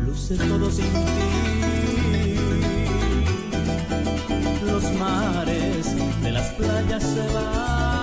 luce 0.06 0.36
todo 0.36 0.70
sin 0.70 0.86
ti. 0.86 0.90
Los 4.64 4.84
mares 4.94 5.55
las 6.46 6.54
playas 6.54 7.02
se 7.02 7.26
van, 7.34 7.95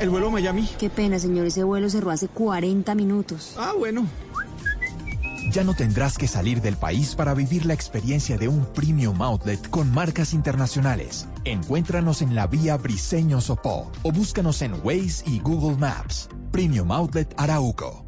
el 0.00 0.10
vuelo 0.10 0.28
a 0.28 0.30
Miami. 0.30 0.68
Qué 0.78 0.90
pena, 0.90 1.18
señor, 1.18 1.46
ese 1.46 1.64
vuelo 1.64 1.88
cerró 1.90 2.10
hace 2.10 2.28
40 2.28 2.94
minutos. 2.94 3.54
Ah, 3.58 3.72
bueno. 3.78 4.06
Ya 5.50 5.64
no 5.64 5.74
tendrás 5.74 6.18
que 6.18 6.28
salir 6.28 6.60
del 6.60 6.76
país 6.76 7.14
para 7.14 7.32
vivir 7.32 7.64
la 7.64 7.72
experiencia 7.72 8.36
de 8.36 8.48
un 8.48 8.66
premium 8.66 9.20
outlet 9.22 9.70
con 9.70 9.92
marcas 9.92 10.34
internacionales. 10.34 11.26
Encuéntranos 11.44 12.20
en 12.20 12.34
la 12.34 12.46
vía 12.46 12.76
Briseño 12.76 13.40
Sopó 13.40 13.90
o 14.02 14.12
búscanos 14.12 14.60
en 14.62 14.74
Waze 14.84 15.24
y 15.26 15.40
Google 15.40 15.78
Maps. 15.78 16.28
Premium 16.52 16.92
Outlet 16.92 17.34
Arauco. 17.36 18.07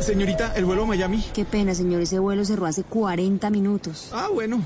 Señorita, 0.00 0.52
el 0.56 0.64
vuelo 0.64 0.84
a 0.84 0.86
Miami. 0.86 1.24
Qué 1.34 1.44
pena, 1.44 1.74
señor, 1.74 2.00
ese 2.00 2.18
vuelo 2.18 2.44
cerró 2.44 2.66
hace 2.66 2.82
40 2.82 3.50
minutos. 3.50 4.10
Ah, 4.12 4.28
bueno. 4.32 4.62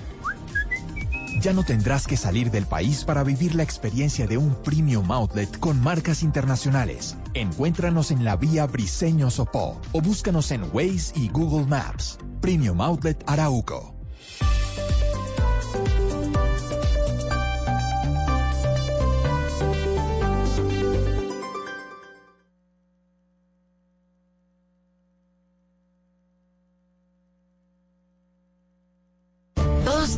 Ya 1.43 1.53
no 1.53 1.65
tendrás 1.65 2.07
que 2.07 2.17
salir 2.17 2.51
del 2.51 2.67
país 2.67 3.05
para 3.05 3.23
vivir 3.23 3.55
la 3.55 3.63
experiencia 3.63 4.27
de 4.27 4.39
un 4.39 4.55
premium 4.55 5.11
outlet 5.13 5.59
con 5.59 5.81
marcas 5.81 6.23
internacionales. 6.23 7.17
Encuéntranos 7.35 8.11
en 8.11 8.25
la 8.25 8.37
vía 8.37 8.67
Briseño 8.67 9.31
Sopó 9.31 9.81
o 9.93 10.01
búscanos 10.01 10.51
en 10.53 10.63
Waze 10.73 11.13
y 11.15 11.29
Google 11.29 11.67
Maps. 11.67 12.19
Premium 12.41 12.81
Outlet 12.81 13.23
Arauco. 13.27 13.94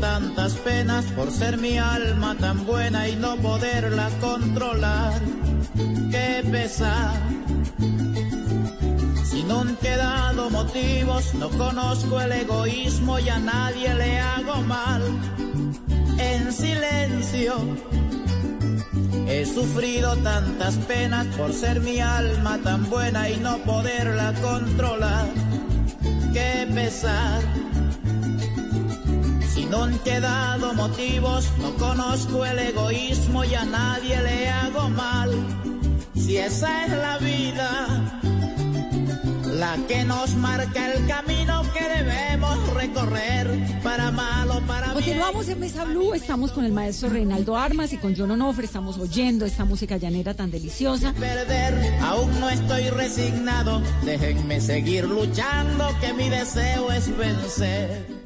Tantas 0.00 0.54
penas 0.54 1.04
por 1.16 1.30
ser 1.30 1.58
mi 1.58 1.78
alma 1.78 2.34
tan 2.36 2.64
buena 2.64 3.08
y 3.08 3.16
no 3.16 3.36
poderla 3.36 4.08
controlar. 4.20 5.20
Qué 6.10 6.44
pesar. 6.50 7.14
Si 9.24 9.42
no 9.42 9.60
han 9.60 9.76
quedado 9.76 10.50
motivos, 10.50 11.34
no 11.34 11.48
conozco 11.50 12.20
el 12.20 12.32
egoísmo 12.32 13.18
y 13.18 13.28
a 13.28 13.38
nadie 13.38 13.94
le 13.94 14.20
hago 14.20 14.56
mal. 14.62 15.02
En 16.18 16.52
silencio. 16.52 17.54
He 19.26 19.44
sufrido 19.46 20.16
tantas 20.16 20.76
penas 20.76 21.26
por 21.36 21.52
ser 21.52 21.80
mi 21.80 21.98
alma 21.98 22.58
tan 22.62 22.88
buena 22.88 23.28
y 23.28 23.36
no 23.36 23.58
poderla 23.58 24.32
controlar. 24.34 25.26
Qué 26.32 26.68
pesar. 26.72 27.42
Si 29.64 29.70
no 29.70 29.84
han 29.84 29.98
quedado 30.00 30.74
motivos, 30.74 31.48
no 31.58 31.74
conozco 31.76 32.44
el 32.44 32.58
egoísmo 32.58 33.44
y 33.44 33.54
a 33.54 33.64
nadie 33.64 34.20
le 34.20 34.50
hago 34.50 34.90
mal. 34.90 35.30
Si 36.14 36.36
esa 36.36 36.84
es 36.84 36.92
la 36.92 37.16
vida, 37.16 38.10
la 39.54 39.78
que 39.88 40.04
nos 40.04 40.34
marca 40.34 40.92
el 40.92 41.06
camino 41.06 41.62
que 41.72 41.82
debemos 41.82 42.74
recorrer, 42.74 43.80
para 43.82 44.10
mal 44.10 44.50
o 44.50 44.60
para 44.66 44.88
bien. 44.88 44.96
Continuamos 44.96 45.48
en 45.48 45.60
Mesa 45.60 45.84
Blue, 45.86 46.12
estamos 46.12 46.52
con 46.52 46.66
el 46.66 46.72
maestro 46.72 47.08
Reinaldo 47.08 47.56
Armas 47.56 47.94
y 47.94 47.96
con 47.96 48.14
John 48.14 48.32
Onofre, 48.32 48.66
estamos 48.66 48.98
oyendo 48.98 49.46
esta 49.46 49.64
música 49.64 49.96
llanera 49.96 50.34
tan 50.34 50.50
deliciosa. 50.50 51.14
Perder, 51.14 51.94
aún 52.02 52.38
no 52.38 52.50
estoy 52.50 52.90
resignado, 52.90 53.80
déjenme 54.04 54.60
seguir 54.60 55.06
luchando, 55.06 55.88
que 56.02 56.12
mi 56.12 56.28
deseo 56.28 56.92
es 56.92 57.16
vencer. 57.16 58.23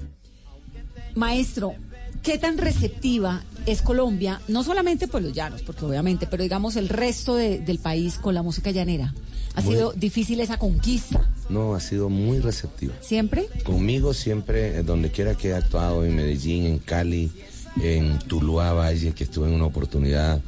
Maestro, 1.18 1.74
¿qué 2.22 2.38
tan 2.38 2.58
receptiva 2.58 3.42
es 3.66 3.82
Colombia, 3.82 4.40
no 4.46 4.62
solamente 4.62 5.08
por 5.08 5.20
los 5.20 5.32
llanos, 5.32 5.62
porque 5.62 5.84
obviamente, 5.84 6.28
pero 6.28 6.44
digamos 6.44 6.76
el 6.76 6.88
resto 6.88 7.34
de- 7.34 7.58
del 7.58 7.80
país 7.80 8.18
con 8.18 8.36
la 8.36 8.42
música 8.44 8.70
llanera? 8.70 9.12
¿Ha 9.56 9.60
Muy- 9.62 9.74
sido 9.74 9.92
difícil 9.94 10.38
esa 10.38 10.58
conquista? 10.60 11.28
No, 11.48 11.74
ha 11.74 11.80
sido 11.80 12.08
muy 12.08 12.38
receptivo. 12.38 12.92
¿Siempre? 13.00 13.48
Conmigo 13.64 14.14
siempre, 14.14 14.78
eh, 14.78 14.82
donde 14.84 15.10
quiera 15.10 15.34
que 15.34 15.48
he 15.48 15.54
actuado, 15.54 16.04
en 16.04 16.14
Medellín, 16.14 16.66
en 16.66 16.78
Cali, 16.78 17.32
en 17.82 18.20
Tuluá 18.20 18.72
Valle, 18.72 19.10
que 19.12 19.24
estuve 19.24 19.48
en 19.48 19.54
una 19.54 19.64
oportunidad, 19.66 20.40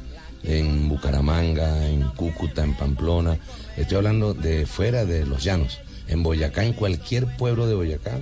en 0.43 0.87
Bucaramanga, 0.87 1.85
en 1.89 2.03
Cúcuta, 2.15 2.63
en 2.63 2.75
Pamplona. 2.75 3.37
Estoy 3.75 3.97
hablando 3.97 4.33
de 4.33 4.65
fuera 4.65 5.03
de 5.03 5.25
los 5.25 5.43
llanos. 5.43 5.79
En 6.07 6.23
Boyacá, 6.23 6.63
en 6.63 6.71
cualquier 6.73 7.35
pueblo 7.35 7.67
de 7.67 7.75
Boyacá, 7.75 8.21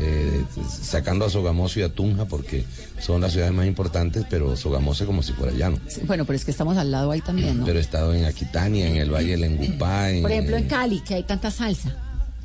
eh, 0.00 0.44
sacando 0.82 1.24
a 1.26 1.30
Sogamoso 1.30 1.80
y 1.80 1.82
a 1.82 1.88
Tunja, 1.90 2.24
porque 2.24 2.64
son 2.98 3.20
las 3.20 3.32
ciudades 3.32 3.52
más 3.52 3.66
importantes, 3.66 4.24
pero 4.28 4.56
Sogamoso 4.56 5.04
es 5.04 5.06
como 5.06 5.22
si 5.22 5.32
fuera 5.32 5.52
llano. 5.52 5.78
Sí, 5.88 6.00
Bueno, 6.06 6.24
pero 6.24 6.36
es 6.36 6.44
que 6.44 6.50
estamos 6.50 6.76
al 6.76 6.90
lado 6.90 7.10
ahí 7.10 7.20
también, 7.20 7.58
¿no? 7.58 7.64
Pero 7.66 7.78
he 7.78 7.82
estado 7.82 8.14
en 8.14 8.24
Aquitania, 8.24 8.88
en 8.88 8.96
el 8.96 9.10
Valle 9.10 9.32
del 9.32 9.44
Engupá, 9.44 10.10
en, 10.10 10.22
Por 10.22 10.32
ejemplo, 10.32 10.56
en 10.56 10.68
Cali, 10.68 11.00
que 11.00 11.14
hay 11.14 11.22
tanta 11.24 11.50
salsa. 11.50 11.94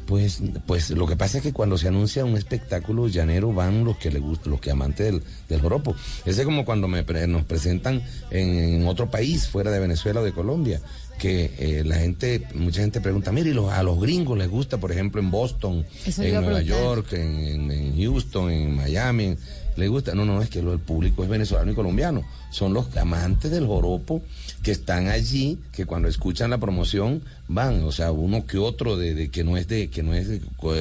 Pues, 0.05 0.39
pues 0.67 0.91
lo 0.91 1.07
que 1.07 1.15
pasa 1.15 1.37
es 1.37 1.43
que 1.43 1.51
cuando 1.51 1.77
se 1.77 1.87
anuncia 1.87 2.23
un 2.25 2.37
espectáculo 2.37 3.07
llanero 3.07 3.51
van 3.53 3.83
los 3.83 3.97
que 3.97 4.11
le 4.11 4.19
gustan, 4.19 4.51
los 4.51 4.61
que 4.61 4.69
amantes 4.69 5.07
del, 5.07 5.23
del 5.49 5.61
joropo. 5.61 5.95
Ese 6.25 6.41
es 6.41 6.45
como 6.45 6.63
cuando 6.63 6.87
me 6.87 7.03
nos 7.27 7.43
presentan 7.45 8.03
en, 8.29 8.49
en 8.81 8.87
otro 8.87 9.09
país, 9.09 9.47
fuera 9.47 9.71
de 9.71 9.79
Venezuela 9.79 10.21
o 10.21 10.23
de 10.23 10.31
Colombia, 10.31 10.79
que 11.19 11.51
eh, 11.57 11.83
la 11.85 11.95
gente, 11.95 12.41
mucha 12.53 12.81
gente 12.81 13.01
pregunta, 13.01 13.31
mire, 13.31 13.49
y 13.49 13.53
los- 13.53 13.71
a 13.71 13.81
los 13.83 13.99
gringos 13.99 14.37
les 14.37 14.49
gusta, 14.49 14.77
por 14.77 14.91
ejemplo, 14.91 15.21
en 15.21 15.31
Boston, 15.31 15.85
Eso 16.05 16.23
en 16.23 16.33
Nueva. 16.33 16.61
York, 16.61 17.13
en, 17.13 17.39
en- 17.39 17.71
en 17.71 17.97
Houston, 17.97 18.51
en 18.51 18.75
Miami, 18.75 19.35
les 19.77 19.89
gusta. 19.89 20.13
No, 20.15 20.25
no, 20.25 20.41
es 20.41 20.49
que 20.49 20.61
lo, 20.61 20.73
el 20.73 20.79
público 20.79 21.23
es 21.23 21.29
venezolano 21.29 21.71
y 21.71 21.75
colombiano. 21.75 22.23
Son 22.51 22.73
los 22.73 22.95
amantes 22.97 23.51
del 23.51 23.65
joropo 23.65 24.21
que 24.63 24.71
están 24.71 25.07
allí, 25.09 25.57
que 25.73 25.85
cuando 25.85 26.07
escuchan 26.07 26.49
la 26.49 26.57
promoción 26.57 27.21
van, 27.47 27.83
o 27.83 27.91
sea, 27.91 28.11
uno 28.11 28.45
que 28.45 28.57
otro 28.57 28.95
de, 28.97 29.13
de 29.13 29.29
que 29.29 29.43
no 29.43 29.57
es 29.57 29.67
de 29.67 29.89
que 29.89 30.01
no 30.03 30.13
es 30.13 30.27
de, 30.27 30.39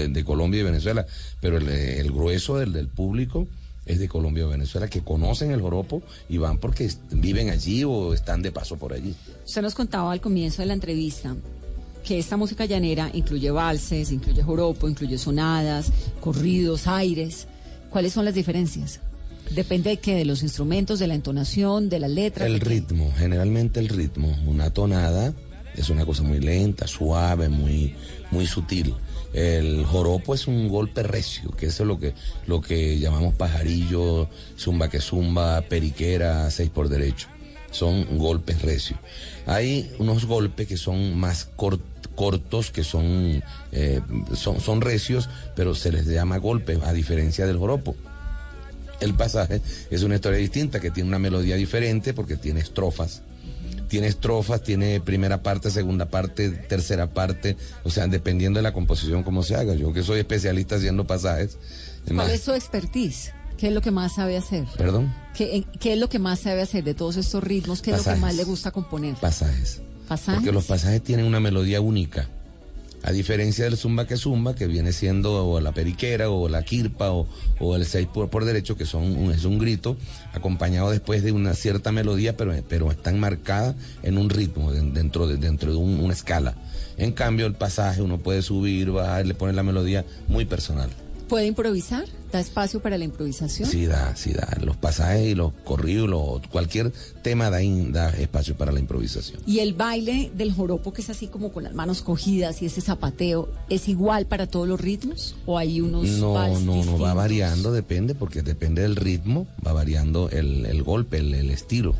de 0.08 0.24
Colombia 0.24 0.60
y 0.60 0.64
Venezuela, 0.64 1.06
pero 1.40 1.58
el, 1.58 1.68
el 1.68 2.10
grueso 2.12 2.58
del, 2.58 2.72
del 2.72 2.88
público 2.88 3.46
es 3.86 3.98
de 3.98 4.08
Colombia 4.08 4.44
y 4.44 4.48
Venezuela 4.48 4.88
que 4.88 5.02
conocen 5.02 5.50
el 5.50 5.60
joropo 5.60 6.02
y 6.28 6.38
van 6.38 6.58
porque 6.58 6.90
viven 7.10 7.50
allí 7.50 7.84
o 7.84 8.14
están 8.14 8.42
de 8.42 8.52
paso 8.52 8.76
por 8.76 8.92
allí. 8.92 9.14
Usted 9.44 9.62
nos 9.62 9.74
contaba 9.74 10.12
al 10.12 10.20
comienzo 10.20 10.62
de 10.62 10.66
la 10.66 10.74
entrevista 10.74 11.34
que 12.04 12.18
esta 12.18 12.36
música 12.36 12.66
llanera 12.66 13.10
incluye 13.14 13.50
valses, 13.50 14.12
incluye 14.12 14.42
joropo, 14.42 14.88
incluye 14.88 15.18
sonadas, 15.18 15.90
corridos, 16.20 16.86
aires. 16.86 17.46
¿Cuáles 17.90 18.12
son 18.12 18.24
las 18.24 18.34
diferencias? 18.34 19.00
Depende 19.50 19.90
de 19.90 19.96
qué, 19.98 20.14
de 20.14 20.24
los 20.24 20.42
instrumentos, 20.42 20.98
de 20.98 21.06
la 21.06 21.14
entonación, 21.14 21.88
de 21.88 22.00
las 22.00 22.10
letras. 22.10 22.46
El 22.48 22.58
qué? 22.60 22.64
ritmo, 22.66 23.12
generalmente 23.16 23.80
el 23.80 23.88
ritmo, 23.88 24.36
una 24.46 24.70
tonada 24.70 25.34
es 25.76 25.90
una 25.90 26.06
cosa 26.06 26.22
muy 26.22 26.40
lenta, 26.40 26.86
suave, 26.86 27.48
muy, 27.48 27.94
muy 28.30 28.46
sutil. 28.46 28.94
El 29.34 29.84
joropo 29.84 30.34
es 30.34 30.46
un 30.46 30.68
golpe 30.68 31.02
recio, 31.02 31.50
que 31.50 31.66
eso 31.66 31.82
es 31.82 31.88
lo 31.88 31.98
que, 31.98 32.14
lo 32.46 32.60
que 32.60 32.98
llamamos 33.00 33.34
pajarillo, 33.34 34.28
zumba 34.56 34.88
que 34.88 35.00
zumba, 35.00 35.60
periquera, 35.62 36.48
seis 36.50 36.70
por 36.70 36.88
derecho. 36.88 37.26
Son 37.72 38.16
golpes 38.18 38.62
recios. 38.62 39.00
Hay 39.46 39.90
unos 39.98 40.26
golpes 40.26 40.68
que 40.68 40.76
son 40.76 41.16
más 41.18 41.46
cor- 41.56 41.80
cortos, 42.14 42.70
que 42.70 42.84
son, 42.84 43.42
eh, 43.72 44.00
son, 44.36 44.60
son 44.60 44.80
recios, 44.80 45.28
pero 45.56 45.74
se 45.74 45.90
les 45.90 46.06
llama 46.06 46.36
golpes, 46.38 46.78
a 46.84 46.92
diferencia 46.92 47.44
del 47.44 47.58
joropo. 47.58 47.96
El 49.00 49.14
pasaje 49.14 49.60
es 49.90 50.04
una 50.04 50.14
historia 50.14 50.38
distinta 50.38 50.78
que 50.78 50.92
tiene 50.92 51.08
una 51.08 51.18
melodía 51.18 51.56
diferente 51.56 52.14
porque 52.14 52.36
tiene 52.36 52.60
estrofas. 52.60 53.22
Tiene 53.94 54.08
estrofas, 54.08 54.60
tiene 54.60 55.00
primera 55.00 55.40
parte, 55.44 55.70
segunda 55.70 56.06
parte, 56.06 56.50
tercera 56.50 57.14
parte, 57.14 57.56
o 57.84 57.90
sea, 57.90 58.08
dependiendo 58.08 58.58
de 58.58 58.64
la 58.64 58.72
composición 58.72 59.22
como 59.22 59.44
se 59.44 59.54
haga. 59.54 59.74
Yo 59.74 59.92
que 59.92 60.02
soy 60.02 60.18
especialista 60.18 60.74
haciendo 60.74 61.06
pasajes. 61.06 61.58
¿Cuál 62.06 62.16
más- 62.16 62.30
es 62.30 62.40
su 62.42 62.52
expertise? 62.54 63.30
¿Qué 63.56 63.68
es 63.68 63.72
lo 63.72 63.80
que 63.80 63.92
más 63.92 64.16
sabe 64.16 64.36
hacer? 64.36 64.64
Perdón, 64.76 65.14
¿Qué, 65.32 65.64
es 65.80 65.96
lo 65.96 66.08
que 66.08 66.18
más 66.18 66.40
sabe 66.40 66.60
hacer 66.62 66.82
de 66.82 66.94
todos 66.94 67.14
estos 67.14 67.44
ritmos? 67.44 67.82
¿Qué 67.82 67.92
es 67.92 67.98
lo 67.98 68.14
que 68.14 68.18
más 68.18 68.34
le 68.34 68.42
gusta 68.42 68.72
componer? 68.72 69.14
pasajes. 69.14 69.80
¿Pasajes? 70.08 70.40
Porque 70.40 70.50
los 70.50 70.64
pasajes 70.64 71.00
tienen 71.00 71.24
una 71.24 71.38
melodía 71.38 71.80
única. 71.80 72.28
A 73.06 73.12
diferencia 73.12 73.64
del 73.64 73.76
zumba 73.76 74.06
que 74.06 74.16
zumba, 74.16 74.54
que 74.54 74.66
viene 74.66 74.90
siendo 74.92 75.46
o 75.46 75.60
la 75.60 75.72
periquera 75.72 76.30
o 76.30 76.48
la 76.48 76.62
quirpa 76.62 77.10
o, 77.10 77.26
el 77.76 77.84
seis 77.84 78.08
por, 78.12 78.44
derecho, 78.46 78.76
que 78.78 78.86
son 78.86 79.30
es 79.30 79.44
un 79.44 79.58
grito, 79.58 79.96
acompañado 80.32 80.90
después 80.90 81.22
de 81.22 81.30
una 81.32 81.52
cierta 81.54 81.92
melodía, 81.92 82.34
pero, 82.36 82.54
pero 82.66 82.90
están 82.90 83.20
marcadas 83.20 83.76
en 84.02 84.16
un 84.16 84.30
ritmo, 84.30 84.72
de- 84.72 84.80
dentro 84.90 85.26
de, 85.26 85.36
dentro 85.36 85.70
de 85.70 85.76
un- 85.76 86.00
una 86.00 86.14
escala. 86.14 86.54
En 86.96 87.12
cambio, 87.12 87.44
el 87.46 87.54
pasaje 87.54 88.00
uno 88.00 88.18
puede 88.18 88.40
subir, 88.40 88.90
bajar, 88.90 89.26
le 89.26 89.34
pone 89.34 89.52
la 89.52 89.62
melodía 89.62 90.04
muy 90.26 90.46
personal. 90.46 90.88
¿Puede 91.28 91.46
improvisar? 91.46 92.04
¿Da 92.34 92.40
espacio 92.40 92.80
para 92.80 92.98
la 92.98 93.04
improvisación? 93.04 93.68
Sí 93.70 93.86
da, 93.86 94.16
sí 94.16 94.32
da. 94.32 94.48
Los 94.60 94.76
pasajes 94.76 95.24
y 95.24 95.34
los 95.36 95.52
corridos, 95.62 96.08
los- 96.10 96.44
cualquier 96.48 96.92
tema 97.22 97.48
da, 97.48 97.62
in- 97.62 97.92
da 97.92 98.10
espacio 98.10 98.56
para 98.56 98.72
la 98.72 98.80
improvisación. 98.80 99.40
Y 99.46 99.60
el 99.60 99.72
baile 99.72 100.32
del 100.34 100.52
joropo, 100.52 100.92
que 100.92 101.00
es 101.02 101.10
así 101.10 101.28
como 101.28 101.52
con 101.52 101.62
las 101.62 101.74
manos 101.74 102.02
cogidas 102.02 102.60
y 102.60 102.66
ese 102.66 102.80
zapateo, 102.80 103.48
¿es 103.70 103.86
igual 103.88 104.26
para 104.26 104.48
todos 104.48 104.66
los 104.66 104.80
ritmos? 104.80 105.36
¿O 105.46 105.58
hay 105.58 105.80
unos 105.80 106.08
No, 106.08 106.58
no, 106.58 106.84
no 106.84 106.98
va 106.98 107.14
variando, 107.14 107.70
depende, 107.70 108.16
porque 108.16 108.42
depende 108.42 108.82
del 108.82 108.96
ritmo, 108.96 109.46
va 109.64 109.72
variando 109.72 110.28
el, 110.30 110.66
el 110.66 110.82
golpe, 110.82 111.18
el, 111.18 111.34
el 111.34 111.50
estilo. 111.50 111.94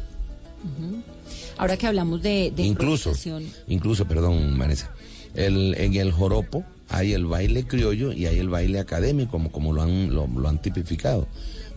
Ahora 1.58 1.76
que 1.76 1.86
hablamos 1.86 2.22
de, 2.22 2.52
de 2.56 2.64
Incluso, 2.64 3.10
improvisación, 3.10 3.44
incluso, 3.68 4.04
perdón, 4.08 4.58
Vanessa, 4.58 4.90
el, 5.36 5.76
en 5.78 5.94
el 5.94 6.10
joropo 6.10 6.64
hay 6.88 7.12
el 7.12 7.26
baile 7.26 7.64
criollo 7.66 8.12
y 8.12 8.26
hay 8.26 8.38
el 8.38 8.48
baile 8.48 8.78
académico, 8.78 9.32
como, 9.32 9.50
como 9.52 9.72
lo, 9.72 9.82
han, 9.82 10.14
lo, 10.14 10.26
lo 10.26 10.48
han 10.48 10.60
tipificado, 10.60 11.26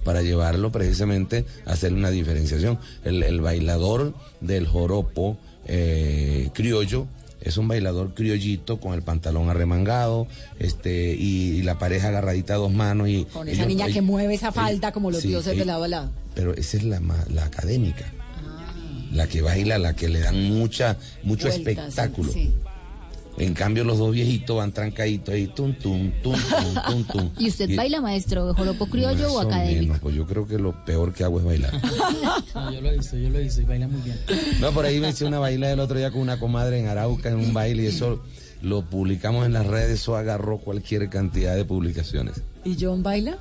para 0.03 0.21
llevarlo 0.21 0.71
precisamente 0.71 1.45
a 1.65 1.71
hacer 1.73 1.93
una 1.93 2.09
diferenciación. 2.11 2.77
El, 3.03 3.23
el 3.23 3.41
bailador 3.41 4.13
del 4.41 4.67
joropo 4.67 5.37
eh, 5.65 6.49
criollo 6.53 7.07
es 7.41 7.57
un 7.57 7.67
bailador 7.67 8.13
criollito 8.13 8.79
con 8.79 8.93
el 8.93 9.01
pantalón 9.03 9.49
arremangado 9.49 10.27
este 10.59 11.13
y, 11.13 11.57
y 11.57 11.61
la 11.61 11.77
pareja 11.77 12.07
agarradita 12.09 12.55
a 12.55 12.57
dos 12.57 12.73
manos 12.73 13.09
y 13.09 13.25
con 13.25 13.47
esa 13.47 13.57
ellos- 13.63 13.67
niña 13.67 13.87
que 13.87 14.01
mueve 14.01 14.33
esa 14.33 14.51
falda 14.51 14.91
como 14.91 15.11
los 15.11 15.21
sí, 15.21 15.29
dioses 15.29 15.57
de 15.57 15.63
lado 15.65 15.83
a 15.83 15.87
lado. 15.87 16.11
pero 16.35 16.53
esa 16.55 16.77
es 16.77 16.83
la, 16.83 16.99
la 17.33 17.45
académica. 17.45 18.11
La 19.11 19.27
que 19.27 19.41
baila, 19.41 19.77
la 19.77 19.93
que 19.95 20.09
le 20.09 20.19
dan 20.19 20.43
mucha, 20.49 20.97
mucho 21.23 21.47
Vueltas, 21.47 21.75
espectáculo. 21.75 22.31
sí. 22.33 22.51
En 23.39 23.53
cambio, 23.53 23.83
los 23.83 23.99
dos 23.99 24.11
viejitos 24.13 24.57
van 24.57 24.71
trancaditos 24.71 25.33
ahí, 25.35 25.45
tum, 25.47 25.73
tum, 25.75 26.11
tum, 26.23 26.33
tum, 26.33 26.83
tum, 26.87 27.03
tum. 27.11 27.29
¿Y 27.37 27.49
usted 27.49 27.75
baila, 27.75 28.01
maestro, 28.01 28.51
joropo 28.55 28.87
criollo 28.87 29.25
Más 29.25 29.31
o 29.33 29.39
académico? 29.41 29.81
menos, 29.83 29.99
pues 29.99 30.15
yo 30.15 30.25
creo 30.25 30.47
que 30.47 30.57
lo 30.57 30.83
peor 30.85 31.13
que 31.13 31.23
hago 31.23 31.39
es 31.39 31.45
bailar. 31.45 31.71
No, 32.55 32.71
yo 32.73 32.81
lo 32.81 32.89
he 32.89 32.97
visto, 32.97 33.15
yo 33.17 33.29
lo 33.29 33.37
he 33.37 33.43
visto 33.43 33.61
y 33.61 33.65
baila 33.65 33.87
muy 33.87 34.01
bien. 34.01 34.17
No, 34.59 34.71
por 34.71 34.85
ahí 34.85 34.99
me 34.99 35.09
hice 35.09 35.25
una 35.25 35.37
baila 35.37 35.71
el 35.71 35.79
otro 35.79 35.97
día 35.99 36.09
con 36.09 36.21
una 36.21 36.39
comadre 36.39 36.79
en 36.79 36.87
Arauca 36.87 37.29
en 37.29 37.35
un 37.35 37.53
baile 37.53 37.83
y 37.83 37.87
eso 37.87 38.23
lo 38.63 38.81
publicamos 38.89 39.45
en 39.45 39.53
las 39.53 39.67
redes, 39.67 40.01
eso 40.01 40.15
agarró 40.17 40.57
cualquier 40.57 41.07
cantidad 41.09 41.55
de 41.55 41.63
publicaciones. 41.63 42.41
¿Y 42.65 42.75
John 42.79 43.03
baila? 43.03 43.37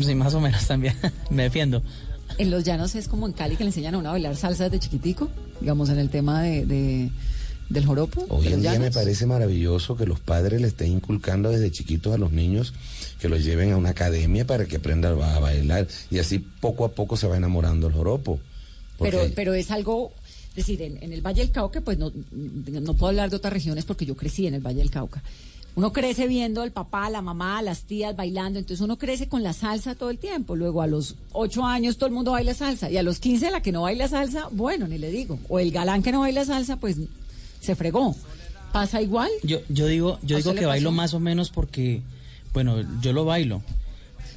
Sí, 0.00 0.14
más 0.14 0.32
o 0.34 0.40
menos 0.40 0.64
también. 0.68 0.94
Me 1.30 1.44
defiendo. 1.44 1.82
En 2.38 2.50
los 2.52 2.62
llanos 2.62 2.94
es 2.94 3.08
como 3.08 3.26
en 3.26 3.32
Cali 3.32 3.56
que 3.56 3.64
le 3.64 3.70
enseñan 3.70 3.96
a 3.96 3.98
uno 3.98 4.10
a 4.10 4.12
bailar 4.12 4.36
salsa 4.36 4.64
desde 4.64 4.78
chiquitico, 4.78 5.28
digamos 5.60 5.88
en 5.90 5.98
el 5.98 6.08
tema 6.10 6.42
de, 6.42 6.64
de- 6.64 7.10
del 7.70 7.86
joropo. 7.86 8.26
Hoy 8.28 8.48
en 8.48 8.60
día 8.60 8.78
me 8.78 8.90
parece 8.90 9.24
maravilloso 9.24 9.96
que 9.96 10.04
los 10.04 10.20
padres 10.20 10.60
le 10.60 10.68
estén 10.68 10.92
inculcando 10.92 11.50
desde 11.50 11.70
chiquitos 11.70 12.12
a 12.12 12.18
los 12.18 12.32
niños 12.32 12.74
que 13.20 13.28
los 13.28 13.42
lleven 13.44 13.72
a 13.72 13.76
una 13.76 13.90
academia 13.90 14.46
para 14.46 14.66
que 14.66 14.76
aprendan 14.76 15.20
a 15.22 15.38
bailar 15.38 15.86
y 16.10 16.18
así 16.18 16.38
poco 16.38 16.84
a 16.84 16.92
poco 16.92 17.16
se 17.16 17.26
va 17.26 17.36
enamorando 17.36 17.86
el 17.86 17.94
joropo. 17.94 18.40
Pero, 18.98 19.20
pero 19.34 19.54
es 19.54 19.70
algo, 19.70 20.12
es 20.50 20.56
decir, 20.56 20.82
en, 20.82 21.02
en 21.02 21.12
el 21.12 21.22
Valle 21.22 21.42
del 21.42 21.52
Cauca, 21.52 21.80
pues 21.80 21.96
no, 21.96 22.12
no 22.32 22.94
puedo 22.94 23.08
hablar 23.08 23.30
de 23.30 23.36
otras 23.36 23.52
regiones 23.52 23.84
porque 23.84 24.04
yo 24.04 24.16
crecí 24.16 24.46
en 24.46 24.54
el 24.54 24.60
Valle 24.60 24.80
del 24.80 24.90
Cauca. 24.90 25.22
Uno 25.76 25.92
crece 25.92 26.26
viendo 26.26 26.62
al 26.62 26.72
papá, 26.72 27.08
la 27.10 27.22
mamá, 27.22 27.62
las 27.62 27.82
tías 27.82 28.16
bailando, 28.16 28.58
entonces 28.58 28.82
uno 28.82 28.98
crece 28.98 29.28
con 29.28 29.44
la 29.44 29.52
salsa 29.52 29.94
todo 29.94 30.10
el 30.10 30.18
tiempo. 30.18 30.56
Luego 30.56 30.82
a 30.82 30.88
los 30.88 31.14
ocho 31.32 31.64
años 31.64 31.96
todo 31.96 32.08
el 32.08 32.12
mundo 32.12 32.32
baila 32.32 32.54
salsa 32.54 32.90
y 32.90 32.96
a 32.96 33.04
los 33.04 33.20
15 33.20 33.52
la 33.52 33.62
que 33.62 33.70
no 33.70 33.82
baila 33.82 34.08
salsa, 34.08 34.48
bueno, 34.50 34.88
ni 34.88 34.98
le 34.98 35.10
digo. 35.10 35.38
O 35.48 35.60
el 35.60 35.70
galán 35.70 36.02
que 36.02 36.10
no 36.10 36.20
baila 36.20 36.44
salsa, 36.44 36.76
pues 36.76 36.96
se 37.60 37.74
fregó. 37.76 38.16
¿Pasa 38.72 39.00
igual? 39.02 39.30
Yo, 39.42 39.58
yo 39.68 39.86
digo, 39.86 40.18
yo 40.22 40.36
¿A 40.36 40.38
digo 40.38 40.54
que 40.54 40.64
bailo 40.66 40.92
más 40.92 41.12
o 41.14 41.20
menos 41.20 41.50
porque, 41.50 42.02
bueno, 42.54 42.84
yo 43.00 43.12
lo 43.12 43.24
bailo. 43.24 43.62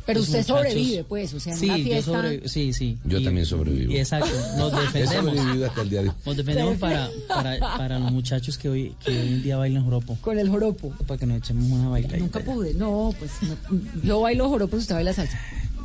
Pero 0.05 0.19
Los 0.19 0.27
usted 0.27 0.39
muchachos- 0.39 0.57
sobrevive, 0.57 1.03
pues, 1.05 1.33
o 1.33 1.39
sea, 1.39 1.53
en 1.53 1.59
sí, 1.59 1.69
una 1.69 1.77
yo 1.77 2.01
sobrevivo, 2.01 2.47
sí, 2.49 2.73
sí. 2.73 2.97
Yo 3.05 3.19
Y- 3.19 3.23
también 3.23 3.45
sobrevivo. 3.45 3.89
Y 3.93 3.97
exacto, 3.99 4.27
nos 4.57 4.71
defendemos. 4.93 5.37
hasta 5.65 5.81
el 5.81 5.89
día 5.89 6.01
de 6.01 6.09
hoy. 6.09 6.15
Nos 6.25 6.35
defendemos 6.37 6.77
para, 6.77 7.09
para, 7.29 7.59
para 7.59 7.99
los 7.99 8.11
muchachos 8.11 8.57
que 8.57 8.67
hoy, 8.67 8.95
que 9.05 9.11
hoy 9.11 9.27
en 9.29 9.43
día 9.43 9.55
bailan 9.55 9.83
joropo. 9.85 10.17
Con 10.19 10.37
el 10.39 10.49
joropo. 10.49 10.89
Para 11.07 11.17
que 11.19 11.25
nos 11.25 11.37
echemos 11.37 11.71
una 11.71 11.87
bailadita. 11.87 12.17
Nunca 12.19 12.39
pude, 12.41 12.73
no, 12.73 13.13
pues 13.17 13.31
no, 13.43 13.55
yo 14.03 14.19
bailo 14.19 14.49
joropo, 14.49 14.75
usted 14.75 14.95
baila 14.95 15.13
salsa. 15.13 15.39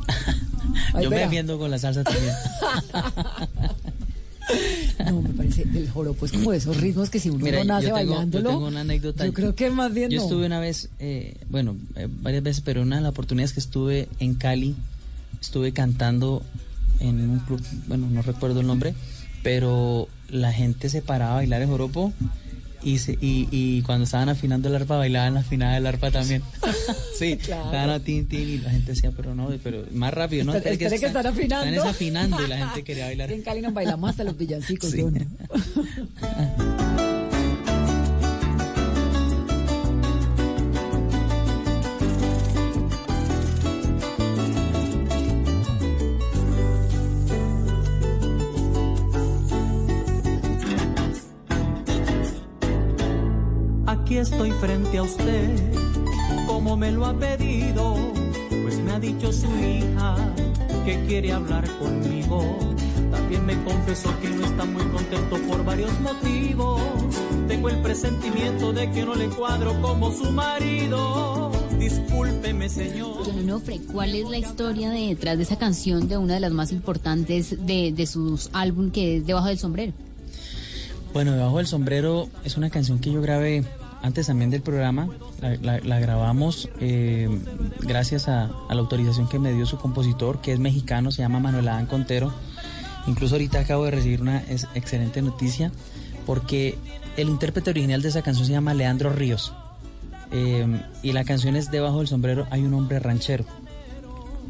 Yo 1.01 1.09
me 1.09 1.17
defiendo 1.19 1.57
con 1.57 1.71
la 1.71 1.79
salsa 1.79 2.03
también. 2.03 2.33
No, 5.05 5.21
me 5.21 5.29
parece 5.29 5.61
el 5.63 5.89
joropo 5.89 6.25
es 6.25 6.31
como 6.31 6.51
de 6.51 6.57
esos 6.57 6.77
ritmos 6.77 7.09
que 7.09 7.19
si 7.19 7.29
uno 7.29 7.43
Mira, 7.45 7.59
no 7.59 7.65
nace 7.65 7.87
yo 7.87 7.95
tengo, 7.95 8.05
yo 8.05 8.09
bailándolo. 8.15 8.49
tengo 8.49 8.67
una 8.67 8.81
anécdota. 8.81 9.25
yo 9.25 9.33
creo 9.33 9.55
que 9.55 9.69
más 9.69 9.93
bien 9.93 10.09
Yo 10.09 10.17
no. 10.19 10.23
estuve 10.23 10.45
una 10.45 10.59
vez, 10.59 10.89
eh, 10.99 11.37
bueno, 11.49 11.75
eh, 11.95 12.07
varias 12.21 12.43
veces, 12.43 12.61
pero 12.65 12.81
una 12.81 12.97
de 12.97 13.01
las 13.03 13.11
oportunidades 13.11 13.53
que 13.53 13.59
estuve 13.59 14.07
en 14.19 14.35
Cali, 14.35 14.75
estuve 15.41 15.71
cantando 15.71 16.43
en 16.99 17.29
un 17.29 17.39
club, 17.39 17.61
bueno, 17.87 18.07
no 18.09 18.21
recuerdo 18.21 18.59
el 18.59 18.67
nombre, 18.67 18.93
pero 19.43 20.07
la 20.29 20.51
gente 20.51 20.89
se 20.89 21.01
paraba 21.01 21.31
a 21.31 21.35
bailar 21.35 21.61
el 21.61 21.67
joropo 21.69 22.11
y, 22.83 22.97
se, 22.99 23.13
y, 23.13 23.47
y 23.51 23.81
cuando 23.83 24.05
estaban 24.05 24.29
afinando 24.29 24.69
el 24.69 24.75
arpa, 24.75 24.97
bailaban 24.97 25.33
la 25.35 25.39
afinada 25.41 25.73
del 25.75 25.85
arpa 25.87 26.11
también. 26.11 26.41
sí, 27.17 27.37
Claro. 27.37 27.65
estaban 27.65 27.89
a 27.89 27.99
tin, 27.99 28.27
tin 28.27 28.47
y 28.49 28.57
la 28.59 28.69
gente 28.71 28.91
decía, 28.93 29.11
pero 29.15 29.35
no, 29.35 29.49
pero 29.63 29.85
más 29.93 30.13
rápido, 30.13 30.45
¿no? 30.45 30.53
Espere, 30.55 30.75
espere 30.75 30.99
que 30.99 31.05
están 31.07 31.27
afinando. 31.27 31.65
Están 31.65 31.73
desafinando 31.85 32.45
y 32.45 32.47
la 32.47 32.57
gente 32.57 32.83
quería 32.83 33.05
bailar. 33.05 33.31
En 33.31 33.41
Cali 33.41 33.61
nos 33.61 33.73
bailamos 33.73 34.09
hasta 34.09 34.23
los 34.23 34.37
villancicos, 34.37 34.91
Sí. 34.91 35.03
no. 35.03 35.11
estoy 54.21 54.51
frente 54.51 54.97
a 54.97 55.03
usted, 55.03 55.49
como 56.47 56.75
me 56.77 56.91
lo 56.91 57.05
ha 57.05 57.13
pedido, 57.17 57.95
pues 58.63 58.77
me 58.79 58.91
ha 58.91 58.99
dicho 58.99 59.31
su 59.31 59.47
hija 59.59 60.15
que 60.85 61.03
quiere 61.07 61.31
hablar 61.33 61.65
conmigo. 61.79 62.57
También 63.11 63.45
me 63.45 63.63
confesó 63.63 64.09
que 64.21 64.29
no 64.29 64.45
está 64.45 64.65
muy 64.65 64.83
contento 64.85 65.37
por 65.47 65.63
varios 65.65 65.91
motivos. 66.01 66.81
Tengo 67.47 67.69
el 67.69 67.77
presentimiento 67.81 68.71
de 68.73 68.91
que 68.91 69.03
no 69.05 69.15
le 69.15 69.27
cuadro 69.29 69.79
como 69.81 70.11
su 70.11 70.31
marido. 70.31 71.51
Discúlpeme, 71.79 72.69
señor. 72.69 73.17
¿cuál 73.91 74.15
es 74.15 74.29
la 74.29 74.37
historia 74.37 74.89
de- 74.91 75.07
detrás 75.07 75.37
de 75.37 75.43
esa 75.43 75.57
canción 75.57 76.07
de 76.07 76.17
una 76.17 76.35
de 76.35 76.39
las 76.39 76.51
más 76.51 76.71
importantes 76.71 77.65
de, 77.65 77.91
de 77.91 78.05
sus 78.07 78.49
álbum 78.53 78.91
que 78.91 79.17
es 79.17 79.25
Debajo 79.25 79.47
del 79.47 79.57
Sombrero? 79.57 79.93
Bueno, 81.13 81.31
Debajo 81.31 81.57
del 81.57 81.65
Sombrero 81.67 82.29
es 82.43 82.57
una 82.57 82.69
canción 82.69 82.99
que 82.99 83.11
yo 83.11 83.21
grabé 83.21 83.63
antes 84.01 84.27
también 84.27 84.49
del 84.49 84.61
programa. 84.61 85.07
La, 85.61 85.99
grabamos 85.99 86.69
eh, 86.79 87.29
gracias 87.81 88.27
a, 88.27 88.45
a 88.69 88.75
la 88.75 88.81
autorización 88.81 89.27
que 89.27 89.39
me 89.39 89.51
dio 89.53 89.65
su 89.65 89.77
compositor, 89.77 90.41
que 90.41 90.53
es 90.53 90.59
mexicano, 90.59 91.11
se 91.11 91.21
llama 91.21 91.39
Manuel 91.39 91.67
Adán 91.67 91.85
Contero. 91.85 92.33
Incluso 93.07 93.35
ahorita 93.35 93.59
acabo 93.59 93.85
de 93.85 93.91
recibir 93.91 94.21
una 94.21 94.39
es- 94.43 94.67
excelente 94.75 95.21
noticia 95.21 95.71
porque 96.25 96.77
el 97.17 97.29
intérprete 97.29 97.69
original 97.71 98.01
de 98.01 98.09
esa 98.09 98.21
canción 98.21 98.45
se 98.45 98.51
llama 98.53 98.73
Leandro 98.73 99.11
Ríos. 99.11 99.53
Eh, 100.31 100.81
y 101.01 101.11
la 101.13 101.23
canción 101.23 101.55
es 101.55 101.71
Debajo 101.71 101.99
del 101.99 102.07
Sombrero 102.07 102.45
hay 102.51 102.61
un 102.61 102.73
hombre 102.75 102.99
ranchero. 102.99 103.45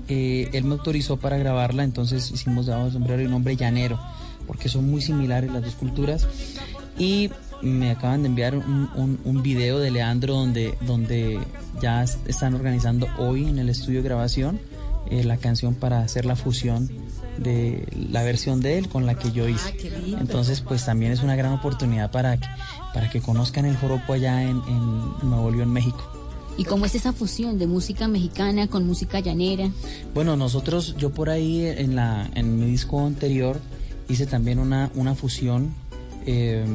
Eh, 0.09 0.49
él 0.53 0.63
me 0.65 0.73
autorizó 0.73 1.17
para 1.17 1.37
grabarla, 1.37 1.83
entonces 1.83 2.31
hicimos 2.31 2.65
Debajo 2.65 2.85
del 2.85 2.93
Sombrero 2.93 3.21
y 3.21 3.25
un 3.27 3.33
hombre 3.33 3.55
llanero, 3.55 3.99
porque 4.47 4.67
son 4.67 4.89
muy 4.89 5.01
similares 5.01 5.51
las 5.51 5.63
dos 5.63 5.75
culturas. 5.75 6.27
Y 6.97 7.29
me 7.61 7.91
acaban 7.91 8.21
de 8.23 8.29
enviar 8.29 8.55
un, 8.55 8.89
un- 8.95 9.19
un 9.25 9.41
video 9.43 9.79
de 9.79 9.91
Leandro 9.91 10.33
donde, 10.35 10.77
donde 10.85 11.39
ya 11.81 12.03
es- 12.03 12.17
están 12.27 12.53
organizando 12.53 13.07
hoy 13.17 13.47
en 13.47 13.59
el 13.59 13.69
estudio 13.69 14.01
de 14.01 14.07
grabación 14.09 14.59
eh, 15.09 15.23
la 15.23 15.37
canción 15.37 15.73
para 15.75 15.99
hacer 16.01 16.25
la 16.25 16.35
fusión 16.35 16.89
de 17.37 17.87
la 18.11 18.21
versión 18.23 18.59
de 18.61 18.77
él 18.77 18.89
con 18.89 19.05
la 19.05 19.15
que 19.15 19.31
yo 19.31 19.47
hice. 19.47 19.73
Entonces, 20.19 20.61
pues 20.61 20.85
también 20.85 21.11
es 21.11 21.23
una 21.23 21.35
gran 21.35 21.53
oportunidad 21.53 22.11
para 22.11 22.37
que, 22.37 22.47
para 22.93 23.09
que 23.09 23.21
conozcan 23.21 23.65
el 23.65 23.75
joropo 23.77 24.13
allá 24.13 24.43
en, 24.43 24.61
en 24.67 25.29
Nuevo 25.29 25.49
León, 25.51 25.71
México. 25.71 26.03
¿Y 26.57 26.65
cómo 26.65 26.85
es 26.85 26.93
esa 26.95 27.13
fusión 27.13 27.57
de 27.57 27.65
música 27.67 28.07
mexicana 28.09 28.67
con 28.67 28.85
música 28.85 29.21
llanera? 29.21 29.69
Bueno, 30.13 30.35
nosotros, 30.35 30.95
yo 30.97 31.11
por 31.11 31.29
ahí 31.29 31.61
en, 31.65 31.95
la, 31.95 32.29
en 32.35 32.59
mi 32.59 32.65
disco 32.65 33.05
anterior 33.05 33.59
hice 34.09 34.25
también 34.27 34.59
una, 34.59 34.91
una 34.95 35.15
fusión 35.15 35.73
eh, 36.25 36.65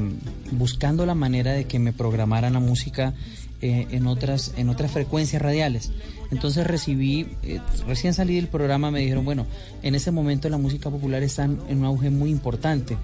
buscando 0.52 1.06
la 1.06 1.14
manera 1.14 1.52
de 1.52 1.64
que 1.64 1.78
me 1.78 1.92
programaran 1.92 2.52
la 2.52 2.60
música 2.60 3.14
eh, 3.60 3.86
en, 3.90 4.06
otras, 4.06 4.52
en 4.56 4.68
otras 4.68 4.90
frecuencias 4.90 5.40
radiales. 5.40 5.90
Entonces 6.30 6.66
recibí, 6.66 7.28
eh, 7.42 7.60
recién 7.86 8.14
salí 8.14 8.36
del 8.36 8.48
programa, 8.48 8.90
me 8.90 9.00
dijeron, 9.00 9.24
bueno, 9.24 9.46
en 9.82 9.94
ese 9.94 10.10
momento 10.10 10.48
la 10.48 10.58
música 10.58 10.90
popular 10.90 11.22
está 11.22 11.44
en 11.44 11.78
un 11.78 11.84
auge 11.84 12.10
muy 12.10 12.30
importante. 12.30 12.96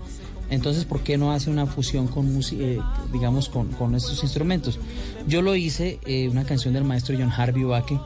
Entonces, 0.51 0.85
¿por 0.85 1.01
qué 1.01 1.17
no 1.17 1.33
hace 1.33 1.49
una 1.49 1.67
fusión 1.67 2.09
con, 2.09 2.41
eh, 2.53 2.79
digamos, 3.13 3.49
con, 3.49 3.69
con 3.69 3.95
estos 3.95 4.23
instrumentos? 4.25 4.81
Yo 5.29 5.43
lo 5.43 5.55
hice, 5.55 6.01
eh, 6.05 6.29
una 6.29 6.45
canción 6.45 6.75
del 6.75 6.83
maestro 6.83 7.17
John 7.17 7.31
Harvey 7.31 7.63
Baque, 7.63 7.99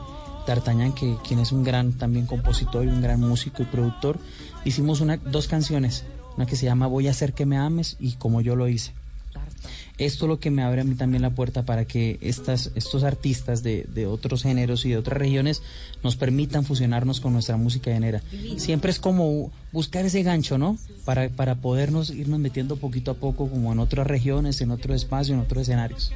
D'Artagnan, 0.45 0.93
que, 0.93 1.15
quien 1.27 1.39
es 1.39 1.51
un 1.51 1.63
gran 1.63 1.93
también 1.93 2.27
compositor 2.27 2.85
y 2.85 2.89
un 2.89 3.01
gran 3.01 3.19
músico 3.19 3.63
y 3.63 3.65
productor. 3.65 4.19
Hicimos 4.63 5.01
una, 5.01 5.17
dos 5.17 5.47
canciones, 5.47 6.05
una 6.35 6.45
que 6.45 6.55
se 6.55 6.65
llama 6.65 6.87
Voy 6.87 7.07
a 7.07 7.11
hacer 7.11 7.33
que 7.33 7.45
me 7.45 7.57
ames 7.57 7.97
y 7.99 8.13
Como 8.13 8.41
yo 8.41 8.55
lo 8.55 8.67
hice. 8.67 8.93
Esto 9.97 10.25
es 10.25 10.29
lo 10.29 10.39
que 10.39 10.51
me 10.51 10.61
abre 10.61 10.81
a 10.81 10.83
mí 10.83 10.95
también 10.95 11.21
la 11.21 11.29
puerta 11.29 11.63
para 11.63 11.85
que 11.85 12.17
estas, 12.21 12.71
estos 12.75 13.03
artistas 13.03 13.63
de, 13.63 13.85
de 13.93 14.07
otros 14.07 14.43
géneros 14.43 14.85
y 14.85 14.89
de 14.89 14.97
otras 14.97 15.17
regiones 15.17 15.61
nos 16.03 16.17
permitan 16.17 16.65
fusionarnos 16.65 17.21
con 17.21 17.31
nuestra 17.31 17.55
música 17.55 17.91
llanera. 17.91 18.21
Siempre 18.57 18.91
es 18.91 18.99
como 18.99 19.51
buscar 19.71 20.03
ese 20.05 20.21
gancho, 20.21 20.57
¿no? 20.57 20.77
Para, 21.05 21.29
para 21.29 21.55
podernos 21.55 22.09
irnos 22.09 22.39
metiendo 22.39 22.75
poquito 22.75 23.11
a 23.11 23.13
poco 23.13 23.47
como 23.47 23.71
en 23.71 23.79
otras 23.79 24.05
regiones, 24.05 24.59
en 24.59 24.71
otro 24.71 24.93
espacio, 24.93 25.33
en 25.33 25.39
otros 25.39 25.61
escenarios. 25.61 26.11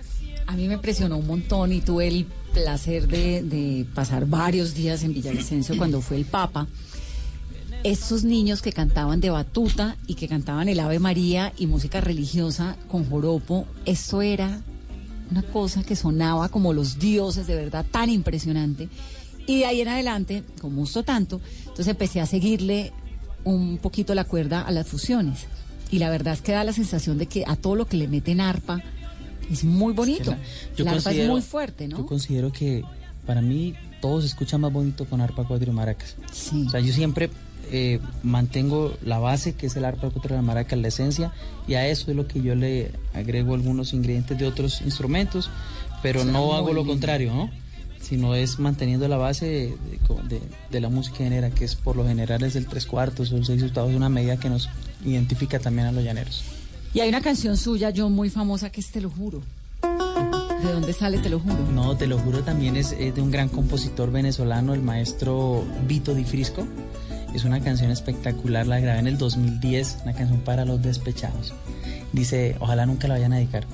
A 0.46 0.58
mí 0.58 0.68
me 0.68 0.74
impresionó 0.74 1.18
un 1.18 1.28
montón 1.28 1.72
y 1.72 1.80
tuve 1.80 2.08
el 2.08 2.26
placer 2.54 3.08
de, 3.08 3.44
de 3.44 3.86
pasar 3.96 4.26
varios 4.26 4.74
días 4.74 5.04
en 5.04 5.14
Villavicencio 5.14 5.78
cuando 5.78 6.02
fue 6.02 6.18
el 6.18 6.26
Papa. 6.26 6.68
Estos 7.84 8.24
niños 8.26 8.62
que 8.62 8.74
cantaban 8.74 9.22
de 9.22 9.30
batuta 9.30 9.96
y 10.06 10.16
que 10.16 10.28
cantaban 10.28 10.68
el 10.68 10.80
Ave 10.82 11.00
María 11.00 11.54
y 11.58 11.66
música 11.66 12.02
religiosa 12.02 12.76
con 12.90 13.10
joropo, 13.10 13.66
esto 13.86 14.22
era 14.22 14.62
una 15.32 15.44
cosa 15.44 15.84
que 15.84 15.96
sonaba 15.96 16.50
como 16.50 16.74
los 16.74 17.00
dioses, 17.00 17.48
de 17.48 17.56
verdad, 17.56 17.86
tan 17.90 18.10
impresionante. 18.10 18.90
Y 19.48 19.60
de 19.60 19.66
ahí 19.66 19.82
en 19.82 19.88
adelante, 19.88 20.44
como 20.60 20.82
gustó 20.82 21.04
tanto, 21.04 21.40
entonces 21.62 21.88
empecé 21.88 22.20
a 22.20 22.26
seguirle 22.26 22.92
un 23.46 23.78
poquito 23.78 24.14
la 24.14 24.26
cuerda 24.26 24.62
a 24.62 24.72
las 24.72 24.88
fusiones. 24.88 25.46
Y 25.90 26.00
la 26.00 26.10
verdad 26.10 26.34
es 26.34 26.42
que 26.42 26.52
da 26.52 26.64
la 26.64 26.74
sensación 26.74 27.18
de 27.18 27.28
que 27.28 27.46
a 27.48 27.56
todo 27.56 27.76
lo 27.76 27.88
que 27.88 27.98
le 27.98 28.08
meten 28.08 28.42
arpa 28.42 28.84
es 29.50 29.64
muy 29.64 29.94
bonito. 29.94 30.36
Yo 30.76 30.86
la 30.86 30.92
arpa 30.92 31.12
es 31.12 31.28
muy 31.28 31.42
fuerte, 31.42 31.88
¿no? 31.88 31.98
Yo 31.98 32.06
considero 32.06 32.52
que 32.52 32.84
para 33.26 33.42
mí 33.42 33.74
todo 34.02 34.22
se 34.22 34.28
escucha 34.28 34.58
más 34.58 34.72
bonito 34.72 35.06
con 35.06 35.22
arpa, 35.22 35.46
cuatro 35.46 35.72
maracas. 35.74 36.16
O 36.68 36.70
sea, 36.70 36.80
yo 36.80 36.94
siempre 36.94 37.30
eh, 37.72 38.00
mantengo 38.24 38.94
la 39.04 39.20
base, 39.20 39.54
que 39.54 39.68
es 39.68 39.76
el 39.76 39.86
arpa, 39.86 40.08
y 40.14 40.28
la 40.30 40.42
maraca, 40.42 40.76
la 40.76 40.88
esencia, 40.88 41.32
y 41.68 41.74
a 41.76 41.88
eso 41.88 42.12
es 42.12 42.18
lo 42.18 42.28
que 42.28 42.42
yo 42.42 42.56
le 42.56 42.92
agrego 43.14 43.54
algunos 43.54 43.94
ingredientes 43.94 44.38
de 44.38 44.46
otros 44.48 44.82
instrumentos, 44.82 45.50
pero 46.02 46.22
Suena 46.22 46.38
no 46.40 46.54
hago 46.56 46.68
lo 46.74 46.80
lindo. 46.82 46.92
contrario, 46.94 47.34
¿no? 47.34 47.50
sino 48.02 48.34
es 48.34 48.58
manteniendo 48.60 49.08
la 49.08 49.18
base 49.18 49.46
de, 49.46 49.76
de- 50.30 50.42
de 50.72 50.80
la 50.80 50.90
música 50.90 51.20
llanera, 51.24 51.50
que 51.52 51.66
es 51.66 51.76
por 51.76 51.96
lo 51.96 52.06
general 52.08 52.42
es 52.44 52.56
el 52.56 52.66
tres 52.66 52.86
cuartos 52.86 53.32
o 53.32 53.38
el 53.38 53.46
seis 53.46 53.62
octavos, 53.62 53.94
una 53.94 54.10
medida 54.10 54.38
que 54.38 54.50
nos 54.50 54.70
identifica 55.06 55.60
también 55.60 55.88
a 55.88 55.92
los 55.92 56.04
llaneros. 56.04 56.42
Y 56.94 57.02
hay 57.02 57.10
una 57.10 57.22
canción 57.22 57.56
suya, 57.58 57.94
John, 57.96 58.14
muy 58.14 58.30
famosa 58.32 58.72
que 58.72 58.82
es 58.82 58.90
Te 58.90 59.00
lo 59.02 59.10
juro. 59.12 59.42
¿De 60.64 60.72
dónde 60.74 60.92
sale 60.94 61.20
Te 61.20 61.30
lo 61.30 61.40
juro? 61.40 61.58
No, 61.74 61.96
te 61.98 62.08
lo 62.08 62.18
juro, 62.18 62.42
también 62.44 62.76
es, 62.78 62.94
es 62.94 63.14
de 63.16 63.22
un 63.22 63.32
gran 63.32 63.48
compositor 63.50 64.12
venezolano, 64.12 64.74
el 64.74 64.82
maestro 64.82 65.64
Vito 65.88 66.16
Di 66.16 66.24
Frisco. 66.24 66.66
Es 67.34 67.46
una 67.46 67.62
canción 67.62 67.92
espectacular, 67.92 68.66
la 68.66 68.80
grabé 68.80 69.00
en 69.00 69.08
el 69.08 69.18
2010, 69.18 70.00
una 70.04 70.14
canción 70.14 70.40
para 70.40 70.66
los 70.66 70.82
despechados. 70.82 71.54
Dice, 72.12 72.56
ojalá 72.60 72.86
nunca 72.86 73.08
la 73.08 73.16
vayan 73.16 73.34
a 73.34 73.38
dedicar. 73.38 73.66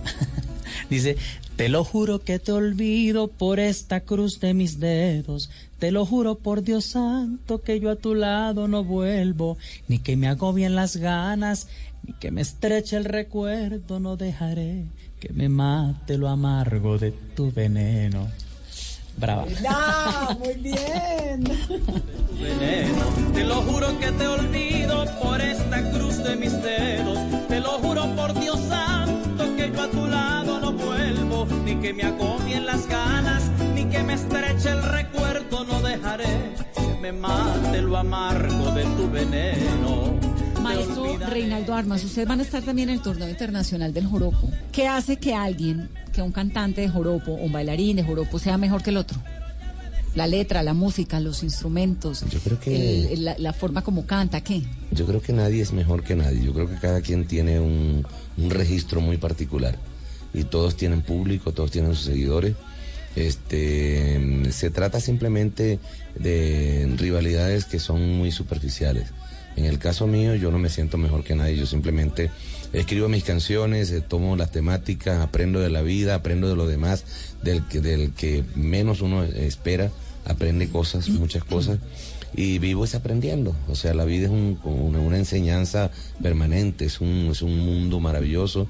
Dice, 0.89 1.15
te 1.55 1.69
lo 1.69 1.83
juro 1.83 2.19
que 2.19 2.37
te 2.37 2.51
olvido 2.51 3.29
por 3.29 3.59
esta 3.59 4.01
cruz 4.01 4.39
de 4.41 4.53
mis 4.53 4.79
dedos. 4.79 5.49
Te 5.79 5.91
lo 5.91 6.05
juro 6.05 6.35
por 6.35 6.63
Dios 6.63 6.85
santo 6.85 7.61
que 7.61 7.79
yo 7.79 7.91
a 7.91 7.95
tu 7.95 8.13
lado 8.13 8.67
no 8.67 8.83
vuelvo. 8.83 9.57
Ni 9.87 9.99
que 9.99 10.17
me 10.17 10.27
agobien 10.27 10.75
las 10.75 10.97
ganas, 10.97 11.69
ni 12.03 12.13
que 12.13 12.31
me 12.31 12.41
estreche 12.41 12.97
el 12.97 13.05
recuerdo. 13.05 14.01
No 14.01 14.17
dejaré 14.17 14.83
que 15.19 15.31
me 15.31 15.47
mate 15.47 16.17
lo 16.17 16.27
amargo 16.27 16.97
de 16.97 17.11
tu 17.11 17.51
veneno. 17.51 18.27
Brava. 19.17 19.45
¡Ah, 19.69 20.35
muy 20.37 20.53
bien! 20.55 21.43
Te 23.33 23.43
lo 23.43 23.55
juro 23.61 23.97
que 23.99 24.11
te 24.11 24.27
olvido 24.27 25.05
por 25.21 25.39
esta 25.41 25.89
cruz 25.91 26.23
de 26.23 26.35
mis 26.35 26.51
dedos. 26.61 27.17
Te 27.47 27.59
lo 27.59 27.79
juro 27.79 28.13
por 28.15 28.37
Dios 28.39 28.59
santo 28.67 29.55
que 29.55 29.71
yo 29.71 29.81
a 29.81 29.89
tu 29.89 30.05
lado 30.05 30.59
no 30.59 30.73
vuelvo. 30.73 31.47
Ni 31.63 31.75
que 31.75 31.93
me 31.93 32.03
agobien 32.03 32.65
las 32.65 32.87
ganas, 32.87 33.49
ni 33.73 33.85
que 33.85 34.03
me 34.03 34.13
estreche 34.13 34.69
el 34.69 34.83
recuerdo. 34.83 35.63
No 35.63 35.81
dejaré 35.81 36.55
que 36.75 37.01
me 37.01 37.11
mate 37.13 37.81
lo 37.81 37.97
amargo 37.97 38.71
de 38.71 38.83
tu 38.83 39.09
veneno. 39.09 40.24
Maestro 40.75 41.17
Reinaldo 41.29 41.73
Armas, 41.73 42.03
ustedes 42.03 42.27
van 42.27 42.39
a 42.39 42.43
estar 42.43 42.61
también 42.63 42.89
en 42.89 42.95
el 42.95 43.01
torneo 43.01 43.29
internacional 43.29 43.93
del 43.93 44.05
joropo. 44.07 44.49
¿Qué 44.71 44.87
hace 44.87 45.17
que 45.17 45.33
alguien, 45.33 45.89
que 46.13 46.21
un 46.21 46.31
cantante 46.31 46.81
de 46.81 46.89
joropo 46.89 47.31
o 47.31 47.45
un 47.45 47.51
bailarín 47.51 47.95
de 47.97 48.03
joropo 48.03 48.39
sea 48.39 48.57
mejor 48.57 48.83
que 48.83 48.89
el 48.89 48.97
otro? 48.97 49.17
La 50.15 50.27
letra, 50.27 50.63
la 50.63 50.73
música, 50.73 51.19
los 51.19 51.43
instrumentos, 51.43 52.23
Yo 52.29 52.39
creo 52.39 52.59
que- 52.59 53.13
el- 53.13 53.25
la, 53.25 53.35
la 53.37 53.53
forma 53.53 53.83
como 53.83 54.05
canta, 54.05 54.41
¿qué? 54.41 54.63
Yo 54.91 55.05
creo 55.05 55.21
que 55.21 55.33
nadie 55.33 55.61
es 55.61 55.73
mejor 55.73 56.03
que 56.03 56.15
nadie. 56.15 56.43
Yo 56.43 56.53
creo 56.53 56.69
que 56.69 56.75
cada 56.75 57.01
quien 57.01 57.25
tiene 57.25 57.59
un, 57.59 58.05
un 58.37 58.49
registro 58.49 59.01
muy 59.01 59.17
particular. 59.17 59.77
Y 60.33 60.43
todos 60.45 60.75
tienen 60.75 61.01
público, 61.01 61.51
todos 61.53 61.71
tienen 61.71 61.95
sus 61.95 62.05
seguidores. 62.05 62.55
Este, 63.15 64.51
se 64.51 64.69
trata 64.69 64.99
simplemente 64.99 65.79
de 66.19 66.93
rivalidades 66.97 67.65
que 67.65 67.79
son 67.79 68.17
muy 68.17 68.31
superficiales. 68.31 69.07
En 69.55 69.65
el 69.65 69.79
caso 69.79 70.05
mío, 70.07 70.35
yo 70.35 70.51
no 70.51 70.59
me 70.59 70.69
siento 70.69 70.97
mejor 70.97 71.23
que 71.23 71.35
nadie. 71.35 71.55
Yo 71.57 71.65
simplemente 71.65 72.29
escribo 72.73 73.07
mis 73.07 73.23
canciones, 73.23 73.89
eh, 73.91 74.01
tomo 74.01 74.35
las 74.35 74.51
temáticas, 74.51 75.21
aprendo 75.21 75.59
de 75.59 75.69
la 75.69 75.81
vida, 75.81 76.15
aprendo 76.15 76.49
de 76.49 76.55
lo 76.55 76.67
demás, 76.67 77.05
del 77.43 77.63
que, 77.65 78.43
menos 78.55 79.01
uno 79.01 79.23
espera, 79.23 79.91
aprende 80.25 80.67
cosas, 80.69 81.07
muchas 81.09 81.43
cosas 81.43 81.79
y 82.35 82.59
vivo 82.59 82.83
es 82.83 82.95
aprendiendo. 82.95 83.55
O 83.69 83.75
sea, 83.75 83.93
la 83.93 84.03
vida 84.03 84.25
es 84.25 84.31
un- 84.31 84.59
una, 84.65 84.99
una 84.99 85.17
enseñanza 85.17 85.89
permanente, 86.21 86.83
es 86.85 86.99
un, 86.99 87.29
es 87.31 87.41
un 87.41 87.57
mundo 87.59 87.99
maravilloso 88.01 88.67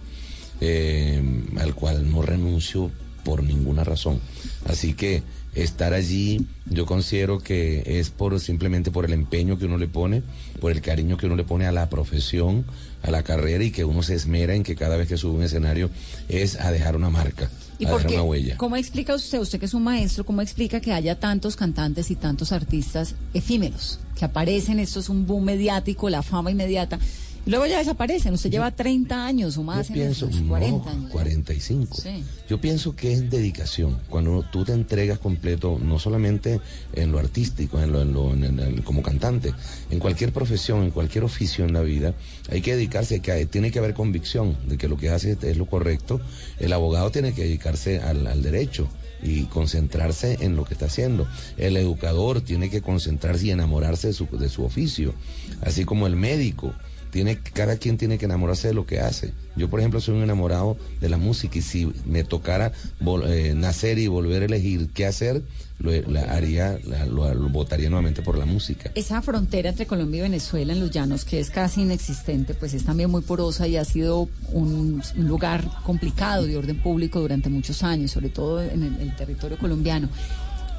eh, 0.61 1.21
al 1.57 1.73
cual 1.73 2.09
no 2.11 2.21
renuncio 2.21 2.91
por 3.23 3.43
ninguna 3.43 3.83
razón. 3.83 4.19
Así 4.65 4.93
que 4.93 5.23
estar 5.55 5.93
allí 5.93 6.45
yo 6.69 6.85
considero 6.85 7.39
que 7.39 7.81
es 7.99 8.09
por 8.09 8.39
simplemente 8.39 8.91
por 8.91 9.05
el 9.05 9.13
empeño 9.13 9.57
que 9.57 9.65
uno 9.65 9.77
le 9.77 9.87
pone, 9.87 10.21
por 10.59 10.71
el 10.71 10.81
cariño 10.81 11.17
que 11.17 11.25
uno 11.25 11.35
le 11.35 11.43
pone 11.43 11.65
a 11.65 11.71
la 11.71 11.89
profesión, 11.89 12.65
a 13.03 13.11
la 13.11 13.23
carrera 13.23 13.63
y 13.63 13.71
que 13.71 13.85
uno 13.85 14.03
se 14.03 14.15
esmera 14.15 14.55
en 14.55 14.63
que 14.63 14.75
cada 14.75 14.97
vez 14.97 15.07
que 15.07 15.17
sube 15.17 15.35
un 15.37 15.43
escenario 15.43 15.89
es 16.29 16.59
a 16.59 16.71
dejar 16.71 16.95
una 16.95 17.09
marca, 17.09 17.49
¿Y 17.77 17.85
a 17.85 17.89
dejar 17.89 18.07
qué? 18.07 18.13
una 18.15 18.23
huella. 18.23 18.57
¿Cómo 18.57 18.75
explica 18.77 19.13
usted, 19.13 19.39
usted 19.39 19.59
que 19.59 19.65
es 19.65 19.73
un 19.73 19.83
maestro, 19.83 20.25
cómo 20.25 20.41
explica 20.41 20.79
que 20.79 20.93
haya 20.93 21.19
tantos 21.19 21.55
cantantes 21.55 22.09
y 22.11 22.15
tantos 22.15 22.51
artistas 22.51 23.15
efímeros 23.33 23.99
que 24.17 24.25
aparecen? 24.25 24.79
Esto 24.79 24.99
es 24.99 25.09
un 25.09 25.27
boom 25.27 25.45
mediático, 25.45 26.09
la 26.09 26.23
fama 26.23 26.51
inmediata. 26.51 26.99
Luego 27.45 27.65
ya 27.67 27.77
desaparecen. 27.77 28.33
Usted 28.33 28.49
lleva 28.49 28.71
30 28.71 29.25
años 29.25 29.57
o 29.57 29.63
más 29.63 29.87
Yo 29.87 29.93
en 29.93 29.99
pienso, 30.01 30.25
estos, 30.25 30.41
no, 30.41 30.47
40 30.49 30.89
años. 30.89 31.11
45. 31.11 31.97
Sí. 32.01 32.23
Yo 32.49 32.59
pienso 32.59 32.95
que 32.95 33.13
es 33.13 33.29
dedicación. 33.29 33.99
Cuando 34.09 34.43
tú 34.51 34.65
te 34.65 34.73
entregas 34.73 35.19
completo, 35.19 35.79
no 35.79 35.99
solamente 35.99 36.59
en 36.93 37.11
lo 37.11 37.19
artístico, 37.19 37.79
en 37.81 37.91
lo, 37.91 38.01
en 38.01 38.13
lo- 38.13 38.33
en 38.33 38.59
el- 38.59 38.83
como 38.83 39.03
cantante, 39.03 39.53
en 39.91 39.99
cualquier 39.99 40.33
profesión, 40.33 40.83
en 40.83 40.91
cualquier 40.91 41.23
oficio 41.23 41.65
en 41.65 41.73
la 41.73 41.81
vida, 41.81 42.15
hay 42.49 42.61
que 42.61 42.75
dedicarse, 42.75 43.19
que 43.19 43.45
tiene 43.45 43.69
que 43.71 43.79
haber 43.79 43.93
convicción 43.93 44.57
de 44.67 44.77
que 44.77 44.87
lo 44.87 44.97
que 44.97 45.09
hace 45.09 45.37
es 45.41 45.57
lo 45.57 45.67
correcto. 45.67 46.19
El 46.59 46.73
abogado 46.73 47.11
tiene 47.11 47.33
que 47.33 47.43
dedicarse 47.43 47.99
al, 47.99 48.25
al 48.25 48.41
derecho 48.41 48.87
y 49.23 49.43
concentrarse 49.43 50.37
en 50.41 50.55
lo 50.55 50.65
que 50.65 50.73
está 50.73 50.85
haciendo. 50.87 51.27
El 51.57 51.77
educador 51.77 52.41
tiene 52.41 52.69
que 52.69 52.81
concentrarse 52.81 53.45
y 53.47 53.51
enamorarse 53.51 54.07
de 54.07 54.13
su, 54.13 54.25
de 54.37 54.49
su 54.49 54.63
oficio, 54.65 55.13
así 55.61 55.85
como 55.85 56.07
el 56.07 56.15
médico 56.15 56.73
tiene, 57.15 57.39
cada 57.39 57.77
quien 57.77 57.97
tiene 57.97 58.17
que 58.17 58.25
enamorarse 58.25 58.67
de 58.67 58.73
lo 58.73 58.85
que 58.85 58.99
hace. 58.99 59.31
Yo, 59.55 59.69
por 59.69 59.79
ejemplo, 59.79 60.01
soy 60.01 60.15
un 60.17 60.23
enamorado 60.23 60.75
de 60.99 61.07
la 61.07 61.15
música 61.17 61.57
y 61.59 61.61
si 61.61 61.89
me 62.05 62.25
tocara 62.25 62.73
vol- 63.01 63.25
eh, 63.25 63.53
nacer 63.55 63.99
y 63.99 64.07
volver 64.07 64.41
a 64.41 64.45
elegir 64.47 64.89
qué 64.93 65.05
hacer, 65.05 65.41
lo, 65.79 65.93
la 66.11 66.23
haría, 66.23 66.77
la- 66.83 67.05
lo, 67.05 67.33
votaría 67.47 67.89
nuevamente 67.89 68.21
por 68.21 68.37
la 68.37 68.43
música. 68.43 68.91
Esa 68.95 69.21
frontera 69.21 69.69
entre 69.69 69.85
Colombia 69.85 70.19
y 70.19 70.21
Venezuela 70.23 70.73
en 70.73 70.81
los 70.81 70.91
llanos, 70.91 71.23
que 71.23 71.39
es 71.39 71.51
casi 71.51 71.83
inexistente, 71.83 72.53
pues 72.53 72.73
es 72.73 72.83
también 72.83 73.09
muy 73.09 73.21
porosa 73.21 73.65
y 73.65 73.77
ha 73.77 73.85
sido 73.85 74.27
un, 74.51 75.01
lugar 75.15 75.63
complicado 75.85 76.45
de 76.45 76.57
orden 76.57 76.81
público 76.81 77.21
durante 77.21 77.47
muchos 77.47 77.81
años, 77.81 78.11
sobre 78.11 78.27
todo 78.27 78.61
en 78.61 78.83
el 78.83 79.15
territorio 79.15 79.57
colombiano. 79.57 80.09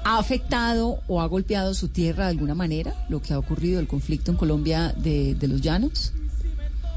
¿Ha 0.06 0.18
afectado 0.18 1.00
o 1.08 1.20
ha 1.20 1.26
golpeado 1.26 1.74
su 1.74 1.88
tierra 1.88 2.24
de 2.26 2.30
alguna 2.30 2.54
manera 2.54 2.94
lo 3.08 3.20
que 3.20 3.34
ha 3.34 3.38
ocurrido, 3.40 3.80
el 3.80 3.88
conflicto 3.88 4.30
en 4.30 4.36
Colombia 4.36 4.94
de, 4.96 5.34
de 5.34 5.48
los 5.48 5.60
llanos? 5.60 6.12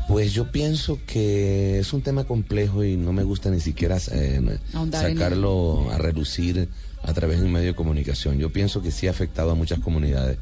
Pues 0.08 0.32
yo 0.34 0.52
pienso 0.52 1.00
que 1.08 1.80
es 1.80 1.92
un 1.94 2.02
tema 2.02 2.24
complejo 2.26 2.84
y 2.84 2.98
no 2.98 3.12
me 3.12 3.24
gusta 3.24 3.50
ni 3.50 3.60
siquiera 3.60 3.98
eh, 4.12 4.60
sacarlo 4.92 5.90
a 5.92 5.98
relucir 5.98 6.70
a 7.04 7.14
través 7.14 7.40
de 7.40 7.46
un 7.48 7.52
medio 7.52 7.68
de 7.70 7.76
comunicación. 7.76 8.38
Yo 8.38 8.52
pienso 8.52 8.82
que 8.84 8.92
sí 8.92 9.08
ha 9.08 9.12
afectado 9.12 9.52
a 9.52 9.56
muchas 9.56 9.80
comunidades. 9.80 10.38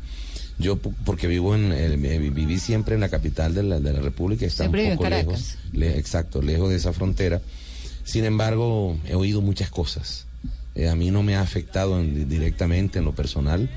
Yo, 0.60 0.78
porque 0.78 1.28
vivo 1.28 1.56
en, 1.56 1.72
eh, 1.72 1.96
vi- 1.98 2.30
viví 2.32 2.60
siempre 2.60 2.96
en 2.96 3.02
la 3.02 3.10
capital 3.10 3.54
de 3.54 3.64
la, 3.64 3.80
de 3.80 3.94
la 3.94 4.00
República, 4.02 4.46
está 4.46 4.64
Siempre 4.64 4.92
un 4.92 4.98
poco 4.98 5.10
lejos, 5.10 5.56
le- 5.72 5.98
exacto, 6.00 6.42
lejos 6.42 6.70
de 6.70 6.76
esa 6.76 6.92
frontera. 6.94 7.42
Sin 8.04 8.26
embargo, 8.26 8.98
he 9.06 9.16
oído 9.16 9.42
muchas 9.42 9.70
cosas. 9.70 10.27
Eh, 10.78 10.88
a 10.88 10.96
mí 10.96 11.12
no 11.12 11.24
me 11.24 11.36
ha 11.36 11.42
afectado 11.42 12.00
en- 12.00 12.30
directamente 12.30 13.00
en 13.00 13.06
lo 13.06 13.14
personal, 13.14 13.70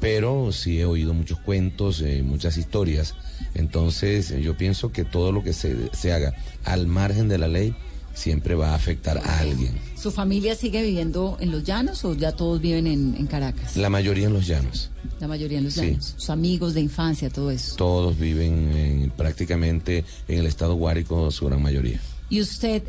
pero 0.00 0.52
sí 0.52 0.78
he 0.80 0.84
oído 0.86 1.12
muchos 1.12 1.38
cuentos, 1.40 2.00
eh, 2.00 2.22
muchas 2.22 2.56
historias. 2.56 3.14
Entonces, 3.54 4.30
eh, 4.30 4.40
yo 4.42 4.56
pienso 4.56 4.92
que 4.92 5.04
todo 5.04 5.32
lo 5.32 5.42
que 5.42 5.52
se, 5.52 5.76
se 5.92 6.12
haga 6.12 6.32
al 6.64 6.86
margen 6.86 7.28
de 7.28 7.38
la 7.38 7.48
ley 7.48 7.74
siempre 8.14 8.54
va 8.54 8.70
a 8.70 8.74
afectar 8.76 9.18
a 9.18 9.38
alguien. 9.40 9.72
¿Su 9.96 10.12
familia 10.12 10.54
sigue 10.54 10.82
viviendo 10.82 11.36
en 11.40 11.50
los 11.50 11.64
llanos 11.64 12.04
o 12.04 12.14
ya 12.14 12.30
todos 12.32 12.60
viven 12.60 12.86
en, 12.86 13.16
en 13.18 13.26
Caracas? 13.26 13.76
La 13.76 13.90
mayoría 13.90 14.26
en 14.28 14.32
los 14.32 14.46
llanos. 14.46 14.90
La 15.18 15.26
mayoría 15.26 15.58
en 15.58 15.64
los 15.64 15.74
Sí. 15.74 15.80
llanos. 15.86 16.14
Sus 16.16 16.30
amigos 16.30 16.74
de 16.74 16.80
infancia, 16.82 17.28
todo 17.30 17.50
eso. 17.50 17.74
Todos 17.74 18.16
viven 18.18 18.70
en- 18.76 19.10
prácticamente 19.10 20.04
en 20.28 20.38
el 20.38 20.46
estado 20.46 20.74
Guárico, 20.76 21.30
su 21.32 21.46
gran 21.46 21.60
mayoría. 21.62 22.00
Y 22.30 22.40
usted 22.40 22.84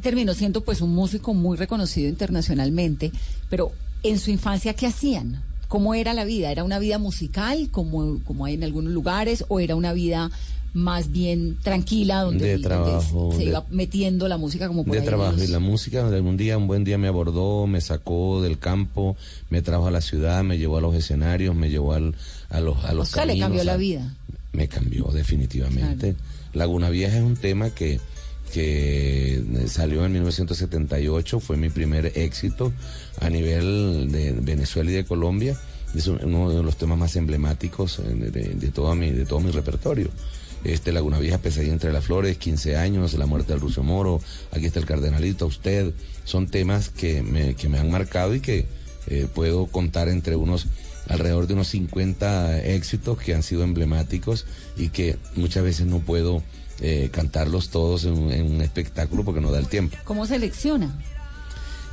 terminó 0.00 0.34
siendo 0.34 0.62
pues 0.62 0.80
un 0.80 0.94
músico 0.94 1.34
muy 1.34 1.56
reconocido 1.56 2.08
internacionalmente, 2.08 3.12
pero 3.48 3.72
en 4.02 4.18
su 4.18 4.30
infancia, 4.30 4.74
¿qué 4.74 4.86
hacían? 4.86 5.42
¿Cómo 5.68 5.94
era 5.94 6.14
la 6.14 6.24
vida? 6.24 6.50
¿Era 6.50 6.64
una 6.64 6.78
vida 6.78 6.98
musical, 6.98 7.68
como, 7.70 8.18
como 8.24 8.44
hay 8.44 8.54
en 8.54 8.64
algunos 8.64 8.92
lugares, 8.92 9.44
o 9.48 9.60
era 9.60 9.76
una 9.76 9.92
vida 9.92 10.30
más 10.72 11.10
bien 11.10 11.56
tranquila, 11.62 12.22
donde, 12.22 12.44
De 12.44 12.52
donde 12.52 12.68
trabajo, 12.68 13.32
se 13.32 13.38
de- 13.38 13.44
iba 13.46 13.64
metiendo 13.70 14.28
la 14.28 14.36
música 14.38 14.68
como 14.68 14.84
por 14.84 14.92
de 14.94 15.00
ahí 15.00 15.04
trabajo 15.06 15.32
los- 15.36 15.48
y 15.48 15.52
la 15.52 15.58
música 15.58 16.04
un 16.06 16.36
día 16.36 16.56
un 16.56 16.68
buen 16.68 16.84
día 16.84 16.96
me 16.96 17.08
abordó 17.08 17.66
me 17.66 17.80
sacó 17.80 18.40
del 18.40 18.56
campo 18.60 19.16
me 19.50 19.62
trajo 19.62 19.88
a 19.88 19.90
la 19.90 20.00
ciudad 20.00 20.44
me 20.44 20.58
llevó 20.58 20.76
a 20.78 20.80
los 20.80 20.94
escenarios 20.94 21.56
me 21.56 21.70
llevó 21.70 21.94
al- 21.94 22.14
a 22.50 22.60
los 22.60 22.84
a 22.84 22.92
O 22.92 22.94
los 22.94 23.08
sea, 23.08 23.24
le 23.24 23.36
cambió 23.36 23.64
la 23.64 23.76
vida. 23.76 24.14
me 24.52 24.68
cambió 24.68 25.06
definitivamente 25.12 26.14
Laguna 26.54 26.88
Vieja 26.88 27.16
es 27.16 27.22
un 27.24 27.36
tema 27.36 27.70
que 27.70 27.98
que 28.52 29.34
eh, 29.36 29.42
salió 29.68 30.04
en 30.04 30.12
1978 30.12 31.40
fue 31.40 31.56
mi 31.56 31.70
primer 31.70 32.12
éxito 32.16 32.72
a 33.20 33.30
nivel 33.30 34.10
de 34.10 34.32
Venezuela 34.32 34.90
y 34.90 34.94
de 34.94 35.04
Colombia. 35.04 35.58
Es 35.94 36.06
un- 36.06 36.22
uno 36.24 36.50
de 36.50 36.62
los 36.62 36.76
temas 36.76 36.98
más 36.98 37.16
emblemáticos 37.16 37.98
eh, 38.00 38.30
de, 38.54 38.68
todo 38.68 38.94
mi 38.94 39.10
de 39.10 39.24
todo 39.24 39.40
mi 39.40 39.50
repertorio. 39.50 40.08
Este 40.62 40.92
Laguna 40.92 41.18
Vieja, 41.18 41.38
Pesadilla 41.38 41.72
entre 41.72 41.90
las 41.92 42.04
Flores, 42.04 42.36
15 42.36 42.76
años, 42.76 43.14
La 43.14 43.24
muerte 43.24 43.52
del 43.54 43.62
Ruso 43.62 43.82
Moro, 43.82 44.20
aquí 44.52 44.66
está 44.66 44.78
el 44.78 44.84
Cardenalito, 44.84 45.46
usted, 45.46 45.92
son 46.24 46.48
temas 46.48 46.90
que 46.90 47.22
me, 47.22 47.54
que 47.54 47.70
me 47.70 47.78
han 47.78 47.90
marcado 47.90 48.34
y 48.34 48.40
que 48.40 48.66
eh, 49.06 49.26
puedo 49.34 49.66
contar 49.68 50.10
entre 50.10 50.36
unos 50.36 50.66
alrededor 51.08 51.46
de 51.46 51.54
unos 51.54 51.68
50 51.68 52.62
éxitos 52.62 53.18
que 53.18 53.34
han 53.34 53.42
sido 53.42 53.64
emblemáticos 53.64 54.44
y 54.76 54.90
que 54.90 55.16
muchas 55.34 55.64
veces 55.64 55.86
no 55.86 56.00
puedo 56.00 56.42
eh, 56.80 57.08
cantarlos 57.12 57.70
todos 57.70 58.04
en, 58.04 58.12
un- 58.12 58.32
en 58.32 58.50
un 58.54 58.60
espectáculo 58.62 59.24
porque 59.24 59.40
no 59.40 59.50
da 59.50 59.58
el 59.58 59.68
tiempo. 59.68 59.96
¿Cómo 60.04 60.26
selecciona? 60.26 60.96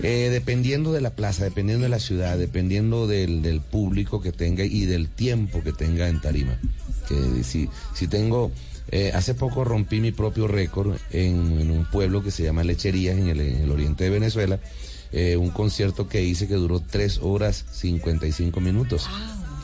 Eh, 0.04 0.30
dependiendo 0.32 0.94
de 0.94 1.02
la 1.02 1.10
plaza, 1.10 1.44
dependiendo 1.44 1.84
de 1.84 1.90
la 1.90 2.00
ciudad, 2.00 2.38
dependiendo 2.38 3.08
del, 3.08 3.42
del 3.42 3.62
público 3.62 4.22
que 4.22 4.32
tenga 4.32 4.64
y 4.64 4.86
del 4.86 5.10
tiempo 5.10 5.64
que 5.64 5.74
tenga 5.74 6.08
en 6.08 6.22
tarima. 6.22 6.60
Que 7.08 7.44
si, 7.44 7.68
si 7.96 8.08
tengo, 8.08 8.52
eh, 8.92 9.12
hace 9.16 9.34
poco 9.34 9.64
rompí 9.64 10.00
mi 10.00 10.12
propio 10.12 10.48
récord 10.48 10.98
en, 11.12 11.60
en 11.60 11.72
un 11.72 11.86
pueblo 11.86 12.22
que 12.24 12.30
se 12.30 12.44
llama 12.44 12.64
Lecherías 12.64 13.18
en 13.18 13.28
el, 13.30 13.40
en 13.42 13.64
el 13.64 13.72
oriente 13.72 14.04
de 14.04 14.10
Venezuela, 14.12 14.60
eh, 15.12 15.36
un 15.36 15.50
concierto 15.50 16.08
que 16.08 16.22
hice 16.24 16.48
que 16.48 16.54
duró 16.56 16.80
3 16.80 17.20
horas 17.24 17.66
55 17.72 18.60
minutos 18.62 19.08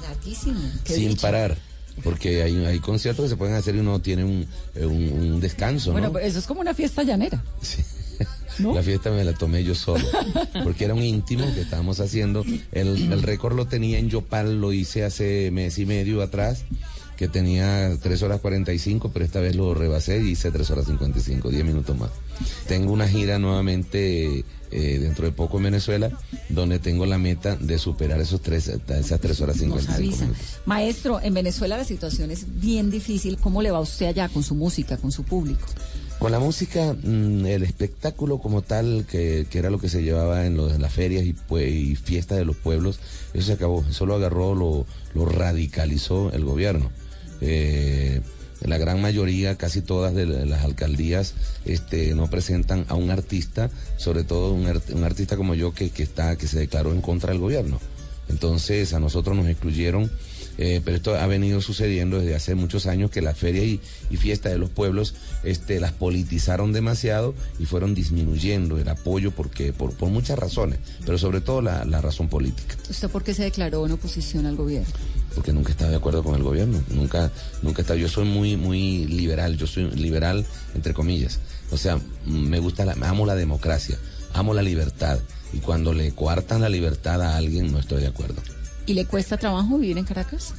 Larguísimo. 0.02 0.60
Qué 0.84 0.96
sin 0.96 1.10
dicha. 1.10 1.22
parar. 1.22 1.58
Porque 2.04 2.42
hay, 2.44 2.66
hay 2.66 2.80
conciertos 2.80 3.26
que 3.26 3.30
se 3.30 3.36
pueden 3.38 3.56
hacer 3.56 3.76
y 3.76 3.80
uno 3.80 4.00
tiene 4.00 4.24
un, 4.24 4.46
eh, 4.76 4.86
un- 4.86 5.12
un 5.34 5.40
descanso, 5.40 5.92
Bueno, 5.92 6.10
¿no? 6.10 6.20
eso 6.20 6.40
es 6.40 6.46
como 6.48 6.62
una 6.62 6.74
fiesta 6.74 7.04
llanera. 7.04 7.44
La 8.74 8.84
fiesta 8.84 9.10
me 9.10 9.24
la 9.24 9.34
tomé 9.34 9.64
yo 9.64 9.74
solo, 9.74 10.06
porque 10.64 10.86
era 10.86 10.94
un 10.94 11.02
íntimo 11.04 11.44
que 11.56 11.62
estábamos 11.62 12.00
haciendo. 12.00 12.46
El, 12.72 13.12
el 13.12 13.22
récord 13.24 13.56
lo 13.56 13.66
tenía 13.66 13.98
en 13.98 14.10
Yopal, 14.10 14.62
lo 14.62 14.72
hice 14.72 15.04
hace 15.04 15.50
mes 15.52 15.80
y 15.80 15.86
medio 15.88 16.22
atrás, 16.22 16.64
que 17.18 17.28
tenía 17.28 17.92
3 18.02 18.22
horas 18.22 18.42
45, 18.42 19.10
pero 19.12 19.26
esta 19.26 19.40
vez 19.40 19.56
lo 19.56 19.74
rebasé 19.74 20.22
y 20.22 20.30
hice 20.32 20.52
3 20.52 20.70
horas 20.72 20.86
55, 20.86 21.50
10 21.50 21.66
minutos 21.66 21.98
más. 21.98 22.12
Tengo 22.68 22.92
una 22.94 23.08
gira 23.08 23.40
nuevamente 23.40 24.46
eh, 24.74 25.00
dentro 25.00 25.26
de 25.26 25.32
poco 25.32 25.58
en 25.58 25.64
Venezuela, 25.64 26.10
donde 26.50 26.80
tengo 26.80 27.06
la 27.06 27.18
meta 27.18 27.56
de 27.56 27.78
superar 27.78 28.20
esos 28.20 28.42
tres, 28.42 28.68
esas 28.68 29.20
3 29.22 29.42
horas 29.42 29.56
Nos 29.58 29.82
55 29.84 29.94
avisa. 29.96 30.22
minutos. 30.26 30.44
Maestro, 30.66 31.22
en 31.22 31.34
Venezuela 31.34 31.78
la 31.78 31.86
situación 31.86 32.32
es 32.32 32.46
bien 32.60 32.90
difícil. 32.92 33.38
¿Cómo 33.38 33.62
le 33.62 33.72
va 33.72 33.80
usted 33.80 34.08
allá 34.08 34.30
con 34.30 34.44
su 34.44 34.56
música, 34.56 34.98
con 34.98 35.12
su 35.12 35.24
público? 35.24 35.66
Con 36.20 36.32
la 36.32 36.40
música, 36.40 36.94
mm, 36.94 37.46
el 37.48 37.64
espectáculo 37.64 38.38
como 38.40 38.62
tal, 38.62 39.06
que, 39.10 39.46
que 39.50 39.60
era 39.60 39.70
lo 39.70 39.78
que 39.80 39.90
se 39.90 40.04
llevaba 40.04 40.46
en, 40.46 40.56
los- 40.56 40.72
en 40.74 40.82
las 40.82 40.94
ferias 40.94 41.26
y, 41.26 41.96
fiestas 41.96 42.38
de 42.38 42.46
los 42.46 42.56
pueblos, 42.56 43.00
eso 43.34 43.48
se 43.48 43.54
acabó. 43.54 43.84
Eso 43.90 44.06
lo 44.06 44.16
agarró, 44.16 44.56
lo, 44.56 44.86
lo 45.14 45.26
radicalizó 45.26 46.32
el 46.32 46.46
gobierno. 46.46 46.92
Eh, 47.42 48.22
la 48.66 48.78
gran 48.78 49.02
mayoría, 49.02 49.56
casi 49.56 49.82
todas 49.82 50.14
de 50.14 50.26
la- 50.26 50.46
las 50.46 50.64
alcaldías, 50.64 51.34
este, 51.66 52.14
no 52.16 52.30
presentan 52.30 52.86
a 52.88 52.96
un 52.96 53.12
artista, 53.12 53.70
sobre 53.98 54.24
todo 54.24 54.54
un 54.54 55.04
artista 55.04 55.36
como 55.38 55.56
yo 55.56 55.74
que, 55.74 55.90
que 55.90 56.04
está, 56.04 56.36
que 56.38 56.48
se 56.48 56.60
declaró 56.60 56.92
en 56.92 57.02
contra 57.02 57.32
del 57.32 57.40
gobierno. 57.42 57.80
Entonces 58.30 58.94
a 58.94 59.00
nosotros 59.00 59.36
nos 59.36 59.48
excluyeron, 59.48 60.10
eh, 60.58 60.82
pero 60.84 60.98
esto 60.98 61.16
ha 61.16 61.28
venido 61.28 61.62
sucediendo 61.62 62.20
desde 62.20 62.36
hace 62.36 62.56
muchos 62.56 62.86
años 62.86 63.10
que 63.10 63.22
la 63.22 63.34
feria 63.34 63.64
y, 63.64 63.80
y 64.10 64.18
fiesta 64.18 64.50
de 64.50 64.58
los 64.58 64.70
pueblos 64.70 65.16
este, 65.44 65.80
las 65.80 65.94
politizaron 65.94 66.74
demasiado 66.74 67.34
y 67.60 67.66
fueron 67.66 67.96
disminuyendo 67.96 68.78
el 68.78 68.88
apoyo 68.90 69.32
porque 69.32 69.74
por, 69.74 69.94
por 69.94 70.10
muchas 70.10 70.38
razones, 70.38 70.80
pero 71.06 71.18
sobre 71.18 71.42
todo 71.42 71.62
la, 71.62 71.86
la 71.86 72.02
razón 72.02 72.30
política, 72.30 72.76
¿Usted 72.90 73.10
por 73.10 73.24
qué 73.24 73.34
se 73.34 73.44
declaró 73.44 73.86
en 73.86 73.94
oposición 73.94 74.46
al 74.46 74.56
gobierno? 74.56 74.94
porque 75.34 75.52
nunca 75.52 75.72
estaba 75.72 75.90
de 75.90 75.98
acuerdo 75.98 76.24
con 76.24 76.36
el 76.36 76.44
gobierno, 76.44 76.82
nunca, 76.90 77.32
nunca 77.62 77.82
estaba, 77.82 78.00
yo 78.00 78.08
soy 78.08 78.26
muy, 78.26 78.56
muy 78.56 79.06
liberal, 79.08 79.58
yo 79.58 79.68
soy 79.68 79.90
liberal 79.92 80.46
entre 80.76 80.94
comillas, 80.94 81.40
o 81.72 81.78
sea, 81.78 82.00
me 82.26 82.60
gusta, 82.60 82.86
la, 82.86 82.94
amo 83.08 83.26
la 83.26 83.36
democracia, 83.36 83.98
amo 84.34 84.54
la 84.54 84.62
libertad 84.62 85.20
y 85.52 85.58
cuando 85.58 85.94
le 85.94 86.12
coartan 86.14 86.62
la 86.62 86.70
libertad 86.70 87.22
a 87.22 87.38
alguien 87.38 87.72
no 87.72 87.80
estoy 87.80 88.02
de 88.02 88.08
acuerdo. 88.08 88.42
¿Y 88.86 88.94
le 88.94 89.06
cuesta 89.06 89.38
trabajo 89.38 89.78
vivir 89.78 89.98
en 89.98 90.06
Caracas? 90.06 90.54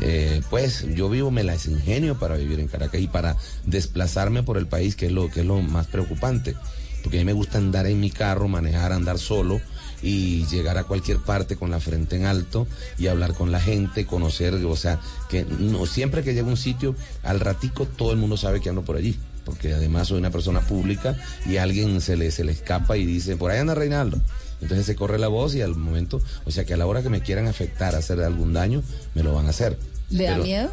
Eh, 0.00 0.42
pues 0.50 0.86
yo 0.94 1.08
vivo, 1.08 1.30
me 1.30 1.44
las 1.44 1.66
ingenio 1.66 2.18
para 2.18 2.36
vivir 2.36 2.60
en 2.60 2.68
Caracas 2.68 3.00
y 3.00 3.06
para 3.06 3.36
desplazarme 3.64 4.42
por 4.42 4.58
el 4.58 4.66
país, 4.66 4.96
que 4.96 5.06
es 5.06 5.12
lo, 5.12 5.30
que 5.30 5.40
es 5.40 5.46
lo 5.46 5.60
más 5.60 5.86
preocupante. 5.86 6.54
Porque 7.02 7.18
a 7.18 7.20
mí 7.20 7.24
me 7.24 7.32
gusta 7.32 7.58
andar 7.58 7.86
en 7.86 8.00
mi 8.00 8.10
carro, 8.10 8.48
manejar, 8.48 8.92
andar 8.92 9.18
solo 9.18 9.60
y 10.02 10.46
llegar 10.46 10.78
a 10.78 10.84
cualquier 10.84 11.18
parte 11.18 11.56
con 11.56 11.70
la 11.70 11.80
frente 11.80 12.16
en 12.16 12.26
alto 12.26 12.66
y 12.98 13.08
hablar 13.08 13.34
con 13.34 13.50
la 13.50 13.60
gente, 13.60 14.06
conocer, 14.06 14.54
o 14.54 14.76
sea, 14.76 15.00
que 15.28 15.44
no, 15.44 15.86
siempre 15.86 16.22
que 16.22 16.34
llego 16.34 16.48
a 16.48 16.52
un 16.52 16.56
sitio, 16.56 16.94
al 17.22 17.40
ratico 17.40 17.86
todo 17.86 18.12
el 18.12 18.18
mundo 18.18 18.36
sabe 18.36 18.60
que 18.60 18.68
ando 18.68 18.82
por 18.82 18.96
allí. 18.96 19.18
Porque 19.44 19.72
además 19.72 20.08
soy 20.08 20.18
una 20.18 20.30
persona 20.30 20.60
pública 20.60 21.16
y 21.46 21.56
alguien 21.56 22.02
se 22.02 22.16
le, 22.18 22.30
se 22.30 22.44
le 22.44 22.52
escapa 22.52 22.98
y 22.98 23.06
dice, 23.06 23.36
por 23.36 23.50
ahí 23.50 23.58
anda 23.58 23.74
Reinaldo. 23.74 24.20
Entonces 24.60 24.86
se 24.86 24.96
corre 24.96 25.18
la 25.18 25.28
voz 25.28 25.54
y 25.54 25.62
al 25.62 25.74
momento, 25.76 26.20
o 26.44 26.50
sea 26.50 26.64
que 26.64 26.74
a 26.74 26.76
la 26.76 26.86
hora 26.86 27.02
que 27.02 27.08
me 27.08 27.20
quieran 27.20 27.46
afectar, 27.46 27.94
hacer 27.94 28.20
algún 28.20 28.52
daño, 28.52 28.82
me 29.14 29.22
lo 29.22 29.34
van 29.34 29.46
a 29.46 29.50
hacer. 29.50 29.78
¿Le 30.10 30.24
da 30.24 30.38
miedo? 30.38 30.70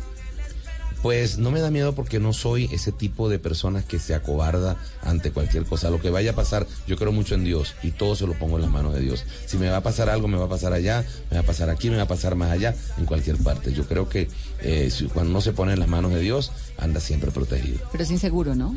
Pues 1.01 1.37
no 1.37 1.51
me 1.51 1.59
da 1.59 1.69
miedo 1.69 1.93
porque 1.93 2.19
no 2.19 2.33
soy 2.33 2.67
ese 2.73 2.91
tipo 2.91 3.29
de 3.29 3.37
personas 3.37 3.85
que 3.85 3.99
se 3.99 4.15
acobarda 4.15 4.75
ante 5.03 5.29
cualquier 5.29 5.63
cosa. 5.63 5.91
Lo 5.91 6.01
que 6.01 6.09
vaya 6.09 6.31
a 6.31 6.35
pasar, 6.35 6.65
yo 6.87 6.97
creo 6.97 7.11
mucho 7.11 7.35
en 7.35 7.43
Dios 7.43 7.75
y 7.83 7.91
todo 7.91 8.15
se 8.15 8.25
lo 8.25 8.33
pongo 8.33 8.55
en 8.55 8.63
las 8.63 8.71
manos 8.71 8.95
de 8.95 9.01
Dios. 9.01 9.23
Si 9.45 9.57
me 9.59 9.69
va 9.69 9.77
a 9.77 9.83
pasar 9.83 10.09
algo, 10.09 10.27
me 10.27 10.37
va 10.37 10.45
a 10.45 10.49
pasar 10.49 10.73
allá, 10.73 11.05
me 11.29 11.37
va 11.37 11.43
a 11.43 11.45
pasar 11.45 11.69
aquí, 11.69 11.91
me 11.91 11.97
va 11.97 12.03
a 12.03 12.07
pasar 12.07 12.33
más 12.33 12.49
allá, 12.49 12.73
en 12.97 13.05
cualquier 13.05 13.37
parte. 13.37 13.71
Yo 13.71 13.85
creo 13.85 14.09
que 14.09 14.29
eh, 14.61 14.91
cuando 15.13 15.31
no 15.31 15.41
se 15.41 15.53
pone 15.53 15.73
en 15.73 15.79
las 15.79 15.89
manos 15.89 16.11
de 16.11 16.21
Dios, 16.21 16.51
anda 16.79 16.99
siempre 16.99 17.29
protegido. 17.29 17.81
Pero 17.91 18.03
es 18.03 18.09
inseguro, 18.09 18.55
¿no? 18.55 18.75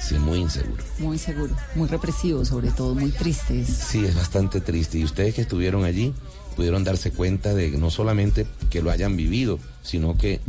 Sí, 0.00 0.14
muy 0.16 0.38
inseguro. 0.40 0.82
Muy 0.98 1.14
inseguro, 1.16 1.54
muy 1.74 1.88
represivo, 1.88 2.44
sobre 2.44 2.70
todo, 2.70 2.94
muy 2.94 3.10
triste. 3.10 3.60
Es- 3.60 3.68
Sí, 3.68 4.04
es 4.04 4.14
bastante 4.14 4.60
triste. 4.60 4.98
Y 4.98 5.04
ustedes 5.04 5.34
que 5.34 5.40
estuvieron 5.42 5.84
allí 5.84 6.12
pudieron 6.54 6.84
darse 6.84 7.10
cuenta 7.10 7.54
de 7.54 7.70
que 7.70 7.76
no 7.78 7.90
solamente 7.90 8.46
que 8.70 8.82
lo 8.82 8.90
hayan 8.90 9.16
vivido, 9.16 9.58
sino 9.82 10.16
que 10.16 10.40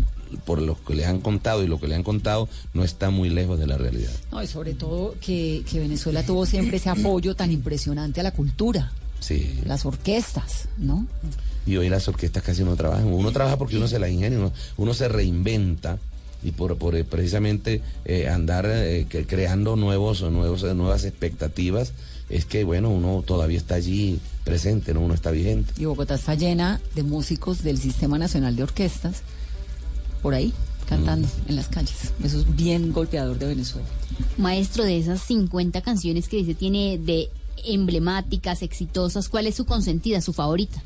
por 0.45 0.61
lo 0.61 0.81
que 0.83 0.93
le 0.93 1.05
han 1.05 1.21
contado 1.21 1.63
y 1.63 1.67
lo 1.67 1.79
que 1.79 1.87
le 1.87 1.95
han 1.95 2.03
contado 2.03 2.49
no 2.73 2.83
está 2.83 3.09
muy 3.09 3.29
lejos 3.29 3.57
de 3.59 3.67
la 3.67 3.77
realidad. 3.77 4.11
No, 4.31 4.43
y 4.43 4.47
sobre 4.47 4.73
todo 4.73 5.15
que, 5.21 5.63
que 5.69 5.79
Venezuela 5.79 6.23
tuvo 6.25 6.45
siempre 6.45 6.77
ese 6.77 6.89
apoyo 6.89 7.33
tan 7.35 7.51
impresionante 7.51 8.19
a 8.19 8.23
la 8.23 8.31
cultura, 8.31 8.91
Sí. 9.21 9.59
las 9.65 9.85
orquestas, 9.85 10.67
¿no? 10.77 11.07
Y 11.65 11.77
hoy 11.77 11.89
las 11.89 12.07
orquestas 12.07 12.43
casi 12.43 12.63
no 12.63 12.75
trabajan. 12.75 13.07
Uno 13.07 13.31
trabaja 13.31 13.57
porque 13.57 13.77
uno 13.77 13.87
se 13.87 13.99
las 13.99 14.09
ingenia, 14.09 14.37
uno, 14.37 14.51
uno 14.77 14.93
se 14.93 15.07
reinventa 15.07 15.97
y 16.43 16.51
por, 16.51 16.77
por 16.77 16.95
eh, 16.95 17.03
precisamente 17.03 17.81
eh, 18.05 18.27
andar 18.27 18.65
eh, 18.67 19.07
creando 19.27 19.75
nuevos, 19.75 20.21
nuevos, 20.21 20.63
eh, 20.63 20.73
nuevas 20.73 21.03
expectativas, 21.03 21.93
es 22.29 22.45
que 22.45 22.63
bueno, 22.63 22.89
uno 22.89 23.23
todavía 23.25 23.57
está 23.57 23.75
allí 23.75 24.19
presente, 24.43 24.93
¿no? 24.93 25.01
uno 25.01 25.13
está 25.13 25.31
vigente. 25.31 25.73
Y 25.77 25.85
Bogotá 25.85 26.15
está 26.15 26.35
llena 26.35 26.81
de 26.95 27.03
músicos 27.03 27.63
del 27.63 27.77
Sistema 27.79 28.17
Nacional 28.17 28.55
de 28.55 28.63
Orquestas, 28.63 29.21
por 30.21 30.33
ahí, 30.33 30.53
cantando 30.87 31.27
en 31.47 31.55
las 31.55 31.67
calles. 31.67 32.13
Eso 32.23 32.39
es 32.39 32.55
bien 32.55 32.91
golpeador 32.91 33.37
de 33.37 33.47
Venezuela. 33.47 33.87
Maestro, 34.37 34.83
de 34.83 34.97
esas 34.97 35.21
50 35.21 35.81
canciones 35.81 36.27
que 36.27 36.37
dice 36.37 36.53
tiene 36.53 36.97
de 36.97 37.29
emblemáticas, 37.65 38.61
exitosas, 38.61 39.29
¿cuál 39.29 39.47
es 39.47 39.55
su 39.55 39.65
consentida, 39.65 40.21
su 40.21 40.33
favorita? 40.33 40.81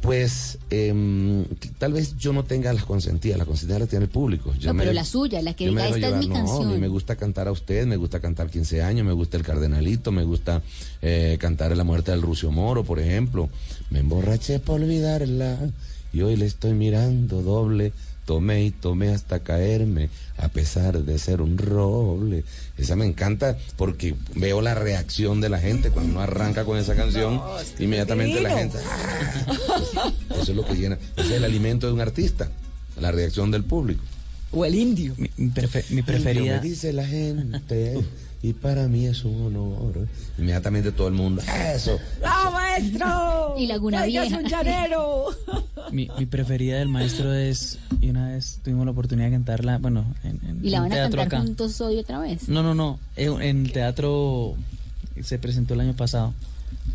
Pues 0.00 0.58
que 0.70 1.68
tal 1.78 1.92
vez 1.92 2.16
yo 2.16 2.32
no 2.32 2.44
tenga 2.44 2.72
las 2.72 2.84
consentidas, 2.84 3.36
las 3.38 3.46
consentidas 3.46 3.80
las 3.80 3.88
tiene 3.90 4.06
el 4.06 4.10
público. 4.10 4.54
Yo 4.58 4.68
no, 4.70 4.74
me- 4.74 4.84
pero 4.84 4.94
la 4.94 5.04
suya, 5.04 5.42
la 5.42 5.54
que 5.54 5.68
diga, 5.68 5.88
esta 5.88 6.08
es 6.08 6.16
mi 6.16 6.26
llevar. 6.26 6.42
No, 6.44 6.50
a 6.52 6.58
mí 6.58 6.62
canción. 6.62 6.80
me 6.80 6.88
gusta 6.88 7.16
cantar 7.16 7.48
a 7.48 7.52
usted, 7.52 7.86
me 7.86 7.96
gusta 7.96 8.20
cantar 8.20 8.48
15 8.50 8.82
años, 8.82 9.06
me 9.06 9.12
gusta 9.12 9.36
el 9.36 9.42
Cardenalito, 9.42 10.10
me 10.10 10.24
gusta 10.24 10.62
eh, 11.02 11.36
cantar 11.38 11.76
La 11.76 11.84
muerte 11.84 12.10
del 12.12 12.22
Rucio 12.22 12.50
Moro, 12.50 12.82
por 12.84 12.98
ejemplo. 12.98 13.50
Me 13.90 13.98
emborraché 14.00 14.58
por 14.58 14.80
olvidarla 14.80 15.58
y 16.12 16.22
hoy 16.22 16.36
le 16.36 16.46
estoy 16.46 16.72
mirando 16.72 17.42
doble. 17.42 17.92
Tomé 18.30 18.62
y 18.66 18.70
tomé 18.70 19.08
hasta 19.08 19.40
caerme, 19.40 20.08
a 20.38 20.46
pesar 20.46 21.02
de 21.02 21.18
ser 21.18 21.40
un 21.42 21.58
roble. 21.58 22.44
Esa 22.78 22.94
me 22.94 23.04
encanta 23.04 23.58
porque 23.76 24.14
veo 24.36 24.60
la 24.60 24.76
reacción 24.76 25.40
de 25.40 25.48
la 25.48 25.58
gente 25.58 25.90
cuando 25.90 26.12
uno 26.12 26.20
arranca 26.20 26.64
con 26.64 26.78
esa 26.78 26.94
canción. 26.94 27.40
inmediatamente 27.80 28.40
la 28.40 28.56
gente. 28.56 28.78
"Ah". 28.86 30.12
Eso 30.40 30.52
es 30.52 30.56
lo 30.56 30.64
que 30.64 30.74
llena. 30.76 30.96
Ese 31.16 31.26
es 31.26 31.32
el 31.32 31.42
alimento 31.44 31.88
de 31.88 31.92
un 31.92 32.00
artista, 32.00 32.48
la 33.00 33.10
reacción 33.10 33.50
del 33.50 33.64
público. 33.64 34.00
O 34.52 34.64
el 34.64 34.76
indio. 34.76 35.12
Mi, 35.16 35.28
mi 35.36 35.50
prefe- 35.50 35.82
mi 35.90 35.98
Indio, 35.98 36.04
preferida. 36.04 36.54
me 36.62 36.68
dice 36.68 36.92
la 36.92 37.06
gente 37.08 37.98
y 38.42 38.52
para 38.54 38.88
mí 38.88 39.06
es 39.06 39.24
un 39.24 39.46
honor. 39.46 40.08
Inmediatamente 40.38 40.92
todo 40.92 41.08
el 41.08 41.14
mundo, 41.14 41.42
eso. 41.74 41.98
¡Ah, 42.24 42.50
maestro! 42.52 43.54
Y 43.58 43.66
Laguna 43.66 44.02
Oiga, 44.02 44.22
es 44.24 44.28
Vieja. 44.30 44.42
un 44.42 44.48
llanero! 44.50 45.24
Mi, 45.92 46.08
mi 46.18 46.26
preferida 46.26 46.78
del 46.78 46.88
maestro 46.88 47.34
es. 47.34 47.78
Y 48.00 48.10
una 48.10 48.28
vez 48.28 48.60
tuvimos 48.62 48.84
la 48.84 48.92
oportunidad 48.92 49.26
de 49.26 49.32
cantarla, 49.32 49.78
bueno, 49.78 50.04
en, 50.22 50.38
en 50.48 50.60
¿Y 50.64 50.70
la 50.70 50.80
van 50.80 50.92
a 50.92 50.94
teatro 50.94 51.18
cantar 51.18 51.38
acá. 51.38 51.46
juntos 51.46 51.80
hoy 51.80 51.98
otra 51.98 52.20
vez? 52.20 52.48
No, 52.48 52.62
no, 52.62 52.74
no. 52.74 52.98
En, 53.16 53.42
en 53.42 53.66
el 53.66 53.72
teatro 53.72 54.54
se 55.22 55.38
presentó 55.38 55.74
el 55.74 55.80
año 55.80 55.96
pasado. 55.96 56.32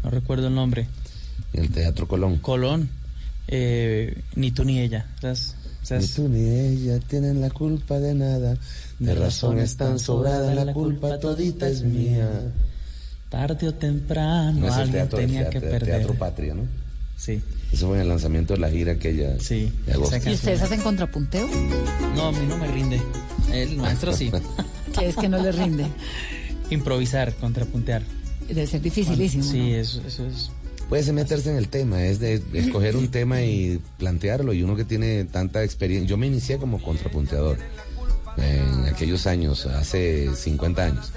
No 0.04 0.10
recuerdo 0.10 0.48
el 0.48 0.56
nombre. 0.56 0.88
En 1.54 1.64
el 1.66 1.72
Teatro 1.72 2.08
Colón. 2.08 2.38
Colón. 2.38 2.90
Eh, 3.48 4.18
ni 4.36 4.52
tú 4.52 4.64
ni 4.64 4.80
ella. 4.80 5.06
¿sabes? 5.20 5.56
Ni 5.92 6.08
tú 6.08 6.30
ni 6.30 6.40
ella 6.40 7.00
tienen 7.00 7.42
la 7.42 7.50
culpa 7.50 8.00
de 8.00 8.14
nada. 8.16 8.58
De 9.00 9.14
razón 9.14 9.60
están 9.60 10.00
sobradas, 10.00 10.56
la 10.56 10.74
culpa 10.74 11.20
todita 11.20 11.68
es 11.68 11.84
mía. 11.84 12.30
Tarde 13.30 13.68
o 13.68 13.74
temprano 13.74 14.60
No 14.60 14.68
es 14.68 14.74
el 14.76 14.82
alguien 14.82 14.94
teatro, 14.94 15.20
el 15.20 15.26
tenía 15.26 15.42
teatro, 15.42 15.62
que 15.62 15.68
perder. 15.68 15.98
Teatro 15.98 16.14
Patria, 16.14 16.54
¿no? 16.54 16.64
Sí. 17.18 17.42
Eso 17.72 17.88
fue 17.88 17.98
en 17.98 18.04
el 18.04 18.10
lanzamiento 18.10 18.54
de 18.54 18.60
la 18.60 18.70
gira 18.70 18.94
aquella 18.94 19.40
Sí, 19.40 19.72
de 19.86 19.94
agosto. 19.94 20.18
¿Y 20.30 20.34
ustedes 20.34 20.62
hacen 20.62 20.82
contrapunteo? 20.82 21.48
No, 22.16 22.28
a 22.28 22.32
mí 22.32 22.46
no 22.48 22.58
me 22.58 22.68
rinde. 22.68 23.02
El 23.52 23.78
maestro 23.78 24.14
sí. 24.14 24.32
Que 24.98 25.10
es 25.10 25.16
que 25.18 25.28
no 25.28 25.42
le 25.42 25.52
rinde. 25.52 25.88
Improvisar, 26.70 27.34
contrapuntear. 27.34 28.02
Debe 28.48 28.66
ser 28.66 28.82
dificilísimo. 28.82 29.44
Sí, 29.44 29.72
¿no? 29.72 29.76
eso, 29.76 30.02
eso 30.08 30.26
es. 30.26 30.52
Puede 30.88 31.12
meterse 31.12 31.50
en 31.50 31.58
el 31.58 31.68
tema, 31.68 32.06
es 32.06 32.20
de 32.20 32.42
escoger 32.54 32.96
un 32.96 33.08
tema 33.12 33.42
y 33.42 33.82
plantearlo. 33.98 34.54
Y 34.54 34.64
uno 34.64 34.76
que 34.76 34.86
tiene 34.86 35.26
tanta 35.26 35.64
experiencia. 35.64 36.08
Yo 36.08 36.16
me 36.16 36.28
inicié 36.28 36.58
como 36.58 36.82
contrapunteador 36.82 37.58
en 38.38 38.86
aquellos 38.86 39.28
años, 39.28 39.66
hace 39.66 40.34
50 40.36 40.84
años. 40.84 41.12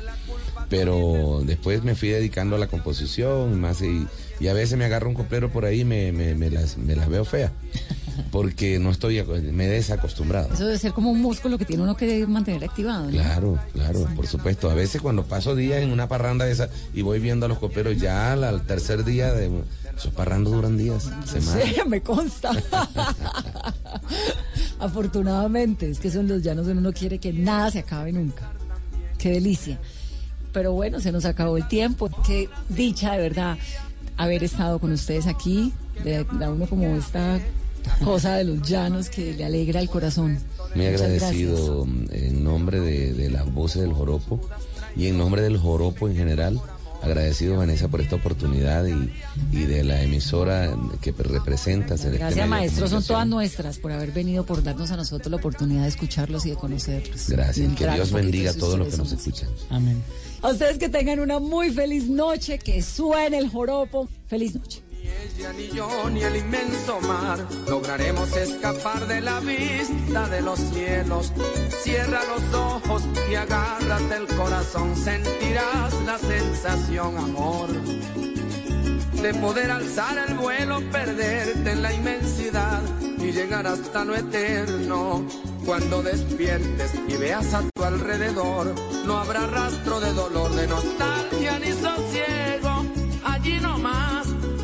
Pero 0.69 1.43
después 1.45 1.83
me 1.83 1.95
fui 1.95 2.11
dedicando 2.11 2.57
a 2.57 2.59
la 2.59 2.67
composición 2.67 3.53
y 3.53 3.57
más. 3.57 3.81
Y, 3.81 4.07
y 4.39 4.49
a 4.49 4.53
veces 4.53 4.77
me 4.79 4.85
agarro 4.85 5.09
un 5.09 5.15
coplero 5.15 5.51
por 5.51 5.65
ahí 5.65 5.81
y 5.81 5.85
me, 5.85 6.13
me, 6.13 6.35
me 6.35 6.51
las, 6.51 6.77
me 6.77 6.95
las 6.95 7.09
veo 7.09 7.25
feas. 7.25 7.53
Porque 8.33 8.79
no 8.81 8.91
estoy, 8.91 9.23
me 9.23 9.67
he 9.67 9.69
desacostumbrado. 9.69 10.53
Eso 10.53 10.67
debe 10.67 10.79
ser 10.79 10.93
como 10.93 11.11
un 11.11 11.23
músculo 11.23 11.57
que 11.57 11.65
tiene 11.65 11.85
uno 11.85 11.97
que 11.97 12.27
mantener 12.27 12.65
activado. 12.65 13.05
¿no? 13.05 13.11
Claro, 13.13 13.59
claro, 13.73 14.07
por 14.17 14.27
supuesto. 14.27 14.69
A 14.69 14.75
veces 14.75 15.01
cuando 15.01 15.25
paso 15.25 15.55
días 15.55 15.83
en 15.83 15.93
una 15.93 16.09
parranda 16.09 16.45
de 16.45 16.53
esa 16.53 16.69
y 16.93 17.03
voy 17.03 17.21
viendo 17.21 17.47
a 17.47 17.49
los 17.49 17.59
coperos 17.59 17.97
ya 17.97 18.33
al, 18.33 18.43
al 18.43 18.67
tercer 18.67 19.05
día 19.05 19.33
de 19.33 19.51
esos 19.99 20.13
parrandos 20.13 20.53
duran 20.53 20.77
días, 20.77 21.11
semanas. 21.25 21.65
Sí, 21.65 21.77
me 21.89 22.01
consta. 22.03 22.51
Afortunadamente, 24.79 25.91
es 25.91 25.99
que 25.99 26.11
son 26.11 26.29
los 26.29 26.43
llanos 26.43 26.67
donde 26.67 26.81
uno 26.81 26.93
quiere 26.93 27.19
que 27.19 27.33
nada 27.33 27.71
se 27.71 27.81
acabe 27.81 28.13
nunca. 28.13 28.53
Qué 29.19 29.31
delicia. 29.33 29.79
Pero 30.53 30.73
bueno, 30.73 31.01
se 31.01 31.13
nos 31.13 31.25
acabó 31.25 31.57
el 31.57 31.69
tiempo. 31.69 32.09
Qué 32.27 32.49
dicha 32.69 33.13
de 33.13 33.19
verdad 33.19 33.59
haber 34.17 34.45
estado 34.45 34.79
con 34.79 34.93
ustedes 34.93 35.27
aquí. 35.27 35.73
De, 36.05 36.25
da 36.39 36.51
uno 36.51 36.67
como 36.67 36.87
esta 36.97 37.41
cosa 38.05 38.37
de 38.37 38.45
los 38.45 38.63
llanos 38.63 39.09
que 39.09 39.35
le 39.35 39.45
alegra 39.45 39.81
el 39.81 39.89
corazón. 39.89 40.39
Muy 40.75 40.87
Muchas 40.87 41.03
agradecido 41.03 41.87
en 42.11 42.45
nombre 42.45 42.81
de, 42.81 43.13
de 43.15 43.31
las 43.31 43.53
voces 43.53 43.83
del 43.83 43.93
joropo 43.93 44.41
y 44.97 45.07
en 45.09 45.19
nombre 45.19 45.43
del 45.43 45.59
joropo 45.59 46.09
en 46.09 46.17
general. 46.17 46.61
Agradecido 47.03 47.57
Vanessa 47.57 47.89
por 47.89 48.01
esta 48.01 48.17
oportunidad 48.17 48.85
y, 48.87 49.13
y 49.53 49.65
de 49.65 49.85
la 49.85 50.03
emisora 50.03 50.77
que 51.01 51.13
representa. 51.13 51.97
Celeste 51.97 52.19
Gracias, 52.19 52.37
Media 52.37 52.43
de 52.43 52.49
maestros. 52.49 52.91
Son 52.91 53.05
todas 53.05 53.27
nuestras 53.27 53.79
por 53.79 53.93
haber 53.93 54.13
venido, 54.13 54.45
por 54.45 54.63
darnos 54.63 54.91
a 54.91 54.97
nosotros 54.97 55.31
la 55.31 55.37
oportunidad 55.37 55.83
de 55.83 55.89
escucharlos 55.89 56.45
y 56.47 56.51
de 56.51 56.57
conocerlos. 56.57 57.29
Y 57.29 57.33
Gracias. 57.33 57.57
Que 57.57 57.65
entrar 57.65 57.95
Dios 57.95 58.13
bendiga 58.13 58.51
a 58.51 58.55
todos 58.55 58.79
los 58.79 58.89
que 58.89 58.97
nos 58.97 59.13
escuchan. 59.13 59.49
Amén. 59.71 60.03
A 60.43 60.49
ustedes 60.49 60.79
que 60.79 60.89
tengan 60.89 61.21
una 61.21 61.39
muy 61.39 61.71
feliz 61.71 62.09
noche, 62.09 62.59
que 62.59 62.83
suene 62.83 63.39
el 63.39 63.49
joropo. 63.49 64.09
Feliz 64.27 64.55
noche. 64.55 64.83
Ella 65.09 65.53
ni 65.53 65.69
yo 65.69 66.11
ni 66.11 66.23
el 66.23 66.37
inmenso 66.37 67.01
mar 67.01 67.39
lograremos 67.69 68.37
escapar 68.37 69.07
de 69.07 69.21
la 69.21 69.41
vista 69.41 70.29
de 70.29 70.41
los 70.43 70.59
cielos. 70.59 71.33
Cierra 71.83 72.21
los 72.25 72.55
ojos 72.55 73.03
y 73.31 73.35
agárrate 73.35 74.17
el 74.17 74.27
corazón, 74.37 74.97
sentirás 74.97 75.95
la 76.05 76.19
sensación, 76.19 77.17
amor, 77.19 77.69
de 79.23 79.35
poder 79.35 79.71
alzar 79.71 80.19
el 80.29 80.35
vuelo, 80.35 80.81
perderte 80.91 81.73
en 81.73 81.83
la 81.83 81.93
inmensidad 81.93 82.83
y 83.19 83.33
llegar 83.33 83.67
hasta 83.67 84.05
lo 84.05 84.15
eterno. 84.15 85.27
Cuando 85.65 86.03
despiertes 86.03 86.93
y 87.09 87.17
veas 87.17 87.53
a 87.53 87.63
tu 87.63 87.85
alrededor, 87.85 88.75
no 89.05 89.19
habrá 89.19 89.47
rastro 89.47 90.01
de 90.01 90.13
dolor, 90.13 90.51
de 90.55 90.67
nostalgia 90.67 91.59
ni 91.59 91.73
sosiego. 91.73 92.38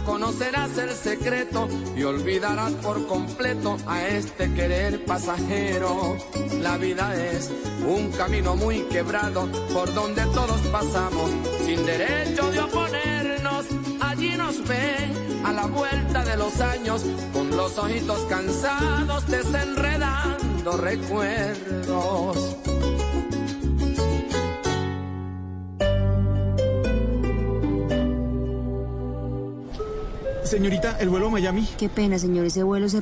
Conocerás 0.05 0.77
el 0.79 0.91
secreto 0.91 1.69
y 1.97 2.03
olvidarás 2.03 2.73
por 2.75 3.07
completo 3.07 3.77
a 3.87 4.07
este 4.07 4.53
querer 4.53 5.05
pasajero. 5.05 6.17
La 6.61 6.77
vida 6.77 7.15
es 7.15 7.51
un 7.87 8.11
camino 8.13 8.55
muy 8.57 8.81
quebrado 8.83 9.49
por 9.73 9.93
donde 9.95 10.23
todos 10.27 10.61
pasamos 10.73 11.31
sin 11.65 11.85
derecho 11.87 12.51
de 12.51 12.61
oponernos. 12.61 13.67
Allí 14.01 14.37
nos 14.37 14.67
ven 14.67 15.43
a 15.45 15.53
la 15.53 15.67
vuelta 15.67 16.25
de 16.25 16.37
los 16.37 16.61
años 16.61 17.05
con 17.33 17.51
los 17.57 17.79
ojitos 17.79 18.21
cansados 18.29 19.27
desenredando 19.27 20.77
recuerdos. 20.77 22.74
Señorita, 30.45 30.99
el 31.01 31.09
vuelo 31.09 31.29
a 31.29 31.31
Miami. 31.31 31.67
Qué 31.79 31.89
pena, 31.89 32.19
señor, 32.19 32.45
ese 32.45 32.63
vuelo 32.63 32.89
se 32.91 33.01